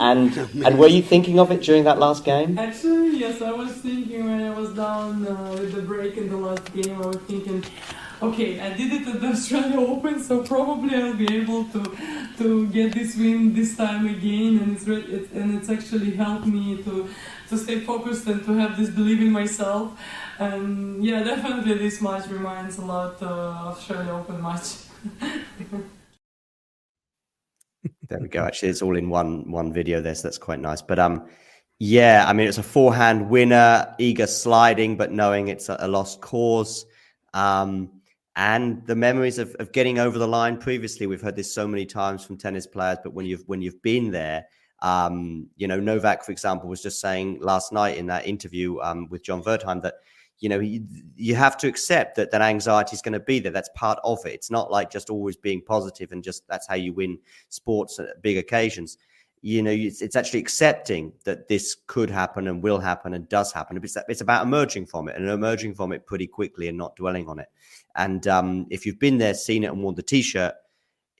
And 0.00 0.34
and 0.64 0.78
were 0.78 0.86
you 0.86 1.02
thinking 1.02 1.38
of 1.38 1.50
it 1.52 1.60
during 1.60 1.84
that 1.84 1.98
last 1.98 2.24
game? 2.24 2.58
Actually, 2.58 3.18
yes, 3.18 3.42
I 3.42 3.52
was 3.52 3.70
thinking 3.72 4.24
when 4.24 4.42
I 4.42 4.58
was 4.58 4.72
down 4.74 5.26
uh, 5.26 5.52
with 5.52 5.74
the 5.74 5.82
break 5.82 6.16
in 6.16 6.30
the 6.30 6.38
last 6.38 6.72
game. 6.72 7.02
I 7.02 7.06
was 7.06 7.18
thinking, 7.28 7.62
okay, 8.22 8.60
I 8.60 8.72
did 8.72 8.94
it 8.94 9.06
at 9.06 9.20
the 9.20 9.26
Australia 9.34 9.78
Open, 9.78 10.18
so 10.22 10.42
probably 10.42 10.96
I'll 10.96 11.12
be 11.12 11.30
able 11.36 11.64
to 11.74 11.82
to 12.38 12.66
get 12.68 12.94
this 12.94 13.14
win 13.14 13.52
this 13.52 13.76
time 13.76 14.06
again. 14.06 14.58
And 14.62 14.74
it's, 14.74 14.86
re- 14.86 15.10
it, 15.16 15.30
and 15.32 15.58
it's 15.58 15.68
actually 15.68 16.12
helped 16.12 16.46
me 16.46 16.82
to 16.82 17.06
to 17.50 17.58
stay 17.58 17.80
focused 17.80 18.26
and 18.26 18.42
to 18.46 18.52
have 18.54 18.78
this 18.78 18.88
belief 18.88 19.20
in 19.20 19.30
myself. 19.30 20.00
And 20.38 21.04
yeah, 21.04 21.22
definitely 21.32 21.74
this 21.74 22.00
match 22.00 22.26
reminds 22.28 22.78
a 22.78 22.86
lot 22.86 23.22
uh, 23.22 23.26
of 23.26 23.76
Australia 23.76 24.12
Open 24.12 24.40
match. 24.40 24.89
There 28.10 28.18
we 28.18 28.28
go. 28.28 28.42
Actually, 28.44 28.70
it's 28.70 28.82
all 28.82 28.96
in 28.96 29.08
one 29.08 29.48
one 29.50 29.72
video 29.72 30.00
there, 30.00 30.16
so 30.16 30.26
that's 30.26 30.36
quite 30.36 30.58
nice. 30.58 30.82
But 30.82 30.98
um, 30.98 31.28
yeah, 31.78 32.24
I 32.26 32.32
mean, 32.32 32.48
it's 32.48 32.58
a 32.58 32.62
forehand 32.62 33.30
winner, 33.30 33.94
Iga 34.00 34.28
sliding, 34.28 34.96
but 34.96 35.12
knowing 35.12 35.46
it's 35.46 35.68
a, 35.68 35.76
a 35.78 35.88
lost 35.88 36.20
cause. 36.20 36.86
Um, 37.34 38.00
and 38.34 38.84
the 38.86 38.96
memories 38.96 39.38
of, 39.38 39.54
of 39.60 39.70
getting 39.72 40.00
over 40.00 40.18
the 40.18 40.26
line 40.26 40.58
previously, 40.58 41.06
we've 41.06 41.22
heard 41.22 41.36
this 41.36 41.54
so 41.54 41.68
many 41.68 41.86
times 41.86 42.24
from 42.24 42.36
tennis 42.36 42.66
players. 42.66 42.98
But 43.02 43.14
when 43.14 43.26
you've 43.26 43.44
when 43.46 43.62
you've 43.62 43.80
been 43.80 44.10
there, 44.10 44.46
um, 44.82 45.48
you 45.56 45.68
know, 45.68 45.78
Novak, 45.78 46.24
for 46.24 46.32
example, 46.32 46.68
was 46.68 46.82
just 46.82 47.00
saying 47.00 47.38
last 47.40 47.72
night 47.72 47.96
in 47.96 48.06
that 48.06 48.26
interview 48.26 48.80
um, 48.80 49.08
with 49.08 49.22
Jon 49.22 49.42
Wertheim 49.44 49.82
that 49.82 49.94
you 50.40 50.48
know 50.48 50.58
you, 50.58 50.84
you 51.16 51.34
have 51.34 51.56
to 51.58 51.68
accept 51.68 52.16
that 52.16 52.30
that 52.30 52.42
anxiety 52.42 52.94
is 52.94 53.02
going 53.02 53.12
to 53.12 53.20
be 53.20 53.38
there. 53.38 53.52
That's 53.52 53.70
part 53.74 53.98
of 54.02 54.24
it. 54.26 54.32
It's 54.32 54.50
not 54.50 54.70
like 54.70 54.90
just 54.90 55.10
always 55.10 55.36
being 55.36 55.62
positive 55.62 56.12
and 56.12 56.24
just 56.24 56.46
that's 56.48 56.66
how 56.66 56.74
you 56.74 56.92
win 56.92 57.18
sports 57.48 57.98
at 57.98 58.22
big 58.22 58.36
occasions. 58.36 58.98
You 59.42 59.62
know 59.62 59.70
it's, 59.70 60.02
it's 60.02 60.16
actually 60.16 60.40
accepting 60.40 61.12
that 61.24 61.48
this 61.48 61.76
could 61.86 62.10
happen 62.10 62.48
and 62.48 62.62
will 62.62 62.78
happen 62.78 63.14
and 63.14 63.28
does 63.28 63.52
happen. 63.52 63.78
It's, 63.82 63.96
it's 64.08 64.20
about 64.20 64.44
emerging 64.44 64.86
from 64.86 65.08
it 65.08 65.16
and 65.16 65.28
emerging 65.28 65.74
from 65.74 65.92
it 65.92 66.06
pretty 66.06 66.26
quickly 66.26 66.68
and 66.68 66.76
not 66.76 66.96
dwelling 66.96 67.28
on 67.28 67.38
it. 67.38 67.48
And 67.96 68.26
um, 68.26 68.66
if 68.70 68.84
you've 68.84 68.98
been 68.98 69.18
there 69.18 69.34
seen 69.34 69.64
it 69.64 69.68
and 69.68 69.82
worn 69.82 69.94
the 69.94 70.02
t-shirt 70.02 70.54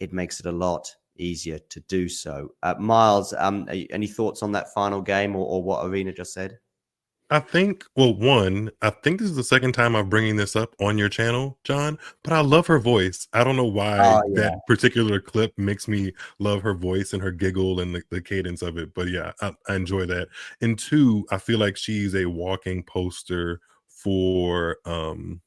it 0.00 0.12
makes 0.12 0.40
it 0.40 0.46
a 0.46 0.52
lot 0.52 0.90
easier 1.16 1.58
to 1.68 1.80
do 1.80 2.08
so. 2.08 2.50
Uh, 2.62 2.74
Miles 2.78 3.34
um, 3.36 3.68
any 3.70 4.06
thoughts 4.06 4.42
on 4.42 4.52
that 4.52 4.72
final 4.72 5.02
game 5.02 5.36
or, 5.36 5.46
or 5.46 5.62
what 5.62 5.84
Aryna 5.84 6.16
just 6.16 6.32
said 6.32 6.58
I 7.30 7.38
think, 7.38 7.84
well, 7.94 8.14
one, 8.14 8.70
I 8.82 8.90
think 8.90 9.20
this 9.20 9.30
is 9.30 9.36
the 9.36 9.44
second 9.44 9.72
time 9.72 9.94
I'm 9.94 10.08
bringing 10.08 10.36
this 10.36 10.56
up 10.56 10.74
on 10.80 10.98
your 10.98 11.08
channel, 11.08 11.58
John, 11.62 11.98
but 12.24 12.32
I 12.32 12.40
love 12.40 12.66
her 12.66 12.80
voice. 12.80 13.28
I 13.32 13.44
don't 13.44 13.56
know 13.56 13.64
why 13.66 13.98
Oh, 14.00 14.22
yeah. 14.34 14.42
that 14.42 14.66
particular 14.66 15.20
clip 15.20 15.56
makes 15.56 15.86
me 15.86 16.12
love 16.40 16.62
her 16.62 16.74
voice 16.74 17.12
and 17.12 17.22
her 17.22 17.30
giggle 17.30 17.80
and 17.80 17.94
the, 17.94 18.02
the 18.10 18.20
cadence 18.20 18.62
of 18.62 18.78
it. 18.78 18.92
But 18.94 19.08
yeah, 19.08 19.32
I, 19.40 19.54
I 19.68 19.76
enjoy 19.76 20.06
that. 20.06 20.28
And 20.60 20.78
two, 20.78 21.24
I 21.30 21.38
feel 21.38 21.58
like 21.58 21.76
she's 21.76 22.14
a 22.14 22.26
walking 22.26 22.82
poster 22.82 23.60
for 23.86 24.78
um 24.86 25.40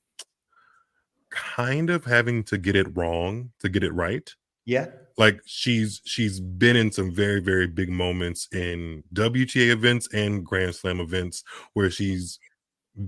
kind 1.31 1.89
of 1.89 2.05
having 2.05 2.43
to 2.43 2.57
get 2.59 2.75
it 2.75 2.95
wrong 2.95 3.51
to 3.59 3.67
get 3.67 3.84
it 3.84 3.91
right 3.93 4.31
yeah 4.65 4.86
like 5.18 5.39
she's 5.45 6.01
she's 6.05 6.39
been 6.39 6.76
in 6.76 6.91
some 6.91 7.14
very 7.14 7.39
very 7.39 7.68
big 7.68 7.89
moments 7.89 8.47
in 8.51 9.03
WTA 9.14 9.72
events 9.72 10.07
and 10.14 10.45
Grand 10.45 10.76
Slam 10.76 10.99
events 10.99 11.43
where 11.74 11.89
she's 11.89 12.39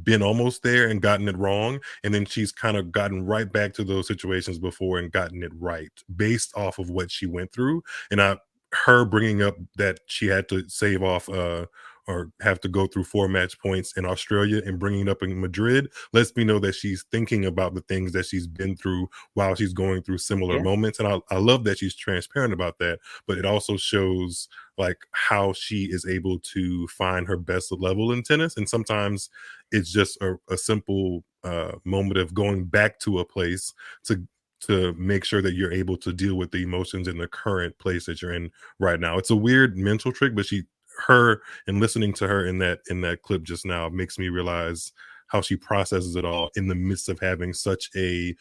been 0.03 0.23
almost 0.23 0.63
there 0.63 0.89
and 0.89 1.01
gotten 1.01 1.27
it 1.27 1.37
wrong 1.37 1.79
and 2.03 2.13
then 2.13 2.25
she's 2.25 2.51
kind 2.51 2.75
of 2.75 2.91
gotten 2.91 3.25
right 3.25 3.51
back 3.51 3.71
to 3.73 3.83
those 3.83 4.07
situations 4.07 4.57
before 4.57 4.97
and 4.97 5.11
gotten 5.11 5.43
it 5.43 5.51
right 5.59 5.91
based 6.15 6.51
off 6.57 6.79
of 6.79 6.89
what 6.89 7.11
she 7.11 7.27
went 7.27 7.51
through 7.51 7.83
and 8.09 8.21
I 8.21 8.37
her 8.73 9.05
bringing 9.05 9.41
up 9.41 9.55
that 9.77 9.99
she 10.07 10.27
had 10.27 10.49
to 10.49 10.67
save 10.67 11.03
off 11.03 11.29
uh 11.29 11.65
or 12.07 12.31
have 12.41 12.59
to 12.61 12.67
go 12.67 12.87
through 12.87 13.03
four 13.03 13.27
match 13.27 13.57
points 13.59 13.93
in 13.97 14.05
Australia 14.05 14.61
and 14.65 14.79
bringing 14.79 15.01
it 15.01 15.09
up 15.09 15.23
in 15.23 15.39
Madrid 15.39 15.91
lets 16.13 16.35
me 16.35 16.43
know 16.43 16.59
that 16.59 16.75
she's 16.75 17.03
thinking 17.11 17.45
about 17.45 17.73
the 17.73 17.81
things 17.81 18.11
that 18.13 18.25
she's 18.25 18.47
been 18.47 18.75
through 18.75 19.09
while 19.33 19.55
she's 19.55 19.73
going 19.73 20.01
through 20.03 20.17
similar 20.19 20.57
Yeah. 20.57 20.63
moments. 20.63 20.99
And 20.99 21.07
I, 21.07 21.19
I 21.29 21.37
love 21.37 21.63
that 21.65 21.79
she's 21.79 21.95
transparent 21.95 22.53
about 22.53 22.77
that, 22.79 22.99
but 23.27 23.37
it 23.37 23.45
also 23.45 23.77
shows 23.77 24.47
like 24.77 24.97
how 25.11 25.53
she 25.53 25.85
is 25.85 26.05
able 26.05 26.39
to 26.39 26.87
find 26.87 27.27
her 27.27 27.37
best 27.37 27.71
level 27.71 28.11
in 28.11 28.23
tennis. 28.23 28.57
And 28.57 28.67
sometimes 28.67 29.29
it's 29.71 29.91
just 29.91 30.21
a, 30.21 30.35
a 30.49 30.57
simple 30.57 31.23
uh, 31.43 31.73
moment 31.83 32.17
of 32.17 32.33
going 32.33 32.65
back 32.65 32.99
to 32.99 33.19
a 33.19 33.25
place 33.25 33.73
to 34.05 34.27
to 34.61 34.93
make 34.93 35.23
sure 35.23 35.41
that 35.43 35.53
you're 35.53 35.71
able 35.73 35.97
to 35.97 36.11
deal 36.11 36.35
with 36.35 36.49
the 36.51 36.63
emotions 36.63 37.07
in 37.07 37.17
the 37.17 37.27
current 37.27 37.77
place 37.77 38.05
that 38.05 38.21
you're 38.21 38.33
in 38.33 38.49
right 38.79 38.99
now. 38.99 39.17
It's 39.17 39.29
a 39.29 39.35
weird 39.35 39.77
mental 39.77 40.11
trick, 40.11 40.33
but 40.33 40.45
she 40.45 40.63
her 41.07 41.41
and 41.67 41.79
listening 41.79 42.13
to 42.13 42.27
her 42.27 42.45
in 42.45 42.57
that 42.59 42.79
in 42.89 43.01
that 43.01 43.21
clip 43.21 43.43
just 43.43 43.65
now 43.65 43.89
makes 43.89 44.17
me 44.17 44.29
realize 44.29 44.91
how 45.27 45.41
she 45.41 45.55
processes 45.55 46.15
it 46.15 46.25
all 46.25 46.49
in 46.55 46.67
the 46.67 46.75
midst 46.75 47.09
of 47.09 47.19
having 47.19 47.53
such 47.53 47.89
a 47.95 48.35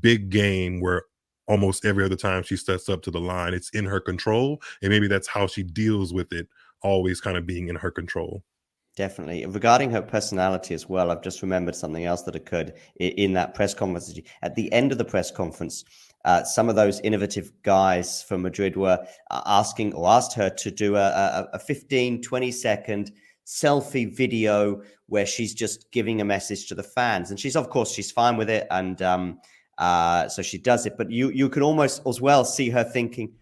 big 0.00 0.30
game 0.30 0.80
where 0.80 1.02
almost 1.46 1.84
every 1.84 2.04
other 2.04 2.16
time 2.16 2.42
she 2.42 2.56
steps 2.56 2.88
up 2.88 3.02
to 3.02 3.10
the 3.10 3.20
line 3.20 3.54
it's 3.54 3.70
in 3.70 3.84
her 3.84 4.00
control 4.00 4.60
and 4.82 4.90
maybe 4.90 5.08
that's 5.08 5.28
how 5.28 5.46
she 5.46 5.62
deals 5.62 6.12
with 6.12 6.32
it 6.32 6.46
always 6.82 7.20
kind 7.20 7.36
of 7.36 7.46
being 7.46 7.68
in 7.68 7.76
her 7.76 7.90
control 7.90 8.42
Definitely. 8.98 9.46
Regarding 9.46 9.92
her 9.92 10.02
personality 10.02 10.74
as 10.74 10.88
well, 10.88 11.12
I've 11.12 11.22
just 11.22 11.40
remembered 11.40 11.76
something 11.76 12.04
else 12.04 12.22
that 12.22 12.34
occurred 12.34 12.74
in 12.98 13.32
that 13.34 13.54
press 13.54 13.72
conference. 13.72 14.12
At 14.42 14.56
the 14.56 14.72
end 14.72 14.90
of 14.90 14.98
the 14.98 15.04
press 15.04 15.30
conference, 15.30 15.84
uh, 16.24 16.44
some 16.44 16.68
of 16.68 16.76
those 16.76 17.00
innovative 17.00 17.52
guys 17.62 18.22
from 18.22 18.42
Madrid 18.42 18.76
were 18.76 19.04
uh, 19.30 19.42
asking 19.46 19.94
or 19.94 20.08
asked 20.08 20.34
her 20.34 20.50
to 20.50 20.70
do 20.70 20.96
a, 20.96 21.08
a, 21.08 21.48
a 21.54 21.58
15, 21.58 22.22
20 22.22 22.50
second 22.50 23.12
selfie 23.46 24.14
video 24.14 24.82
where 25.06 25.24
she's 25.24 25.54
just 25.54 25.90
giving 25.90 26.20
a 26.20 26.24
message 26.24 26.66
to 26.66 26.74
the 26.74 26.82
fans. 26.82 27.30
And 27.30 27.40
she's, 27.40 27.56
of 27.56 27.70
course, 27.70 27.92
she's 27.92 28.10
fine 28.10 28.36
with 28.36 28.50
it. 28.50 28.66
And 28.70 29.00
um, 29.00 29.40
uh, 29.78 30.28
so 30.28 30.42
she 30.42 30.58
does 30.58 30.86
it. 30.86 30.98
But 30.98 31.10
you, 31.10 31.30
you 31.30 31.48
can 31.48 31.62
almost 31.62 32.02
as 32.06 32.20
well 32.20 32.44
see 32.44 32.68
her 32.70 32.84
thinking, 32.84 33.32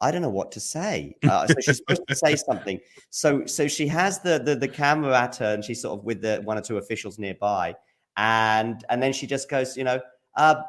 I 0.00 0.10
don't 0.10 0.22
know 0.22 0.30
what 0.30 0.52
to 0.52 0.60
say. 0.60 1.16
Uh, 1.28 1.46
so 1.46 1.54
she's 1.60 1.78
supposed 1.78 2.02
to 2.06 2.14
say 2.14 2.36
something. 2.36 2.78
So 3.10 3.46
so 3.46 3.66
she 3.66 3.88
has 3.88 4.20
the, 4.20 4.38
the 4.38 4.54
the 4.54 4.68
camera 4.68 5.18
at 5.18 5.36
her, 5.36 5.54
and 5.54 5.64
she's 5.64 5.82
sort 5.82 5.98
of 5.98 6.04
with 6.04 6.22
the 6.22 6.40
one 6.44 6.56
or 6.56 6.60
two 6.60 6.78
officials 6.78 7.18
nearby, 7.18 7.74
and 8.16 8.84
and 8.90 9.02
then 9.02 9.12
she 9.12 9.26
just 9.26 9.50
goes, 9.50 9.76
you 9.76 9.84
know, 9.84 10.00
uh, 10.36 10.62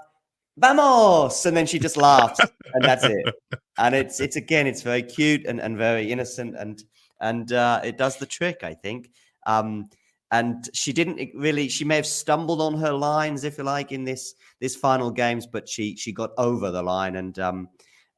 vamos, 0.60 1.46
and 1.46 1.56
then 1.56 1.66
she 1.66 1.80
just 1.80 1.98
laughs, 1.98 2.40
and 2.74 2.84
that's 2.84 3.04
it. 3.04 3.36
And 3.78 3.96
it's 3.96 4.20
it's 4.20 4.36
again, 4.36 4.68
it's 4.68 4.82
very 4.82 5.04
cute 5.04 5.46
and, 5.46 5.60
and 5.60 5.78
very 5.78 6.12
innocent, 6.12 6.56
and 6.58 6.84
and 7.22 7.52
uh, 7.52 7.82
it 7.84 7.98
does 7.98 8.18
the 8.18 8.26
trick, 8.26 8.64
I 8.64 8.74
think. 8.74 9.10
Um, 9.46 9.90
and 10.32 10.70
she 10.74 10.94
didn't 10.94 11.20
really 11.34 11.68
she 11.68 11.84
may 11.84 11.96
have 11.96 12.06
stumbled 12.06 12.62
on 12.62 12.78
her 12.78 12.94
lines 12.94 13.44
if 13.44 13.58
you 13.58 13.64
like 13.64 13.92
in 13.92 14.04
this 14.04 14.36
this 14.62 14.76
final 14.76 15.10
games 15.10 15.48
but 15.48 15.68
she 15.68 15.96
she 15.96 16.12
got 16.12 16.30
over 16.38 16.70
the 16.70 16.84
line 16.84 17.16
and 17.16 17.40
um 17.40 17.68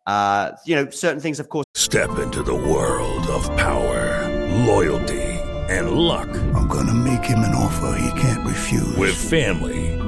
uh 0.08 0.52
you 0.66 0.76
know 0.76 0.90
certain 0.90 1.22
things 1.22 1.40
of 1.40 1.48
course 1.48 1.64
Step 1.92 2.20
into 2.20 2.44
the 2.44 2.56
world 2.56 3.28
of 3.28 3.44
power, 3.58 4.30
loyalty, 4.66 5.22
and 5.68 5.92
luck. 5.92 6.30
I'm 6.54 6.68
gonna 6.68 6.94
make 6.94 7.26
him 7.26 7.40
an 7.40 7.56
offer 7.56 7.98
he 8.00 8.22
can't 8.22 8.48
refuse. 8.48 8.96
With 8.96 9.16
family, 9.16 9.91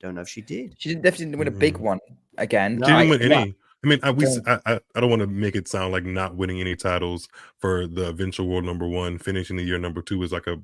don't 0.00 0.14
know 0.14 0.22
if 0.22 0.28
she 0.28 0.40
did 0.40 0.74
She 0.78 0.90
didn't, 0.90 1.02
definitely 1.02 1.26
didn't 1.26 1.38
win 1.38 1.48
a 1.48 1.52
big 1.52 1.74
mm. 1.78 1.80
one 1.80 2.00
again. 2.38 2.76
No. 2.78 2.86
she 2.86 2.92
I- 2.92 2.98
didn't 3.06 3.20
win 3.20 3.30
yeah. 3.30 3.40
any 3.40 3.54
I 3.82 3.86
mean, 3.86 3.98
I, 4.02 4.10
we, 4.10 4.26
I, 4.46 4.60
I, 4.66 4.80
I 4.94 5.00
don't 5.00 5.08
want 5.08 5.20
to 5.20 5.26
make 5.26 5.56
it 5.56 5.66
sound 5.66 5.92
like 5.92 6.04
not 6.04 6.36
winning 6.36 6.60
any 6.60 6.76
titles 6.76 7.28
for 7.58 7.86
the 7.86 8.08
eventual 8.08 8.46
world 8.46 8.64
number 8.64 8.86
one, 8.86 9.16
finishing 9.16 9.56
the 9.56 9.62
year 9.62 9.78
number 9.78 10.02
two 10.02 10.22
is 10.22 10.32
like 10.32 10.46
a 10.46 10.60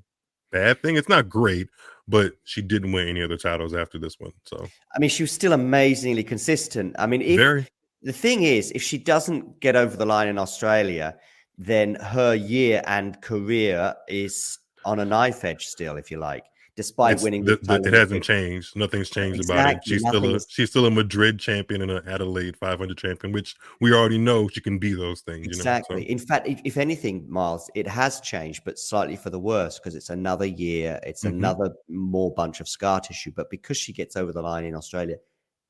bad 0.53 0.82
thing. 0.82 0.97
It's 0.97 1.09
not 1.09 1.28
great, 1.28 1.68
but 2.07 2.34
she 2.45 2.61
didn't 2.61 2.93
win 2.93 3.09
any 3.09 3.22
other 3.22 3.39
titles 3.39 3.72
after 3.72 3.99
this 3.99 4.20
one. 4.20 4.32
So, 4.45 4.68
I 4.95 4.99
mean, 4.99 5.09
she 5.09 5.22
was 5.22 5.32
still 5.32 5.55
amazingly 5.55 6.24
consistent. 6.24 6.95
I 6.99 7.07
mean, 7.07 7.22
if 7.22 7.39
Very. 7.39 7.66
the 8.03 8.12
thing 8.12 8.43
is, 8.43 8.70
if 8.72 8.82
she 8.82 8.99
doesn't 8.99 9.61
get 9.61 9.76
over 9.76 9.97
the 9.97 10.07
line 10.07 10.28
in 10.28 10.39
Australia, 10.39 11.16
then 11.57 11.95
her 11.95 12.34
year 12.34 12.82
and 12.87 13.20
career 13.22 13.95
is 14.09 14.59
on 14.84 15.01
a 15.01 15.05
knife 15.07 15.43
edge 15.43 15.66
still, 15.66 15.97
if 15.97 16.11
you 16.11 16.18
like, 16.18 16.45
despite 16.77 17.12
It's- 17.14 17.24
winning. 17.24 17.45
the- 17.45 17.57
the 17.62 17.81
it 17.85 17.93
hasn't 17.95 18.22
changed. 18.22 18.77
Nothing's 18.77 19.11
changed 19.11 19.43
about 19.45 19.57
it. 19.70 19.77
Exactly, 19.79 19.93
She's 19.93 20.07
still 20.09 20.35
a 20.37 20.41
she's 20.49 20.70
still 20.70 20.87
a 20.87 20.91
Madrid 20.91 21.39
champion 21.39 21.83
and 21.83 21.91
an 21.91 22.07
Adelaide 22.07 22.57
500 22.57 22.97
champion, 22.99 23.33
which 23.33 23.57
we 23.81 23.93
already 23.93 24.18
know 24.18 24.47
she 24.49 24.61
can 24.61 24.79
be 24.79 24.93
those 24.95 25.22
things. 25.22 25.47
Exactly. 25.47 26.03
You 26.03 26.09
know? 26.09 26.12
In 26.12 26.18
fact, 26.18 26.47
if, 26.47 26.61
if 26.64 26.77
anything, 26.77 27.24
Miles, 27.29 27.70
it 27.74 27.89
has 27.89 28.20
changed, 28.20 28.62
but 28.64 28.79
slightly 28.79 29.16
for 29.16 29.31
the 29.31 29.41
worse 29.41 29.79
because 29.79 29.95
it's 29.95 30.11
another 30.11 30.47
year. 30.47 31.01
It's 31.03 31.24
Mhm. 31.24 31.31
another 31.31 31.74
more 31.89 32.33
bunch 32.35 32.61
of 32.61 32.68
scar 32.68 33.01
tissue. 33.01 33.33
But 33.35 33.51
because 33.51 33.77
she 33.79 33.93
gets 33.93 34.14
over 34.14 34.33
the 34.33 34.43
line 34.43 34.64
in 34.64 34.74
Australia, 34.74 35.16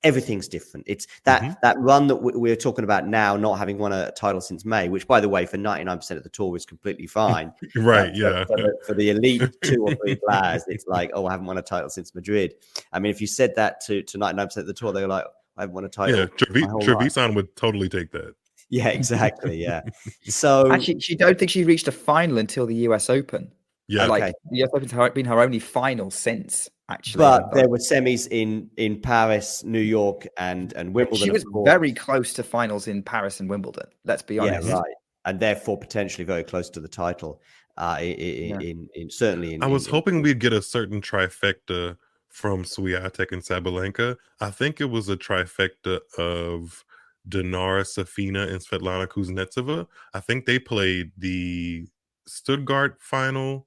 everything's 0.05 0.49
different. 0.49 0.85
It's 0.89 1.07
that 1.25 1.43
Mhm. 1.43 1.57
that 1.63 1.79
run 1.79 2.07
that 2.09 2.17
we, 2.17 2.33
we're 2.35 2.57
talking 2.57 2.85
about 2.85 3.07
now, 3.07 3.37
not 3.37 3.59
having 3.59 3.79
won 3.79 3.93
a 3.93 4.11
title 4.13 4.41
since 4.41 4.65
May, 4.65 4.89
which, 4.89 5.07
by 5.07 5.21
the 5.21 5.29
way, 5.29 5.47
for 5.47 5.57
ninety 5.57 5.85
nine 5.85 5.99
percent 5.99 6.19
of 6.19 6.25
the 6.25 6.31
tour 6.31 6.55
is 6.57 6.65
completely 6.67 7.07
fine. 7.07 7.53
So, 7.75 7.81
right? 7.83 8.07
But 8.09 8.17
Yeah. 8.17 8.45
For, 8.45 8.47
for 8.47 8.57
the, 8.57 8.79
for 8.87 8.95
the 8.95 9.11
elite 9.11 9.43
two 9.63 9.83
or 9.87 9.95
three 9.97 10.17
players, 10.17 10.65
it's 10.69 10.87
like, 10.87 11.11
oh, 11.15 11.27
I 11.27 11.33
haven't 11.33 11.47
won 11.47 11.59
a 11.59 11.63
title 11.63 11.89
since 11.91 12.15
Madrid. 12.15 12.55
I 12.93 12.99
mean, 12.99 13.11
if 13.11 13.21
you 13.21 13.27
said 13.27 13.55
that 13.57 13.81
to 13.87 14.03
to 14.03 14.19
ninety 14.19 14.37
nine 14.37 14.47
percent 14.47 14.63
of 14.63 14.69
the 14.69 14.75
tour, 14.75 14.93
they're 14.93 15.09
like, 15.09 15.25
I 15.57 15.63
haven't 15.63 15.75
won 15.75 15.85
a 15.85 15.89
title. 15.89 16.19
yeah. 16.19 16.27
Trevi- 16.27 16.61
my 16.63 16.69
whole 16.69 16.81
life." 16.81 16.89
Trevisan 16.89 17.35
would 17.35 17.55
totally 17.57 17.89
take 17.89 18.11
that. 18.13 18.35
Yeah, 18.69 18.89
exactly. 18.89 19.57
Yeah. 19.63 19.83
So 20.29 20.71
Actually, 20.73 21.01
she 21.01 21.15
don't 21.17 21.39
think 21.39 21.51
she 21.51 21.65
reached 21.65 21.87
a 21.89 21.93
final 21.93 22.39
until 22.39 22.67
the 22.67 22.75
US 22.89 23.09
Open. 23.09 23.53
Yeah. 23.89 24.03
Uh, 24.05 24.09
like 24.09 24.23
Okay. 24.25 24.33
the 24.51 24.63
US 24.65 24.71
Open's 24.75 24.93
her- 24.93 25.11
been 25.11 25.27
her 25.27 25.41
only 25.41 25.61
final 25.61 26.11
since. 26.11 26.69
Actually, 26.89 27.19
But 27.19 27.53
there 27.53 27.69
were 27.69 27.79
semis 27.79 28.29
in 28.31 28.71
in 28.77 29.01
Paris, 29.01 29.65
New 29.65 29.81
York, 29.81 30.27
and 30.39 30.73
and 30.75 30.95
Wimbledon. 30.95 31.25
she 31.25 31.31
was 31.33 31.45
very 31.65 31.93
close 31.93 32.33
to 32.35 32.45
finals 32.45 32.87
in 32.87 33.03
Paris 33.03 33.41
and 33.41 33.51
Wimbledon. 33.51 33.89
Let's 34.05 34.23
be 34.23 34.37
yeah, 34.37 34.43
honest. 34.43 34.69
right, 34.69 34.95
and 35.25 35.41
therefore 35.41 35.79
potentially 35.79 36.25
very 36.25 36.45
close 36.45 36.71
to 36.71 36.81
the 36.81 36.89
title. 36.89 37.43
Uh, 37.77 37.99
in, 38.01 38.13
in, 38.15 38.63
in, 38.63 38.89
in 38.95 39.11
certainly 39.11 39.55
in. 39.55 39.63
I 39.63 39.67
was 39.67 39.87
in- 39.87 39.91
hoping 39.91 40.23
we'd 40.23 40.39
get 40.39 40.53
a 40.53 40.63
certain 40.63 41.03
trifecta 41.03 41.97
from 42.29 42.65
Swiatek 42.65 43.33
and 43.33 43.43
Sabalenka. 43.43 44.17
I 44.41 44.51
think 44.51 44.81
it 44.81 44.87
was 44.87 45.09
a 45.09 45.17
trifecta 45.17 46.01
of 46.17 46.85
Dinara 47.29 47.83
Safina 47.83 48.49
and 48.51 48.61
Svetlana 48.61 49.07
Kuznetsova. 49.09 49.87
I 50.15 50.21
think 50.21 50.47
they 50.47 50.59
played 50.59 51.13
the 51.19 51.87
Stuttgart 52.27 52.97
final 53.01 53.67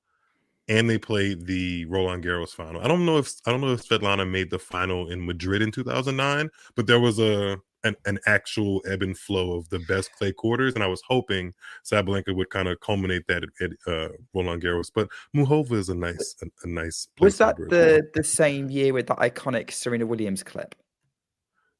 and 0.69 0.89
they 0.89 0.97
played 0.97 1.45
the 1.45 1.85
Roland 1.85 2.23
Garros 2.23 2.51
final. 2.51 2.81
I 2.81 2.87
don't 2.87 3.05
know 3.05 3.17
if 3.17 3.33
I 3.45 3.51
don't 3.51 3.61
know 3.61 3.73
if 3.73 3.85
Svetlana 3.87 4.29
made 4.29 4.49
the 4.49 4.59
final 4.59 5.09
in 5.09 5.25
Madrid 5.25 5.61
in 5.61 5.71
2009, 5.71 6.49
but 6.75 6.87
there 6.87 6.99
was 6.99 7.19
a 7.19 7.57
an, 7.83 7.95
an 8.05 8.19
actual 8.27 8.81
ebb 8.85 9.01
and 9.01 9.17
flow 9.17 9.53
of 9.53 9.69
the 9.69 9.79
best 9.79 10.11
clay 10.13 10.31
quarters, 10.31 10.75
and 10.75 10.83
I 10.83 10.87
was 10.87 11.01
hoping 11.07 11.53
Sabalenka 11.85 12.35
would 12.35 12.49
kind 12.49 12.67
of 12.67 12.79
culminate 12.81 13.25
that 13.27 13.43
at, 13.43 13.49
at 13.61 13.71
uh, 13.87 14.09
Roland 14.33 14.61
Garros. 14.61 14.91
But 14.93 15.09
Muchova 15.35 15.73
is 15.73 15.89
a 15.89 15.95
nice 15.95 16.35
a, 16.41 16.47
a 16.63 16.67
nice. 16.67 17.07
Was 17.19 17.37
that 17.39 17.59
as 17.59 17.67
well, 17.67 17.69
the 17.69 18.07
the 18.13 18.23
same 18.23 18.69
year 18.69 18.93
with 18.93 19.07
that 19.07 19.17
iconic 19.17 19.71
Serena 19.71 20.05
Williams 20.05 20.43
clip? 20.43 20.75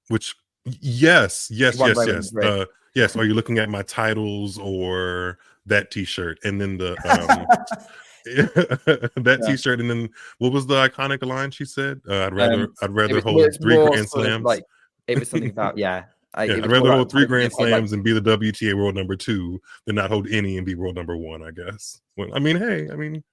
which 0.09 0.35
yes, 0.65 1.49
yes, 1.51 1.79
yes, 1.79 1.97
yes, 2.05 2.35
uh, 2.35 2.65
yes. 2.93 3.15
Are 3.15 3.23
you 3.23 3.33
looking 3.33 3.57
at 3.57 3.69
my 3.69 3.83
titles 3.83 4.57
or 4.57 5.39
that 5.65 5.91
T-shirt, 5.91 6.39
and 6.43 6.59
then 6.59 6.77
the 6.77 6.97
um, 7.79 7.85
that 8.35 9.39
Yeah. 9.41 9.47
T-shirt, 9.47 9.79
and 9.79 9.89
then 9.89 10.09
what 10.39 10.51
was 10.51 10.65
the 10.67 10.75
iconic 10.75 11.25
line 11.25 11.51
she 11.51 11.65
said? 11.65 12.01
Uh, 12.07 12.25
I'd 12.27 12.33
rather 12.33 12.63
Um, 12.63 12.73
I'd 12.81 12.91
rather 12.91 13.15
was- 13.15 13.23
hold 13.23 13.57
three 13.61 13.75
Grand 13.75 14.09
Slams. 14.09 14.43
Like 14.43 14.63
it 15.07 15.19
was 15.19 15.29
something 15.29 15.49
about 15.49 15.77
yeah. 15.85 16.03
I, 16.35 16.43
yeah, 16.43 16.53
I'd 16.63 16.71
rather 16.71 16.91
hold 16.91 17.09
three 17.11 17.21
like- 17.21 17.29
Grand 17.29 17.53
like- 17.57 17.69
Slams 17.69 17.93
and 17.93 18.03
be 18.03 18.13
the 18.13 18.21
WTA 18.21 18.75
World 18.75 18.95
Number 18.95 19.15
Two 19.15 19.59
than 19.85 19.95
not 19.95 20.09
hold 20.11 20.27
any 20.29 20.57
and 20.57 20.65
be 20.65 20.75
World 20.75 20.95
Number 20.95 21.17
One. 21.17 21.41
I 21.43 21.51
guess. 21.51 22.01
Well, 22.17 22.29
I 22.33 22.39
mean, 22.39 22.55
hey, 22.57 22.87
I 22.91 22.95
mean, 22.95 23.23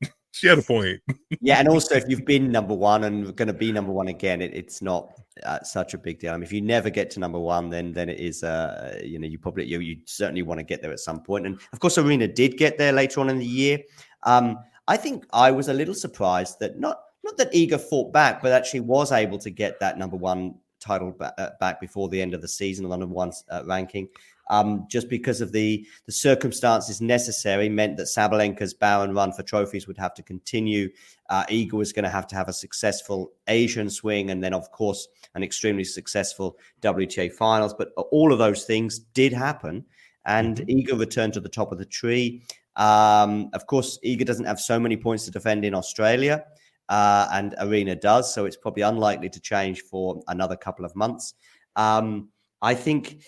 she 0.30 0.46
had 0.46 0.58
a 0.58 0.62
point. 0.62 1.00
yeah, 1.40 1.58
and 1.58 1.68
also 1.68 1.96
if 1.96 2.04
you've 2.08 2.24
been 2.24 2.52
number 2.52 2.74
one 2.74 3.04
and 3.04 3.34
going 3.34 3.48
to 3.48 3.54
be 3.54 3.72
number 3.72 3.90
one 3.92 4.08
again, 4.08 4.40
it, 4.42 4.54
it's 4.54 4.80
not 4.80 5.10
uh, 5.42 5.60
such 5.62 5.94
a 5.94 5.98
big 5.98 6.20
deal. 6.20 6.32
I 6.32 6.36
mean, 6.36 6.44
if 6.44 6.52
you 6.52 6.60
never 6.60 6.88
get 6.88 7.10
to 7.10 7.20
number 7.20 7.38
one, 7.40 7.68
then 7.68 7.92
then 7.92 8.08
it 8.08 8.20
is. 8.20 8.44
Uh, 8.44 9.00
you 9.04 9.18
know, 9.18 9.26
you 9.26 9.38
probably 9.40 9.64
you, 9.64 9.80
you 9.80 9.96
certainly 10.04 10.42
want 10.42 10.60
to 10.60 10.64
get 10.64 10.80
there 10.82 10.92
at 10.92 11.00
some 11.00 11.22
point. 11.22 11.46
And 11.46 11.58
of 11.72 11.80
course, 11.80 11.96
Aryna 11.96 12.32
did 12.34 12.56
get 12.58 12.78
there 12.78 12.92
later 12.92 13.20
on 13.20 13.28
in 13.28 13.38
the 13.38 13.44
year. 13.46 13.80
Um, 14.22 14.58
I 14.88 14.96
think 14.96 15.26
I 15.32 15.50
was 15.50 15.68
a 15.68 15.74
little 15.74 15.94
surprised 15.94 16.60
that 16.60 16.78
not 16.78 17.00
not 17.24 17.36
that 17.38 17.52
Iga 17.52 17.80
fought 17.80 18.12
back, 18.12 18.40
but 18.40 18.52
actually 18.52 18.80
was 18.80 19.10
able 19.10 19.38
to 19.38 19.50
get 19.50 19.80
that 19.80 19.98
number 19.98 20.16
one 20.16 20.54
title 20.78 21.12
ba- 21.18 21.34
uh, 21.38 21.50
back 21.58 21.80
before 21.80 22.08
the 22.08 22.22
end 22.22 22.34
of 22.34 22.40
the 22.40 22.48
season, 22.48 22.88
the 22.88 22.96
number 22.96 23.14
one 23.14 23.32
uh, 23.50 23.62
ranking. 23.66 24.08
Um, 24.48 24.86
just 24.88 25.08
because 25.08 25.40
of 25.40 25.50
the 25.50 25.84
the 26.06 26.12
circumstances 26.12 27.00
necessary 27.00 27.68
meant 27.68 27.96
that 27.96 28.04
Sabalenka's 28.04 28.74
barren 28.74 29.12
run 29.12 29.32
for 29.32 29.42
trophies 29.42 29.88
would 29.88 29.98
have 29.98 30.14
to 30.14 30.22
continue. 30.22 30.88
Uh, 31.28 31.44
Iga 31.46 31.72
was 31.72 31.92
going 31.92 32.04
to 32.04 32.10
have 32.10 32.28
to 32.28 32.36
have 32.36 32.48
a 32.48 32.52
successful 32.52 33.32
Asian 33.48 33.90
swing, 33.90 34.30
and 34.30 34.42
then 34.42 34.54
of 34.54 34.70
course 34.70 35.08
an 35.34 35.42
extremely 35.42 35.82
successful 35.82 36.58
WTA 36.80 37.32
finals. 37.32 37.74
But 37.74 37.92
all 38.12 38.32
of 38.32 38.38
those 38.38 38.64
things 38.64 39.00
did 39.00 39.32
happen, 39.32 39.84
and 40.26 40.58
Iga 40.58 40.96
returned 40.96 41.32
to 41.32 41.40
the 41.40 41.48
top 41.48 41.72
of 41.72 41.78
the 41.78 41.84
tree. 41.84 42.44
Um, 42.76 43.50
of 43.52 43.66
course, 43.66 43.98
Iga 44.04 44.24
doesn't 44.24 44.44
have 44.44 44.60
so 44.60 44.78
many 44.78 44.96
points 44.96 45.24
to 45.24 45.30
defend 45.30 45.64
in 45.64 45.74
Australia, 45.74 46.44
uh, 46.88 47.28
and 47.32 47.54
Aryna 47.60 48.00
does, 48.00 48.32
so 48.32 48.44
it's 48.44 48.56
probably 48.56 48.82
unlikely 48.82 49.30
to 49.30 49.40
change 49.40 49.82
for 49.82 50.22
another 50.28 50.56
couple 50.56 50.84
of 50.84 50.94
months. 50.94 51.34
Um, 51.76 52.28
I 52.62 52.74
think. 52.74 53.22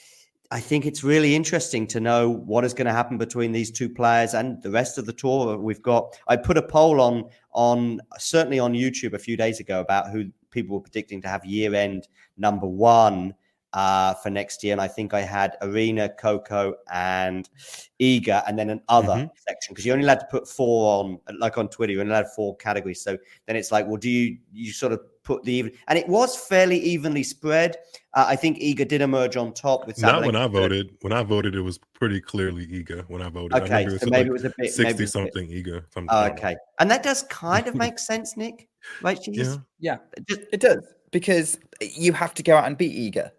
I 0.50 0.60
think 0.60 0.86
it's 0.86 1.04
really 1.04 1.36
interesting 1.36 1.86
to 1.88 2.00
know 2.00 2.30
what 2.30 2.64
is 2.64 2.72
going 2.72 2.86
to 2.86 2.92
happen 2.92 3.18
between 3.18 3.52
these 3.52 3.70
two 3.70 3.86
players 3.86 4.32
and 4.32 4.62
the 4.62 4.70
rest 4.70 4.96
of 4.96 5.04
the 5.04 5.12
tour. 5.12 5.58
We've 5.58 5.82
got. 5.82 6.16
I 6.26 6.36
put 6.36 6.56
a 6.56 6.62
poll 6.62 7.02
on 7.02 7.28
on 7.52 8.00
certainly 8.16 8.58
on 8.58 8.72
YouTube 8.72 9.12
a 9.12 9.18
few 9.18 9.36
days 9.36 9.60
ago 9.60 9.80
about 9.80 10.10
who 10.10 10.30
people 10.50 10.76
were 10.76 10.80
predicting 10.82 11.20
to 11.20 11.28
have 11.28 11.44
year 11.44 11.74
end 11.74 12.08
number 12.38 12.66
one 12.66 13.34
uh, 13.78 14.14
for 14.22 14.30
next 14.30 14.64
year, 14.64 14.72
and 14.72 14.80
I 14.80 14.88
think 14.88 15.14
I 15.14 15.20
had 15.20 15.50
Aryna, 15.62 16.06
Coco, 16.18 16.74
and 16.92 17.48
Iga, 18.00 18.42
and 18.46 18.58
then 18.58 18.70
an 18.70 18.80
other 18.88 19.16
Mhm. 19.18 19.30
section 19.48 19.72
because 19.72 19.84
you 19.86 19.92
only 19.92 20.04
allowed 20.04 20.20
to 20.20 20.26
put 20.30 20.48
four 20.48 20.78
on, 21.04 21.18
like 21.38 21.56
on 21.58 21.68
Twitter, 21.68 21.92
you 21.92 22.00
only 22.00 22.12
allowed 22.12 22.30
four 22.34 22.56
categories. 22.56 23.00
So 23.02 23.16
then 23.46 23.54
it's 23.56 23.70
like, 23.70 23.86
well, 23.86 23.96
do 23.96 24.10
you 24.10 24.36
you 24.52 24.72
sort 24.72 24.92
of 24.92 25.00
put 25.22 25.42
the 25.44 25.52
even? 25.52 25.72
And 25.88 25.96
it 25.98 26.08
was 26.08 26.30
fairly 26.36 26.78
evenly 26.94 27.22
spread. 27.22 27.76
Uh, 28.14 28.24
I 28.26 28.36
think 28.36 28.58
Iga 28.58 28.88
did 28.88 29.00
emerge 29.02 29.36
on 29.36 29.52
top 29.52 29.86
with 29.86 30.00
Not 30.00 30.24
when 30.24 30.34
I 30.34 30.46
voted. 30.48 30.96
When 31.02 31.12
I 31.12 31.22
voted, 31.22 31.54
it 31.54 31.60
was 31.60 31.78
pretty 32.00 32.20
clearly 32.20 32.66
Iga. 32.66 33.04
When 33.08 33.22
I 33.22 33.28
voted, 33.28 33.52
Okay, 33.62 33.84
remember 33.84 33.90
so 33.90 33.94
was 34.06 34.10
maybe 34.10 34.16
like 34.16 34.26
it 34.26 34.32
was 34.32 34.44
a 34.44 34.52
bit- 34.58 34.72
sixty 34.72 34.84
was 34.84 34.94
a 34.94 34.98
bit- 34.98 35.08
something 35.10 35.46
Iga. 35.58 35.76
Some, 35.94 36.06
Oh, 36.10 36.16
I 36.16 36.28
don't 36.28 36.36
know. 36.42 36.48
okay, 36.48 36.56
and 36.80 36.90
that 36.90 37.02
does 37.04 37.22
kind 37.24 37.66
of 37.68 37.74
make 37.84 37.98
sense, 37.98 38.36
Nick. 38.36 38.68
Right? 39.02 39.22
She's, 39.22 39.36
Yeah. 39.36 39.56
Yeah, 39.80 39.96
it 40.52 40.60
does 40.60 40.82
because 41.12 41.58
you 41.80 42.12
have 42.12 42.34
to 42.34 42.42
go 42.42 42.56
out 42.56 42.66
and 42.66 42.76
be 42.76 42.88
Iga, 43.10 43.30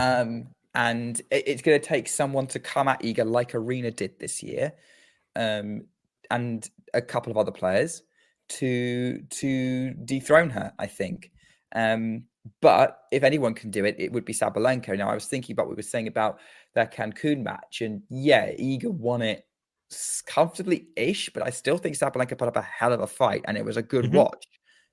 um, 0.00 0.48
and 0.74 1.20
it- 1.30 1.48
it's 1.48 1.62
going 1.62 1.80
to 1.80 1.86
take 1.86 2.08
someone 2.08 2.46
to 2.48 2.58
come 2.58 2.88
at 2.88 3.02
Iga 3.02 3.24
like 3.30 3.52
Aryna 3.52 3.94
did 3.94 4.18
this 4.18 4.42
year, 4.42 4.72
um, 5.36 5.86
and 6.30 6.68
a 6.94 7.02
couple 7.02 7.30
of 7.30 7.36
other 7.36 7.52
players 7.52 8.02
to 8.48 9.20
to 9.30 9.90
dethrone 10.04 10.50
her. 10.50 10.72
I 10.78 10.86
think, 10.86 11.30
um, 11.74 12.24
but 12.60 13.00
if 13.12 13.22
anyone 13.22 13.54
can 13.54 13.70
do 13.70 13.84
it, 13.84 13.96
it 13.98 14.12
would 14.12 14.24
be 14.24 14.32
Sabalenka. 14.32 14.96
Now, 14.96 15.10
I 15.10 15.14
was 15.14 15.26
thinking 15.26 15.52
about 15.54 15.66
what 15.66 15.76
we 15.76 15.80
were 15.80 15.82
saying 15.82 16.08
about 16.08 16.40
that 16.74 16.94
Cancun 16.94 17.42
match, 17.42 17.80
and 17.82 18.02
yeah, 18.08 18.46
Iga 18.52 18.90
won 18.90 19.22
it 19.22 19.46
comfortably 20.26 20.86
ish, 20.96 21.30
but 21.34 21.44
I 21.44 21.50
still 21.50 21.78
think 21.78 21.96
Sabalenka 21.96 22.38
put 22.38 22.48
up 22.48 22.56
a 22.56 22.62
hell 22.62 22.92
of 22.92 23.00
a 23.00 23.06
fight, 23.06 23.42
and 23.46 23.56
it 23.58 23.64
was 23.64 23.76
a 23.76 23.82
good 23.82 24.06
Mhm. 24.06 24.12
watch 24.14 24.46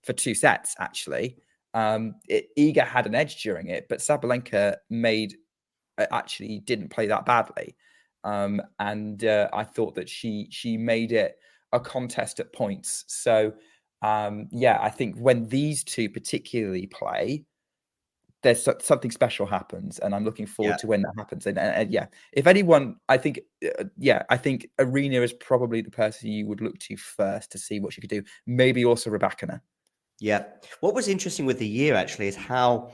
for 0.03 0.13
two 0.13 0.33
sets 0.33 0.75
actually. 0.79 1.37
Um, 1.73 2.15
it, 2.27 2.47
Iga 2.57 2.85
had 2.87 3.05
an 3.05 3.15
edge 3.15 3.41
during 3.43 3.67
it, 3.67 3.87
but 3.89 3.99
Sabalenka 3.99 4.77
made 4.89 5.35
uh, 5.97 6.07
actually 6.11 6.59
didn't 6.59 6.89
play 6.89 7.07
that 7.07 7.25
badly, 7.25 7.75
um, 8.23 8.61
and 8.79 9.23
uh, 9.25 9.49
I 9.53 9.63
thought 9.63 9.95
that 9.95 10.09
she 10.09 10.47
she 10.49 10.77
made 10.77 11.11
it 11.11 11.35
a 11.73 11.79
contest 11.79 12.39
at 12.39 12.53
points. 12.53 13.03
So 13.07 13.53
um, 14.01 14.47
yeah, 14.51 14.79
I 14.81 14.89
think 14.89 15.17
when 15.17 15.47
these 15.47 15.83
two 15.83 16.09
particularly 16.09 16.87
play, 16.87 17.45
there's 18.43 18.63
so- 18.63 18.77
something 18.79 19.11
special 19.11 19.45
happens, 19.45 19.99
and 19.99 20.13
I'm 20.15 20.23
looking 20.23 20.45
forward 20.45 20.71
Yeah. 20.73 20.77
to 20.77 20.87
when 20.87 21.01
that 21.01 21.13
happens. 21.17 21.47
And, 21.47 21.57
and- 21.57 21.75
and 21.75 21.91
yeah, 21.91 22.05
if 22.31 22.47
anyone, 22.47 22.95
I 23.09 23.17
think, 23.17 23.39
uh, 23.65 23.85
yeah, 23.97 24.23
I 24.29 24.37
think 24.37 24.67
Aryna 24.79 25.23
is 25.23 25.33
probably 25.33 25.81
the 25.81 25.89
person 25.91 26.29
you 26.29 26.45
would 26.47 26.61
look 26.61 26.77
to 26.79 26.95
first 26.95 27.51
to 27.51 27.57
see 27.57 27.79
what 27.79 27.93
she 27.93 28.01
could 28.01 28.09
do. 28.11 28.23
Maybe 28.45 28.85
also 28.85 29.09
Rybakina. 29.09 29.61
Yeah. 30.19 30.45
What 30.79 30.95
was 30.95 31.07
interesting 31.07 31.45
with 31.45 31.59
the 31.59 31.67
year 31.67 31.95
actually 31.95 32.27
is 32.27 32.35
how 32.35 32.91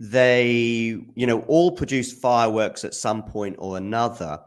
they, 0.00 0.98
you 1.14 1.26
know, 1.26 1.40
all 1.42 1.72
produced 1.72 2.20
fireworks 2.20 2.84
at 2.84 2.94
some 2.94 3.22
point 3.22 3.56
or 3.58 3.76
another. 3.76 4.40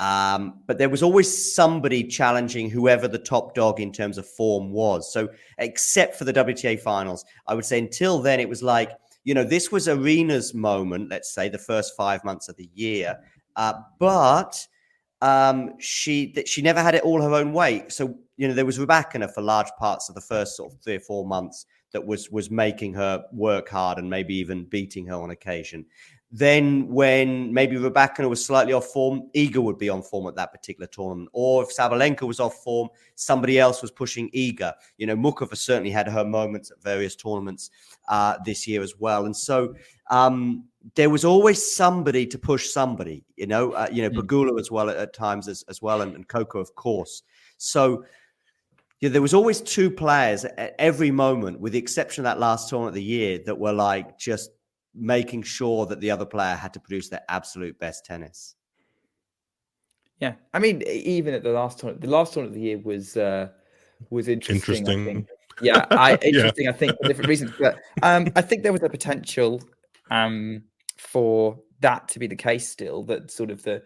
Um, 0.00 0.60
but 0.66 0.78
there 0.78 0.88
was 0.88 1.02
always 1.02 1.54
somebody 1.54 2.04
challenging 2.04 2.70
whoever 2.70 3.08
the 3.08 3.18
top 3.18 3.54
dog 3.54 3.80
in 3.80 3.92
terms 3.92 4.16
of 4.16 4.28
form 4.28 4.70
was. 4.70 5.12
So, 5.12 5.28
except 5.58 6.16
for 6.16 6.24
the 6.24 6.32
WTA 6.32 6.80
finals, 6.80 7.24
I 7.46 7.54
would 7.54 7.64
say 7.64 7.78
until 7.78 8.20
then, 8.20 8.38
it 8.38 8.48
was 8.48 8.62
like, 8.62 8.92
you 9.24 9.34
know, 9.34 9.44
this 9.44 9.72
was 9.72 9.88
Aryna's 9.88 10.54
moment, 10.54 11.10
let's 11.10 11.34
say 11.34 11.48
the 11.48 11.58
first 11.58 11.96
five 11.96 12.24
months 12.24 12.48
of 12.48 12.56
the 12.56 12.70
year. 12.74 13.18
Uh, 13.56 13.74
but 13.98 14.64
um, 15.20 15.72
she 15.80 16.32
she 16.46 16.62
never 16.62 16.80
had 16.80 16.94
it 16.94 17.02
all 17.02 17.20
her 17.20 17.34
own 17.34 17.52
way. 17.52 17.84
So, 17.88 18.18
you 18.38 18.46
know, 18.48 18.54
there 18.54 18.64
was 18.64 18.78
Rybakina 18.78 19.34
for 19.34 19.42
large 19.42 19.70
parts 19.78 20.08
of 20.08 20.14
the 20.14 20.20
first 20.20 20.56
sort 20.56 20.72
of 20.72 20.80
three 20.80 20.94
or 20.94 21.00
four 21.00 21.26
months 21.26 21.66
that 21.92 22.06
was 22.06 22.30
was 22.30 22.50
making 22.50 22.94
her 22.94 23.24
work 23.32 23.68
hard 23.68 23.98
and 23.98 24.08
maybe 24.08 24.34
even 24.36 24.64
beating 24.64 25.06
her 25.06 25.16
on 25.16 25.30
occasion. 25.30 25.84
Then, 26.30 26.86
when 26.88 27.52
maybe 27.54 27.76
Rybakina 27.76 28.28
was 28.28 28.44
slightly 28.44 28.74
off 28.74 28.86
form, 28.86 29.30
Iga 29.34 29.56
would 29.56 29.78
be 29.78 29.88
on 29.88 30.02
form 30.02 30.28
at 30.28 30.36
that 30.36 30.52
particular 30.52 30.86
tournament. 30.86 31.30
Or 31.32 31.62
if 31.62 31.74
Sabalenka 31.74 32.22
was 32.22 32.38
off 32.38 32.62
form, 32.62 32.90
somebody 33.14 33.58
else 33.58 33.80
was 33.80 33.90
pushing 33.90 34.30
Iga. 34.30 34.74
You 34.98 35.06
know, 35.06 35.16
Muchova 35.16 35.56
certainly 35.56 35.90
had 35.90 36.06
her 36.06 36.26
moments 36.26 36.70
at 36.70 36.82
various 36.82 37.16
tournaments 37.16 37.70
uh, 38.08 38.36
this 38.44 38.68
year 38.68 38.82
as 38.82 38.94
well. 38.98 39.24
And 39.24 39.34
so 39.34 39.74
um, 40.10 40.64
there 40.96 41.08
was 41.08 41.24
always 41.24 41.74
somebody 41.74 42.26
to 42.26 42.38
push 42.38 42.68
somebody. 42.68 43.24
You 43.36 43.46
know, 43.46 43.72
uh, 43.72 43.88
you 43.90 44.02
know, 44.02 44.10
mm. 44.10 44.18
Pegula 44.18 44.60
as 44.60 44.70
well 44.70 44.90
at, 44.90 44.98
at 44.98 45.14
times 45.14 45.48
as, 45.48 45.64
as 45.70 45.80
well, 45.80 46.02
and, 46.02 46.14
and 46.14 46.28
Coco, 46.28 46.60
of 46.60 46.74
course. 46.74 47.22
So 47.56 48.04
yeah, 49.00 49.10
there 49.10 49.22
was 49.22 49.34
always 49.34 49.60
two 49.60 49.90
players 49.90 50.44
at 50.44 50.74
every 50.78 51.10
moment, 51.10 51.60
with 51.60 51.72
the 51.72 51.78
exception 51.78 52.22
of 52.22 52.24
that 52.24 52.40
last 52.40 52.68
tournament 52.68 52.90
of 52.90 52.94
the 52.94 53.02
year, 53.02 53.38
that 53.46 53.58
were 53.58 53.72
like 53.72 54.18
just 54.18 54.50
making 54.94 55.42
sure 55.42 55.86
that 55.86 56.00
the 56.00 56.10
other 56.10 56.26
player 56.26 56.56
had 56.56 56.72
to 56.74 56.80
produce 56.80 57.08
their 57.08 57.22
absolute 57.28 57.78
best 57.78 58.04
tennis. 58.04 58.56
Yeah, 60.20 60.34
I 60.52 60.58
mean, 60.58 60.82
even 60.82 61.32
at 61.32 61.44
the 61.44 61.52
last 61.52 61.78
tournament, 61.78 62.00
the 62.02 62.10
last 62.10 62.32
tournament 62.32 62.56
of 62.56 62.60
the 62.60 62.66
year 62.66 62.78
was 62.78 63.16
uh, 63.16 63.50
was 64.10 64.26
interesting. 64.26 64.86
Interesting. 64.86 65.28
Yeah, 65.60 65.86
I, 65.92 66.14
interesting. 66.22 66.64
yeah. 66.64 66.70
I 66.70 66.72
think 66.72 66.96
for 67.00 67.06
different 67.06 67.28
reasons, 67.28 67.52
but 67.58 67.78
um, 68.02 68.28
I 68.34 68.42
think 68.42 68.64
there 68.64 68.72
was 68.72 68.82
a 68.82 68.88
potential 68.88 69.62
um, 70.10 70.64
for 70.96 71.56
that 71.80 72.08
to 72.08 72.18
be 72.18 72.26
the 72.26 72.34
case. 72.34 72.68
Still, 72.68 73.04
that 73.04 73.30
sort 73.30 73.52
of 73.52 73.62
the 73.62 73.82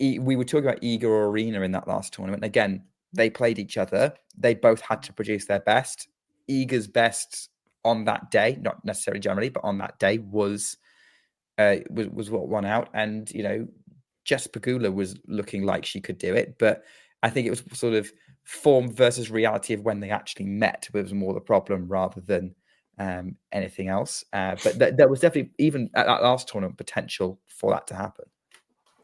we 0.00 0.36
were 0.36 0.44
talking 0.44 0.66
about 0.66 0.80
Iga 0.80 1.04
or 1.04 1.30
Aryna 1.30 1.62
in 1.62 1.72
that 1.72 1.86
last 1.86 2.14
tournament. 2.14 2.42
Again, 2.42 2.84
they 3.16 3.30
played 3.30 3.58
each 3.58 3.76
other. 3.76 4.14
They 4.36 4.54
both 4.54 4.80
had 4.80 5.02
to 5.04 5.12
produce 5.12 5.46
their 5.46 5.60
best. 5.60 6.08
Iga's 6.48 6.86
best 6.86 7.50
on 7.84 8.04
that 8.04 8.30
day, 8.30 8.58
not 8.60 8.84
necessarily 8.84 9.20
generally, 9.20 9.48
but 9.48 9.64
on 9.64 9.78
that 9.78 9.98
day 9.98 10.18
was 10.18 10.76
uh, 11.58 11.76
was 11.90 12.08
was 12.08 12.30
what 12.30 12.48
won 12.48 12.64
out. 12.64 12.88
And 12.94 13.30
you 13.30 13.42
know, 13.42 13.66
Jess 14.24 14.46
Pegula 14.46 14.92
was 14.92 15.16
looking 15.26 15.64
like 15.64 15.84
she 15.84 16.00
could 16.00 16.18
do 16.18 16.34
it, 16.34 16.56
but 16.58 16.82
I 17.22 17.30
think 17.30 17.46
it 17.46 17.50
was 17.50 17.64
sort 17.72 17.94
of 17.94 18.12
form 18.44 18.92
versus 18.92 19.30
reality 19.30 19.74
of 19.74 19.82
when 19.82 20.00
they 20.00 20.10
actually 20.10 20.46
met 20.46 20.88
was 20.92 21.12
more 21.12 21.34
the 21.34 21.40
problem 21.40 21.88
rather 21.88 22.20
than 22.20 22.54
um, 22.98 23.36
anything 23.52 23.88
else. 23.88 24.24
Uh, 24.32 24.56
but 24.62 24.78
th- 24.78 24.94
there 24.96 25.08
was 25.08 25.20
definitely 25.20 25.52
even 25.58 25.90
at 25.94 26.06
that 26.06 26.22
last 26.22 26.48
tournament 26.48 26.78
potential 26.78 27.40
for 27.48 27.72
that 27.72 27.86
to 27.88 27.94
happen. 27.94 28.26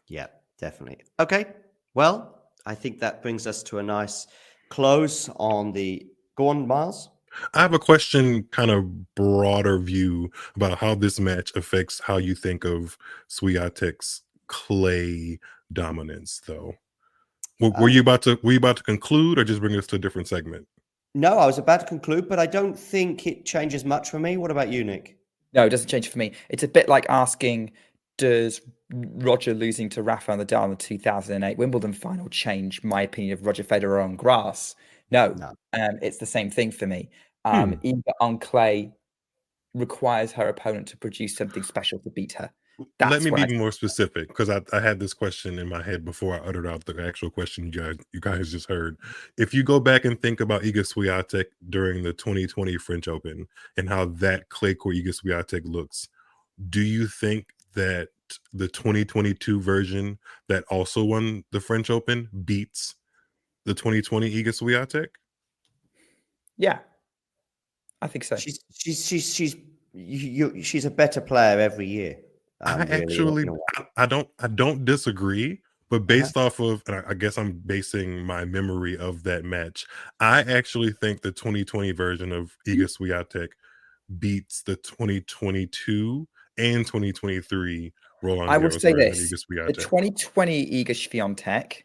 Yeah, 0.08 0.26
definitely. 0.58 1.00
Okay, 1.18 1.46
well, 1.94 2.41
I 2.66 2.74
think 2.74 3.00
that 3.00 3.22
brings 3.22 3.46
us 3.46 3.62
to 3.64 3.78
a 3.78 3.82
nice 3.82 4.26
close 4.68 5.28
on 5.36 5.72
the. 5.72 6.06
Go 6.36 6.48
on, 6.48 6.66
Miles. 6.66 7.10
I 7.54 7.62
have 7.62 7.72
a 7.72 7.78
question, 7.78 8.44
kind 8.50 8.70
of 8.70 9.14
broader 9.14 9.78
view 9.78 10.30
about 10.54 10.78
how 10.78 10.94
this 10.94 11.18
match 11.18 11.50
affects 11.56 12.00
how 12.00 12.18
you 12.18 12.34
think 12.34 12.64
of 12.64 12.98
Swiatek's 13.28 14.22
clay 14.48 15.38
dominance, 15.72 16.42
though. 16.46 16.74
Were, 17.60 17.70
were 17.80 17.88
you 17.88 18.00
um 18.00 18.04
about 18.06 18.22
to 18.22 18.38
were 18.42 18.52
you 18.52 18.58
about 18.58 18.76
to 18.78 18.82
conclude, 18.82 19.38
or 19.38 19.44
just 19.44 19.60
bring 19.60 19.76
us 19.76 19.86
to 19.88 19.96
a 19.96 19.98
different 19.98 20.28
segment? 20.28 20.66
No, 21.14 21.38
I 21.38 21.46
was 21.46 21.58
about 21.58 21.80
to 21.80 21.86
conclude, 21.86 22.28
but 22.28 22.38
I 22.38 22.46
don't 22.46 22.78
think 22.78 23.26
it 23.26 23.44
changes 23.44 23.84
much 23.84 24.10
for 24.10 24.18
me. 24.18 24.36
What 24.36 24.50
about 24.50 24.70
you, 24.70 24.82
Nick? 24.82 25.18
No, 25.52 25.66
it 25.66 25.68
doesn't 25.68 25.88
change 25.88 26.08
for 26.08 26.18
me. 26.18 26.32
It's 26.48 26.62
a 26.62 26.68
bit 26.68 26.88
like 26.88 27.04
asking, 27.10 27.72
does 28.16 28.62
Roger 28.92 29.54
losing 29.54 29.88
to 29.90 30.02
Rafael 30.02 30.38
Nadal 30.38 30.64
in 30.64 30.70
the 30.70 30.76
2008 30.76 31.56
Wimbledon 31.56 31.92
final 31.92 32.28
change 32.28 32.82
my 32.84 33.02
opinion 33.02 33.32
of 33.32 33.46
Roger 33.46 33.64
Federer 33.64 34.02
on 34.04 34.16
grass? 34.16 34.74
No, 35.10 35.34
no. 35.38 35.52
Um, 35.72 35.98
it's 36.02 36.18
the 36.18 36.26
same 36.26 36.50
thing 36.50 36.70
for 36.70 36.86
me. 36.86 37.10
Um, 37.44 37.74
hmm. 37.74 38.00
On 38.20 38.38
clay 38.38 38.92
requires 39.74 40.32
her 40.32 40.48
opponent 40.48 40.88
to 40.88 40.96
produce 40.96 41.36
something 41.36 41.62
special 41.62 41.98
to 42.00 42.10
beat 42.10 42.32
her. 42.32 42.50
That's 42.98 43.10
Let 43.10 43.22
me 43.22 43.30
be 43.30 43.54
I 43.54 43.58
more 43.58 43.72
specific 43.72 44.28
because 44.28 44.48
I, 44.48 44.60
I, 44.72 44.80
had 44.80 44.98
this 44.98 45.12
question 45.12 45.58
in 45.58 45.68
my 45.68 45.82
head 45.82 46.04
before 46.04 46.34
I 46.34 46.38
uttered 46.38 46.66
out 46.66 46.84
the 46.84 47.06
actual 47.06 47.30
question 47.30 47.66
you 47.66 47.70
guys 47.70 47.96
you 48.12 48.20
guys 48.20 48.50
just 48.50 48.68
heard. 48.68 48.96
If 49.36 49.52
you 49.52 49.62
go 49.62 49.78
back 49.78 50.04
and 50.04 50.20
think 50.20 50.40
about 50.40 50.62
Iga 50.62 50.92
Swiatek 50.92 51.46
during 51.68 52.02
the 52.02 52.12
2020 52.14 52.78
French 52.78 53.08
Open 53.08 53.46
and 53.76 53.88
how 53.88 54.06
that 54.06 54.48
clay 54.48 54.74
court 54.74 54.96
Iga 54.96 55.14
Swiatek 55.22 55.62
looks, 55.64 56.08
do 56.70 56.80
you 56.80 57.06
think 57.06 57.48
that 57.74 58.08
the 58.52 58.68
2022 58.68 59.60
version 59.60 60.18
that 60.48 60.64
also 60.70 61.04
won 61.04 61.44
the 61.52 61.60
French 61.60 61.90
Open 61.90 62.28
beats 62.44 62.94
the 63.64 63.74
2020 63.74 64.30
Iga 64.30 64.48
Swiatek? 64.48 65.08
Yeah, 66.56 66.78
I 68.00 68.06
think 68.06 68.24
so. 68.24 68.36
She's 68.36 68.60
she's 68.72 69.06
she's 69.06 69.34
she's 69.34 69.56
you, 69.92 70.62
she's 70.62 70.84
a 70.84 70.90
better 70.90 71.20
player 71.20 71.58
every 71.58 71.86
year. 71.86 72.18
Um, 72.60 72.82
I 72.82 72.84
actually 72.84 73.46
I 73.96 74.06
don't 74.06 74.28
I 74.38 74.48
don't 74.48 74.84
disagree, 74.84 75.60
but 75.90 75.96
uh-huh. 75.96 76.06
based 76.06 76.36
uh-huh. 76.36 76.46
off 76.46 76.60
of 76.60 76.82
and 76.86 76.96
I, 76.96 77.10
I 77.10 77.14
guess 77.14 77.38
I'm 77.38 77.60
basing 77.66 78.24
my 78.24 78.44
memory 78.44 78.96
of 78.96 79.22
that 79.24 79.44
match. 79.44 79.86
I 80.20 80.40
actually 80.40 80.92
think 80.92 81.22
the 81.22 81.32
2020 81.32 81.92
version 81.92 82.32
of 82.32 82.56
Iga 82.66 82.90
Swiatek 82.96 83.48
beats 84.18 84.62
the 84.62 84.76
2022 84.76 86.26
and 86.58 86.86
2023 86.86 87.92
Roland. 88.22 88.50
I 88.50 88.58
will 88.58 88.70
say 88.70 88.92
this: 88.92 89.30
the 89.30 89.72
2020 89.72 90.84
Iga 90.84 90.90
Swiatek 90.90 91.82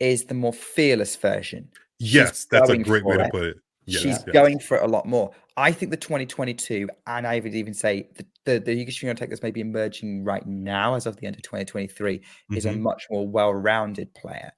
is 0.00 0.24
the 0.24 0.34
more 0.34 0.52
fearless 0.52 1.16
version. 1.16 1.68
Yes, 1.98 2.28
She's 2.28 2.46
that's 2.46 2.70
a 2.70 2.78
great 2.78 3.04
way 3.04 3.16
it. 3.16 3.18
to 3.18 3.28
put 3.30 3.42
it. 3.44 3.56
Yes, 3.84 4.02
She's 4.02 4.10
yes. 4.12 4.24
going 4.32 4.58
for 4.58 4.76
it 4.76 4.82
a 4.82 4.86
lot 4.86 5.06
more. 5.06 5.32
I 5.56 5.72
think 5.72 5.90
the 5.90 5.96
2022, 5.96 6.88
and 7.06 7.26
I 7.26 7.40
would 7.40 7.54
even 7.54 7.74
say 7.74 8.08
the 8.16 8.26
the, 8.44 8.58
the 8.58 8.84
Iga 8.84 8.88
Swiatek 8.88 9.28
that's 9.28 9.42
maybe 9.42 9.60
emerging 9.60 10.24
right 10.24 10.44
now, 10.46 10.94
as 10.94 11.06
of 11.06 11.16
the 11.16 11.26
end 11.26 11.36
of 11.36 11.42
2023, 11.42 12.18
mm-hmm. 12.18 12.56
is 12.56 12.64
a 12.64 12.70
mm-hmm. 12.70 12.82
much 12.82 13.06
more 13.10 13.28
well-rounded 13.28 14.14
player, 14.14 14.52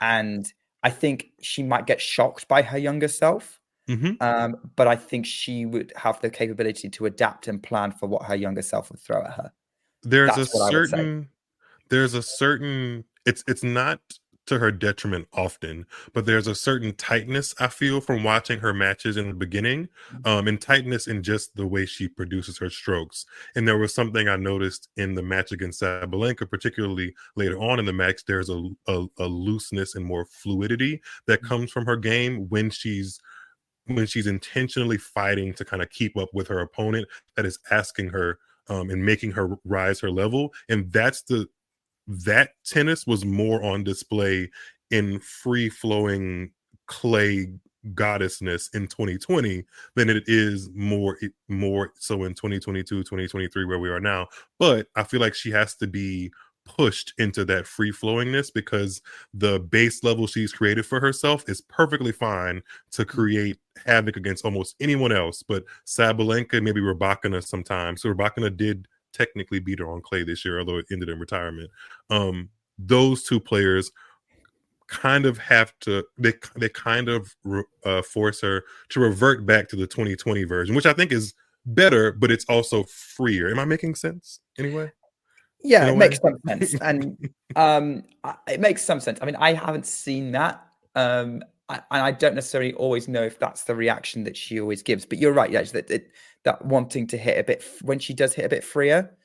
and 0.00 0.50
I 0.82 0.90
think 0.90 1.26
she 1.42 1.62
might 1.62 1.86
get 1.86 2.00
shocked 2.00 2.48
by 2.48 2.62
her 2.62 2.78
younger 2.78 3.08
self. 3.08 3.60
Mm-hmm. 3.88 4.20
Um, 4.20 4.56
but 4.74 4.88
I 4.88 4.96
think 4.96 5.26
she 5.26 5.64
would 5.64 5.92
have 5.96 6.20
the 6.20 6.30
capability 6.30 6.88
to 6.90 7.06
adapt 7.06 7.46
and 7.48 7.62
plan 7.62 7.92
for 7.92 8.08
what 8.08 8.24
her 8.24 8.34
younger 8.34 8.62
self 8.62 8.90
would 8.90 9.00
throw 9.00 9.22
at 9.22 9.32
her. 9.34 9.52
There's 10.02 10.34
That's 10.34 10.54
a 10.54 10.68
certain, 10.68 11.28
there's 11.88 12.14
a 12.14 12.22
certain. 12.22 13.04
It's 13.24 13.42
it's 13.48 13.64
not 13.64 14.00
to 14.46 14.58
her 14.58 14.70
detriment 14.70 15.26
often, 15.32 15.86
but 16.12 16.24
there's 16.24 16.46
a 16.46 16.54
certain 16.54 16.94
tightness 16.94 17.54
I 17.58 17.66
feel 17.66 18.00
from 18.00 18.22
watching 18.22 18.60
her 18.60 18.72
matches 18.72 19.16
in 19.16 19.28
the 19.28 19.34
beginning, 19.34 19.88
mm-hmm. 20.12 20.28
um, 20.28 20.48
and 20.48 20.60
tightness 20.60 21.08
in 21.08 21.22
just 21.22 21.56
the 21.56 21.66
way 21.66 21.84
she 21.84 22.08
produces 22.08 22.58
her 22.58 22.70
strokes. 22.70 23.26
And 23.54 23.66
there 23.66 23.78
was 23.78 23.92
something 23.94 24.28
I 24.28 24.36
noticed 24.36 24.88
in 24.96 25.14
the 25.14 25.22
match 25.22 25.52
against 25.52 25.82
Sabalenka, 25.82 26.48
particularly 26.48 27.14
later 27.34 27.58
on 27.58 27.78
in 27.78 27.86
the 27.86 27.92
match. 27.92 28.24
There's 28.24 28.48
a, 28.48 28.62
a, 28.86 29.06
a 29.18 29.26
looseness 29.26 29.94
and 29.94 30.04
more 30.04 30.24
fluidity 30.24 31.02
that 31.26 31.40
mm-hmm. 31.40 31.48
comes 31.48 31.72
from 31.72 31.86
her 31.86 31.96
game 31.96 32.48
when 32.48 32.70
she's 32.70 33.20
when 33.86 34.06
she's 34.06 34.26
intentionally 34.26 34.98
fighting 34.98 35.52
to 35.54 35.64
kind 35.64 35.82
of 35.82 35.90
keep 35.90 36.16
up 36.16 36.28
with 36.34 36.48
her 36.48 36.60
opponent 36.60 37.06
that 37.36 37.46
is 37.46 37.58
asking 37.70 38.08
her 38.08 38.38
um, 38.68 38.90
and 38.90 39.04
making 39.04 39.32
her 39.32 39.56
rise 39.64 40.00
her 40.00 40.10
level. 40.10 40.52
And 40.68 40.90
that's 40.92 41.22
the 41.22 41.48
that 42.08 42.50
tennis 42.64 43.06
was 43.06 43.24
more 43.24 43.62
on 43.64 43.84
display 43.84 44.50
in 44.90 45.18
free 45.20 45.68
flowing 45.68 46.50
clay 46.86 47.48
goddessness 47.94 48.74
in 48.74 48.86
2020 48.88 49.64
than 49.94 50.08
it 50.08 50.24
is 50.26 50.68
more 50.74 51.18
more 51.48 51.92
so 51.98 52.24
in 52.24 52.34
2022 52.34 52.98
2023 52.98 53.64
where 53.64 53.78
we 53.78 53.88
are 53.88 54.00
now 54.00 54.26
but 54.58 54.88
i 54.96 55.04
feel 55.04 55.20
like 55.20 55.34
she 55.34 55.52
has 55.52 55.76
to 55.76 55.86
be 55.86 56.30
pushed 56.66 57.14
into 57.18 57.44
that 57.44 57.66
free 57.66 57.92
flowingness 57.92 58.52
because 58.52 59.00
the 59.32 59.60
base 59.60 60.04
level 60.04 60.26
she's 60.26 60.52
created 60.52 60.84
for 60.84 61.00
herself 61.00 61.48
is 61.48 61.60
perfectly 61.62 62.12
fine 62.12 62.62
to 62.90 63.04
mm. 63.04 63.08
create 63.08 63.58
havoc 63.86 64.16
against 64.16 64.44
almost 64.44 64.74
anyone 64.80 65.12
else 65.12 65.42
but 65.42 65.64
Sabalenka 65.86 66.62
maybe 66.62 66.80
Rybakina 66.80 67.44
sometimes 67.44 68.02
so 68.02 68.12
Rybakina 68.12 68.54
did 68.56 68.88
technically 69.16 69.58
beat 69.58 69.78
her 69.78 69.90
on 69.90 70.02
clay 70.02 70.22
this 70.22 70.44
year, 70.44 70.58
although 70.58 70.78
it 70.78 70.86
ended 70.90 71.08
in 71.08 71.18
retirement. 71.18 71.70
Um, 72.10 72.50
those 72.78 73.24
two 73.24 73.40
players 73.40 73.90
kind 74.88 75.26
of 75.26 75.36
have 75.38 75.72
to 75.80 76.04
they 76.16 76.32
they 76.56 76.68
kind 76.68 77.08
of 77.08 77.34
uh, 77.84 78.02
force 78.02 78.40
her 78.42 78.64
to 78.90 79.00
revert 79.00 79.44
back 79.44 79.68
to 79.68 79.76
the 79.76 79.86
2020 79.86 80.44
version, 80.44 80.74
which 80.76 80.86
I 80.86 80.92
think 80.92 81.12
is 81.12 81.34
better, 81.64 82.12
but 82.12 82.30
it's 82.30 82.44
also 82.48 82.84
freer. 82.84 83.50
Am 83.50 83.58
I 83.58 83.64
making 83.64 83.94
sense 83.94 84.40
anyway? 84.58 84.92
Yeah, 85.66 85.88
it 85.88 85.96
makes 85.96 86.20
some 86.20 86.38
sense, 86.46 86.74
and 86.80 87.30
um, 87.56 88.04
it 88.48 88.60
makes 88.60 88.82
some 88.82 89.00
sense. 89.00 89.18
I 89.20 89.26
mean, 89.26 89.36
I 89.36 89.52
haven't 89.52 89.86
seen 89.86 90.32
that, 90.32 90.66
um, 90.94 91.42
I, 91.68 91.76
and 91.90 92.02
I 92.02 92.12
don't 92.12 92.34
necessarily 92.34 92.72
always 92.74 93.08
know 93.08 93.22
if 93.22 93.38
that's 93.38 93.64
the 93.64 93.74
reaction 93.74 94.24
that 94.24 94.36
she 94.36 94.60
always 94.60 94.82
gives. 94.82 95.04
But 95.04 95.18
you're 95.18 95.32
right, 95.32 95.50
yeah, 95.50 95.62
that 95.62 95.88
that, 95.88 96.10
that 96.44 96.64
wanting 96.64 97.06
to 97.08 97.18
hit 97.18 97.38
a 97.38 97.44
bit 97.44 97.64
when 97.82 97.98
she 97.98 98.14
does 98.14 98.32
hit 98.32 98.44
a 98.44 98.48
bit 98.48 98.64
freer, 98.64 99.16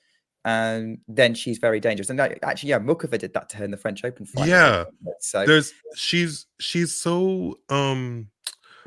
and 0.44 0.98
um, 0.98 1.02
then 1.08 1.36
she's 1.36 1.60
very 1.60 1.80
dangerous. 1.80 2.10
And 2.10 2.20
actually, 2.20 2.70
yeah, 2.70 2.80
Muchova 2.80 3.18
did 3.20 3.34
that 3.34 3.50
to 3.50 3.58
her 3.58 3.66
in 3.66 3.72
the 3.72 3.78
French 3.78 4.04
Open 4.04 4.26
fight. 4.26 4.48
Yeah, 4.48 4.86
so 5.20 5.46
there's 5.46 5.74
she's 5.96 6.48
she's 6.60 6.96
so 6.96 7.60
um 7.70 8.28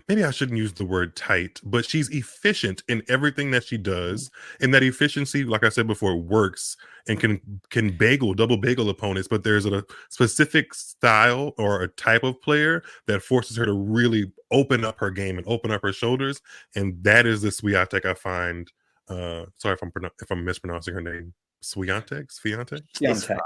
maybe 0.09 0.25
I 0.25 0.31
shouldn't 0.31 0.59
use 0.59 0.73
the 0.73 0.85
word 0.85 1.17
tight, 1.17 1.61
but 1.65 1.85
she's 1.85 2.09
efficient 2.11 2.83
in 2.89 3.03
everything 3.09 3.51
that 3.53 3.65
she 3.65 3.79
does. 3.79 4.31
And 4.61 4.73
that 4.75 4.83
efficiency, 4.83 5.45
like 5.45 5.65
I 5.65 5.69
said 5.69 5.87
before, 5.87 6.17
works 6.17 6.77
and 7.09 7.19
can 7.19 7.41
can 7.71 7.97
bagel, 7.97 8.35
double 8.35 8.57
bagel 8.57 8.91
opponents. 8.91 9.29
But 9.29 9.45
there's 9.45 9.67
a 9.67 9.85
specific 10.11 10.75
style 10.75 11.55
or 11.59 11.83
a 11.83 11.89
type 11.89 12.23
of 12.23 12.41
player 12.43 12.83
that 13.07 13.23
forces 13.23 13.57
her 13.57 13.67
to 13.67 13.73
really 13.73 14.33
open 14.51 14.85
up 14.85 14.99
her 14.99 15.11
game 15.11 15.39
and 15.39 15.47
open 15.47 15.71
up 15.71 15.83
her 15.83 15.93
shoulders. 15.93 16.41
And 16.75 17.03
that 17.05 17.27
is 17.27 17.43
the 17.43 17.49
Swiatek 17.49 18.05
I 18.05 18.15
find. 18.15 18.71
Uh, 19.09 19.47
sorry 19.59 19.75
if 19.75 19.83
I'm 19.83 19.93
if 20.21 20.31
I'm 20.31 20.45
mispronouncing 20.45 20.95
her 20.95 21.01
name. 21.01 21.35
Swiatek, 21.65 22.29
Swiatek. 22.29 22.83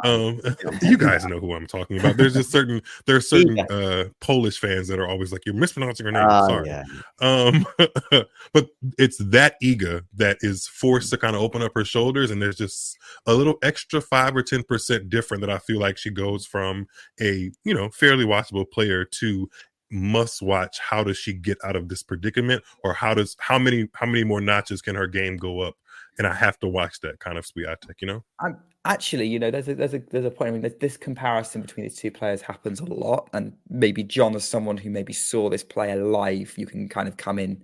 Um, 0.04 0.40
you 0.82 0.96
guys 0.96 1.24
know 1.24 1.38
who 1.38 1.54
I'm 1.54 1.66
talking 1.66 1.98
about. 1.98 2.16
There's 2.16 2.34
just 2.34 2.50
certain 2.50 2.82
there 3.06 3.16
are 3.16 3.20
certain 3.20 3.56
yeah. 3.56 3.64
uh, 3.64 4.04
Polish 4.20 4.58
fans 4.58 4.88
that 4.88 4.98
are 4.98 5.08
always 5.08 5.32
like, 5.32 5.46
"You're 5.46 5.54
mispronouncing 5.54 6.06
her 6.06 6.12
name." 6.12 6.26
Uh, 6.26 6.46
Sorry, 6.46 6.68
yeah. 6.68 6.84
um, 7.20 7.66
but 8.52 8.68
it's 8.98 9.18
that 9.18 9.54
Iga 9.62 10.04
that 10.14 10.38
is 10.40 10.66
forced 10.66 11.10
to 11.10 11.18
kind 11.18 11.36
of 11.36 11.42
open 11.42 11.62
up 11.62 11.72
her 11.74 11.84
shoulders, 11.84 12.30
and 12.30 12.42
there's 12.42 12.56
just 12.56 12.98
a 13.26 13.34
little 13.34 13.56
extra 13.62 14.00
five 14.00 14.36
or 14.36 14.42
ten 14.42 14.62
percent 14.62 15.08
different 15.08 15.40
that 15.42 15.50
I 15.50 15.58
feel 15.58 15.78
like 15.78 15.98
she 15.98 16.10
goes 16.10 16.46
from 16.46 16.86
a 17.20 17.50
you 17.64 17.74
know 17.74 17.88
fairly 17.90 18.24
watchable 18.24 18.70
player 18.70 19.04
to 19.04 19.48
must 19.90 20.42
watch 20.42 20.78
how 20.78 21.02
does 21.02 21.16
she 21.16 21.32
get 21.32 21.56
out 21.64 21.76
of 21.76 21.88
this 21.88 22.02
predicament 22.02 22.62
or 22.84 22.92
how 22.92 23.14
does 23.14 23.36
how 23.40 23.58
many 23.58 23.88
how 23.94 24.06
many 24.06 24.24
more 24.24 24.40
notches 24.40 24.82
can 24.82 24.94
her 24.94 25.06
game 25.06 25.36
go 25.36 25.60
up 25.60 25.76
and 26.18 26.26
I 26.26 26.34
have 26.34 26.58
to 26.58 26.68
watch 26.68 27.00
that 27.00 27.20
kind 27.20 27.38
of 27.38 27.46
Swiatek, 27.46 28.00
you 28.00 28.08
know. 28.08 28.24
I'm 28.40 28.58
actually, 28.84 29.28
you 29.28 29.38
know, 29.38 29.50
there's 29.50 29.68
a 29.68 29.74
there's 29.74 29.94
a 29.94 30.00
there's 30.10 30.24
a 30.24 30.30
point. 30.30 30.48
I 30.48 30.58
mean, 30.58 30.74
this 30.80 30.96
comparison 30.96 31.62
between 31.62 31.84
these 31.84 31.96
two 31.96 32.10
players 32.10 32.42
happens 32.42 32.80
a 32.80 32.84
lot, 32.84 33.28
and 33.32 33.52
maybe 33.68 34.02
John, 34.02 34.34
as 34.34 34.46
someone 34.46 34.76
who 34.76 34.90
maybe 34.90 35.12
saw 35.12 35.48
this 35.48 35.62
player 35.62 36.02
live, 36.02 36.54
you 36.58 36.66
can 36.66 36.88
kind 36.88 37.08
of 37.08 37.16
come 37.16 37.38
in 37.38 37.62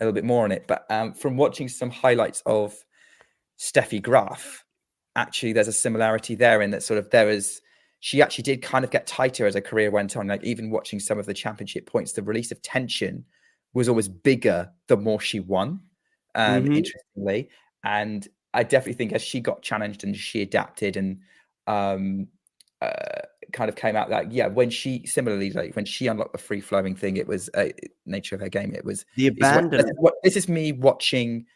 a 0.00 0.04
little 0.04 0.14
bit 0.14 0.24
more 0.24 0.44
on 0.44 0.52
it. 0.52 0.66
But 0.66 0.84
um, 0.90 1.14
from 1.14 1.36
watching 1.36 1.68
some 1.68 1.90
highlights 1.90 2.42
of 2.44 2.74
Steffi 3.58 4.02
Graf, 4.02 4.64
actually, 5.14 5.52
there's 5.52 5.68
a 5.68 5.72
similarity 5.72 6.34
there 6.34 6.60
in 6.60 6.70
that 6.72 6.82
sort 6.82 6.98
of 6.98 7.08
there 7.10 7.30
is. 7.30 7.60
She 8.04 8.20
actually 8.20 8.42
did 8.42 8.62
kind 8.62 8.84
of 8.84 8.90
get 8.90 9.06
tighter 9.06 9.46
as 9.46 9.54
her 9.54 9.60
career 9.60 9.92
went 9.92 10.16
on. 10.16 10.26
Like 10.26 10.42
even 10.42 10.72
watching 10.72 10.98
some 10.98 11.20
of 11.20 11.26
the 11.26 11.34
championship 11.34 11.86
points, 11.86 12.10
the 12.10 12.22
release 12.22 12.50
of 12.50 12.60
tension 12.60 13.24
was 13.74 13.88
always 13.88 14.08
bigger 14.08 14.72
the 14.88 14.96
more 14.96 15.20
she 15.20 15.38
won. 15.38 15.80
Um, 16.34 16.64
mm-hmm. 16.64 16.72
Interestingly, 16.72 17.48
and 17.84 18.26
I 18.54 18.62
definitely 18.62 18.94
think 18.94 19.12
as 19.12 19.22
she 19.22 19.40
got 19.40 19.62
challenged 19.62 20.04
and 20.04 20.16
she 20.16 20.42
adapted 20.42 20.96
and 20.96 21.20
um, 21.66 22.28
uh, 22.80 23.22
kind 23.52 23.68
of 23.68 23.76
came 23.76 23.96
out 23.96 24.10
like 24.10 24.28
yeah, 24.30 24.46
when 24.46 24.70
she 24.70 25.06
similarly 25.06 25.50
like 25.50 25.74
when 25.74 25.84
she 25.84 26.06
unlocked 26.06 26.32
the 26.32 26.38
free 26.38 26.60
flowing 26.60 26.94
thing, 26.94 27.16
it 27.16 27.26
was 27.26 27.48
a 27.54 27.68
uh, 27.68 27.72
nature 28.06 28.34
of 28.34 28.40
her 28.40 28.48
game. 28.48 28.74
It 28.74 28.84
was 28.84 29.04
the 29.16 29.28
abandon. 29.28 29.80
This 29.80 29.90
is, 29.90 29.96
what, 29.96 30.14
this 30.22 30.36
is 30.36 30.48
me 30.48 30.72
watching 30.72 31.46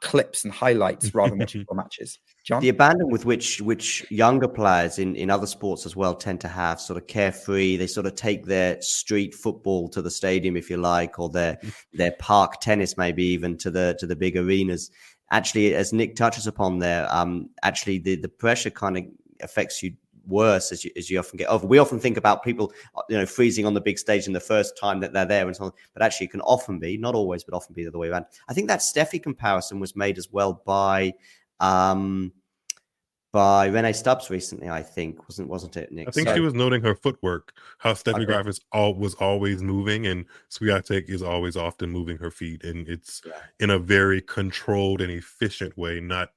clips 0.00 0.44
and 0.44 0.52
highlights 0.52 1.14
rather 1.14 1.30
than 1.30 1.38
watching 1.40 1.64
matches. 1.72 2.18
John, 2.44 2.62
the 2.62 2.70
abandon 2.70 3.08
with 3.08 3.24
which 3.24 3.60
which 3.60 4.10
younger 4.10 4.48
players 4.48 4.98
in 4.98 5.14
in 5.14 5.30
other 5.30 5.46
sports 5.46 5.86
as 5.86 5.94
well 5.94 6.14
tend 6.14 6.40
to 6.40 6.48
have 6.48 6.80
sort 6.80 6.96
of 6.96 7.06
carefree. 7.06 7.76
They 7.76 7.86
sort 7.86 8.06
of 8.06 8.14
take 8.14 8.46
their 8.46 8.80
street 8.80 9.34
football 9.34 9.88
to 9.90 10.02
the 10.02 10.10
stadium, 10.10 10.56
if 10.56 10.70
you 10.70 10.78
like, 10.78 11.18
or 11.18 11.28
their 11.28 11.58
their 11.92 12.12
park 12.18 12.60
tennis, 12.60 12.96
maybe 12.96 13.24
even 13.24 13.56
to 13.58 13.70
the 13.70 13.96
to 14.00 14.06
the 14.06 14.16
big 14.16 14.36
arenas 14.36 14.90
actually, 15.30 15.74
as 15.74 15.92
Nick 15.92 16.16
touches 16.16 16.46
upon 16.46 16.78
there, 16.78 17.06
um, 17.10 17.50
actually 17.62 17.98
the, 17.98 18.16
the 18.16 18.28
pressure 18.28 18.70
kind 18.70 18.98
of 18.98 19.04
affects 19.42 19.82
you 19.82 19.94
worse 20.26 20.70
as 20.70 20.84
you, 20.84 20.90
as 20.96 21.10
you 21.10 21.18
often 21.18 21.36
get 21.36 21.48
over. 21.48 21.66
We 21.66 21.78
often 21.78 21.98
think 21.98 22.16
about 22.16 22.44
people, 22.44 22.72
you 23.08 23.16
know, 23.16 23.26
freezing 23.26 23.66
on 23.66 23.74
the 23.74 23.80
big 23.80 23.98
stage 23.98 24.26
in 24.26 24.32
the 24.32 24.40
first 24.40 24.76
time 24.78 25.00
that 25.00 25.12
they're 25.12 25.26
there 25.26 25.46
and 25.46 25.56
so 25.56 25.64
on, 25.64 25.72
but 25.92 26.02
actually 26.02 26.26
it 26.26 26.30
can 26.32 26.40
often 26.42 26.78
be, 26.78 26.96
not 26.96 27.14
always, 27.14 27.42
but 27.42 27.54
often 27.54 27.74
be 27.74 27.82
the 27.82 27.88
other 27.88 27.98
way 27.98 28.08
around. 28.08 28.26
I 28.48 28.54
think 28.54 28.68
that 28.68 28.80
Steffi 28.80 29.22
comparison 29.22 29.80
was 29.80 29.96
made 29.96 30.18
as 30.18 30.30
well 30.30 30.62
by 30.64 31.14
um, 31.58 32.32
by 33.32 33.68
Rennae 33.68 33.94
Stubbs 33.94 34.28
recently, 34.28 34.68
I 34.68 34.82
think, 34.82 35.28
wasn't 35.28 35.48
wasn't 35.48 35.76
it, 35.76 35.92
Nick? 35.92 36.08
I 36.08 36.10
think 36.10 36.28
so, 36.28 36.34
she 36.34 36.40
was 36.40 36.54
noting 36.54 36.82
her 36.82 36.94
footwork, 36.94 37.52
how 37.78 37.92
Steffi. 37.92 38.26
Graf 38.26 38.46
is 38.46 38.60
all 38.72 38.94
was 38.94 39.14
always 39.14 39.62
moving, 39.62 40.06
and 40.06 40.24
Swiatek 40.50 41.08
is 41.08 41.22
always 41.22 41.56
often 41.56 41.90
moving 41.90 42.18
her 42.18 42.30
feet, 42.30 42.64
and 42.64 42.88
it's 42.88 43.22
yeah. 43.24 43.32
in 43.60 43.70
a 43.70 43.78
very 43.78 44.20
controlled 44.20 45.00
and 45.00 45.12
efficient 45.12 45.76
way. 45.78 46.00
Not 46.00 46.30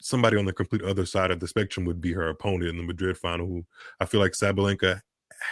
somebody 0.00 0.36
on 0.36 0.44
the 0.44 0.52
complete 0.52 0.82
other 0.82 1.04
side 1.04 1.30
of 1.30 1.40
the 1.40 1.48
spectrum 1.48 1.84
would 1.86 2.00
be 2.00 2.12
her 2.12 2.28
opponent 2.28 2.70
in 2.70 2.76
the 2.76 2.82
Madrid 2.82 3.18
final, 3.18 3.46
who 3.46 3.64
I 3.98 4.06
feel 4.06 4.20
like 4.20 4.32
Sabalenka 4.32 5.00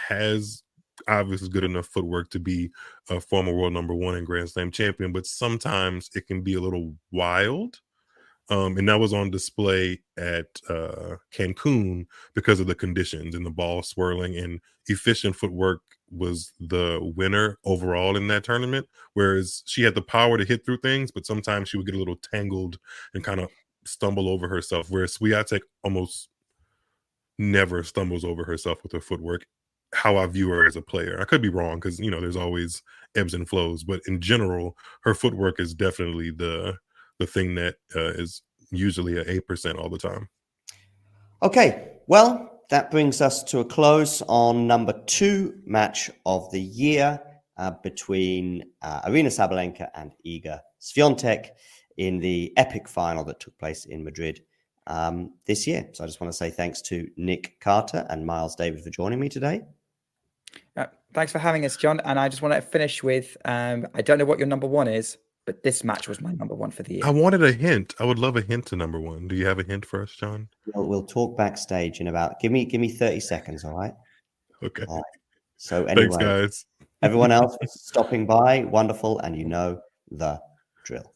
has 0.07 0.63
obviously 1.07 1.49
good 1.49 1.63
enough 1.63 1.87
footwork 1.87 2.29
to 2.29 2.39
be 2.39 2.69
a 3.09 3.19
former 3.19 3.53
world 3.53 3.73
number 3.73 3.93
one 3.93 4.15
and 4.15 4.25
Grand 4.25 4.49
Slam 4.49 4.71
champion, 4.71 5.11
but 5.11 5.25
sometimes 5.25 6.09
it 6.15 6.27
can 6.27 6.41
be 6.41 6.55
a 6.55 6.61
little 6.61 6.95
wild 7.11 7.79
um, 8.49 8.77
and 8.77 8.89
that 8.89 8.99
was 8.99 9.13
on 9.13 9.29
display 9.29 9.99
at 10.17 10.47
uh, 10.69 11.15
Cancun 11.33 12.07
because 12.33 12.59
of 12.59 12.67
the 12.67 12.75
conditions 12.75 13.35
and 13.35 13.45
the 13.45 13.51
ball 13.51 13.83
swirling 13.83 14.37
and 14.37 14.59
efficient 14.87 15.35
footwork 15.35 15.81
was 16.11 16.53
the 16.59 16.99
winner 17.15 17.59
overall 17.63 18.17
in 18.17 18.27
that 18.29 18.43
tournament. 18.43 18.87
Whereas 19.13 19.63
she 19.65 19.83
had 19.83 19.93
the 19.93 20.01
power 20.01 20.37
to 20.37 20.45
hit 20.45 20.65
through 20.65 20.79
things, 20.79 21.11
but 21.11 21.25
sometimes 21.25 21.69
she 21.69 21.77
would 21.77 21.85
get 21.85 21.95
a 21.95 21.99
little 21.99 22.15
tangled 22.17 22.79
and 23.13 23.23
kind 23.23 23.39
of 23.39 23.49
stumble 23.85 24.27
over 24.27 24.47
herself. 24.47 24.87
Whereas 24.89 25.17
Swiatek 25.17 25.61
almost 25.83 26.29
never 27.37 27.83
stumbles 27.83 28.25
over 28.25 28.43
herself 28.43 28.81
with 28.83 28.91
her 28.91 29.01
footwork. 29.01 29.45
How 29.93 30.17
I 30.17 30.27
view 30.27 30.49
her 30.49 30.67
as 30.67 30.75
a 30.75 30.83
player, 30.83 31.19
I 31.19 31.25
could 31.25 31.41
be 31.41 31.49
wrong 31.49 31.77
because 31.77 31.99
you 31.99 32.11
know 32.11 32.21
there's 32.21 32.35
always 32.35 32.83
ebbs 33.15 33.33
and 33.33 33.49
flows, 33.49 33.83
but 33.83 34.01
in 34.07 34.21
general, 34.21 34.77
her 35.01 35.15
footwork 35.15 35.59
is 35.59 35.73
definitely 35.73 36.29
the 36.29 36.77
the 37.19 37.27
thing 37.27 37.55
that 37.55 37.75
uh, 37.95 38.09
is 38.09 38.41
usually 38.71 39.17
at 39.17 39.27
8% 39.27 39.77
all 39.77 39.89
the 39.89 39.97
time. 39.97 40.29
Okay, 41.43 41.91
well, 42.07 42.63
that 42.69 42.91
brings 42.91 43.21
us 43.21 43.43
to 43.45 43.59
a 43.59 43.65
close 43.65 44.21
on 44.23 44.67
number 44.67 44.93
two 45.05 45.55
match 45.65 46.09
of 46.25 46.49
the 46.51 46.61
year 46.61 47.19
uh, 47.57 47.71
between 47.83 48.63
uh, 48.81 49.01
Aryna 49.01 49.27
Sabalenka 49.27 49.89
and 49.95 50.13
Iga 50.25 50.59
Swiatek 50.79 51.49
in 51.97 52.19
the 52.19 52.53
epic 52.57 52.87
final 52.87 53.23
that 53.25 53.39
took 53.39 53.57
place 53.57 53.85
in 53.85 54.03
Madrid 54.03 54.41
um, 54.87 55.33
this 55.45 55.67
year. 55.67 55.89
So 55.93 56.03
I 56.03 56.07
just 56.07 56.21
want 56.21 56.31
to 56.31 56.37
say 56.37 56.49
thanks 56.49 56.81
to 56.83 57.07
Nick 57.17 57.59
Carter 57.59 58.05
and 58.09 58.25
Miles 58.25 58.55
David 58.55 58.83
for 58.83 58.89
joining 58.89 59.19
me 59.19 59.29
today. 59.29 59.61
Uh, 60.75 60.87
thanks 61.13 61.31
for 61.31 61.39
having 61.39 61.65
us, 61.65 61.75
John. 61.75 61.99
And 62.01 62.19
I 62.19 62.29
just 62.29 62.41
want 62.41 62.53
to 62.53 62.61
finish 62.61 63.03
with 63.03 63.35
um, 63.45 63.87
I 63.93 64.01
don't 64.01 64.17
know 64.17 64.25
what 64.25 64.39
your 64.39 64.47
number 64.47 64.67
one 64.67 64.87
is, 64.87 65.17
but 65.49 65.63
this 65.63 65.83
match 65.83 66.07
was 66.07 66.21
my 66.21 66.31
number 66.33 66.53
one 66.53 66.69
for 66.69 66.83
the 66.83 66.93
year. 66.93 67.01
I 67.03 67.09
wanted 67.09 67.41
a 67.41 67.51
hint. 67.51 67.95
I 67.99 68.05
would 68.05 68.19
love 68.19 68.37
a 68.37 68.41
hint 68.41 68.67
to 68.67 68.75
number 68.75 68.99
one. 68.99 69.27
Do 69.27 69.35
you 69.35 69.47
have 69.47 69.57
a 69.57 69.63
hint 69.63 69.83
for 69.83 70.03
us, 70.03 70.11
John? 70.11 70.47
We'll, 70.75 70.85
we'll 70.87 71.07
talk 71.07 71.35
backstage 71.35 71.99
in 71.99 72.07
about. 72.07 72.39
Give 72.39 72.51
me 72.51 72.65
give 72.65 72.79
me 72.79 72.87
thirty 72.87 73.19
seconds. 73.19 73.65
All 73.65 73.75
right. 73.75 73.95
Okay. 74.61 74.85
All 74.87 74.97
right. 74.97 75.03
So 75.57 75.85
anyway, 75.85 76.09
thanks, 76.09 76.17
guys. 76.17 76.65
everyone 77.01 77.31
else 77.31 77.57
stopping 77.65 78.27
by, 78.27 78.63
wonderful, 78.65 79.17
and 79.21 79.35
you 79.35 79.45
know 79.45 79.79
the 80.11 80.39
drill. 80.85 81.15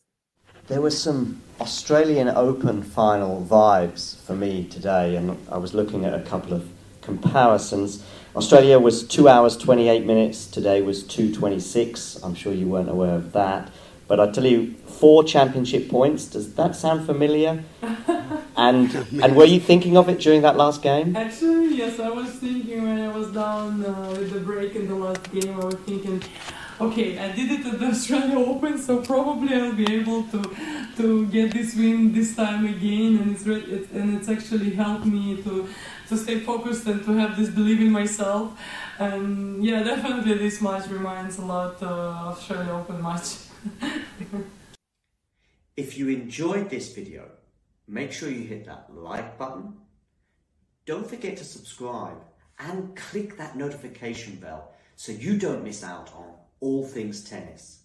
There 0.65 0.81
was 0.81 0.99
some 0.99 1.39
Australian 1.61 2.27
Open 2.29 2.81
final 2.81 3.45
vibes 3.47 4.19
for 4.21 4.35
me 4.35 4.63
today, 4.63 5.15
and 5.15 5.37
I 5.47 5.57
was 5.57 5.75
looking 5.75 6.05
at 6.05 6.15
a 6.15 6.23
couple 6.23 6.53
of 6.53 6.67
comparisons. 7.01 8.03
Australia 8.35 8.79
was 8.79 9.07
two 9.07 9.29
hours 9.29 9.55
twenty 9.55 9.89
eight 9.89 10.07
minutes. 10.07 10.47
Today 10.47 10.81
was 10.81 11.03
two 11.03 11.31
twenty 11.31 11.59
six. 11.59 12.15
I'm 12.23 12.33
sure 12.33 12.51
you 12.51 12.67
weren't 12.67 12.89
aware 12.89 13.13
of 13.13 13.31
that. 13.33 13.69
But 14.13 14.29
I 14.29 14.31
tell 14.31 14.45
you, 14.45 14.75
four 15.01 15.23
championship 15.23 15.89
points. 15.89 16.25
Does 16.25 16.53
that 16.53 16.75
sound 16.75 17.07
familiar? 17.07 17.63
and 18.55 18.93
and 19.23 19.35
were 19.35 19.45
you 19.53 19.59
thinking 19.59 19.97
of 19.97 20.07
it 20.07 20.19
during 20.19 20.43
that 20.43 20.55
last 20.55 20.83
game? 20.83 21.15
Actually, 21.15 21.77
yes, 21.77 21.99
I 21.99 22.09
was 22.09 22.29
thinking 22.29 22.83
when 22.83 22.99
I 22.99 23.07
was 23.07 23.31
down 23.31 23.83
uh, 23.83 24.09
with 24.11 24.31
the 24.31 24.39
break 24.39 24.75
in 24.75 24.87
the 24.87 24.93
last 24.93 25.31
game. 25.31 25.59
I 25.59 25.65
was 25.65 25.79
thinking, 25.87 26.21
okay, 26.79 27.17
I 27.17 27.31
did 27.31 27.49
it 27.55 27.65
at 27.65 27.79
the 27.79 27.87
Australia 27.95 28.37
Open, 28.37 28.77
so 28.77 29.01
probably 29.01 29.55
I'll 29.55 29.73
be 29.73 29.91
able 29.91 30.21
to 30.33 30.41
to 30.97 31.25
get 31.37 31.51
this 31.51 31.73
win 31.75 32.13
this 32.13 32.35
time 32.35 32.67
again, 32.67 33.17
and 33.17 33.31
it's 33.33 33.47
it, 33.47 33.89
and 33.93 34.15
it's 34.15 34.29
actually 34.29 34.75
helped 34.75 35.07
me 35.07 35.41
to 35.41 35.67
to 36.09 36.17
stay 36.17 36.37
focused 36.41 36.85
and 36.85 37.03
to 37.03 37.13
have 37.13 37.35
this 37.35 37.49
belief 37.49 37.79
in 37.79 37.91
myself. 37.91 38.53
And 38.99 39.65
yeah, 39.65 39.81
definitely 39.81 40.35
this 40.35 40.61
match 40.61 40.87
reminds 40.87 41.39
a 41.39 41.45
lot 41.45 41.81
uh, 41.81 41.87
of 41.87 42.37
Australia 42.37 42.73
Open 42.73 43.01
match. 43.01 43.29
If 45.75 45.97
you 45.97 46.09
enjoyed 46.09 46.69
this 46.69 46.93
video, 46.93 47.31
make 47.87 48.11
sure 48.11 48.29
you 48.29 48.43
hit 48.43 48.65
that 48.65 48.93
like 48.93 49.39
button. 49.39 49.73
Don't 50.85 51.09
forget 51.09 51.37
to 51.37 51.43
subscribe 51.43 52.21
and 52.59 52.95
click 52.95 53.37
that 53.37 53.57
notification 53.57 54.35
bell 54.35 54.71
so 54.95 55.11
you 55.11 55.39
don't 55.39 55.63
miss 55.63 55.83
out 55.83 56.13
on 56.13 56.25
all 56.59 56.85
things 56.85 57.23
tennis. 57.23 57.82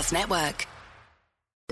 Podcast 0.00 0.12
Network. 0.12 0.69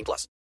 18 0.00 0.04
plus. 0.04 0.26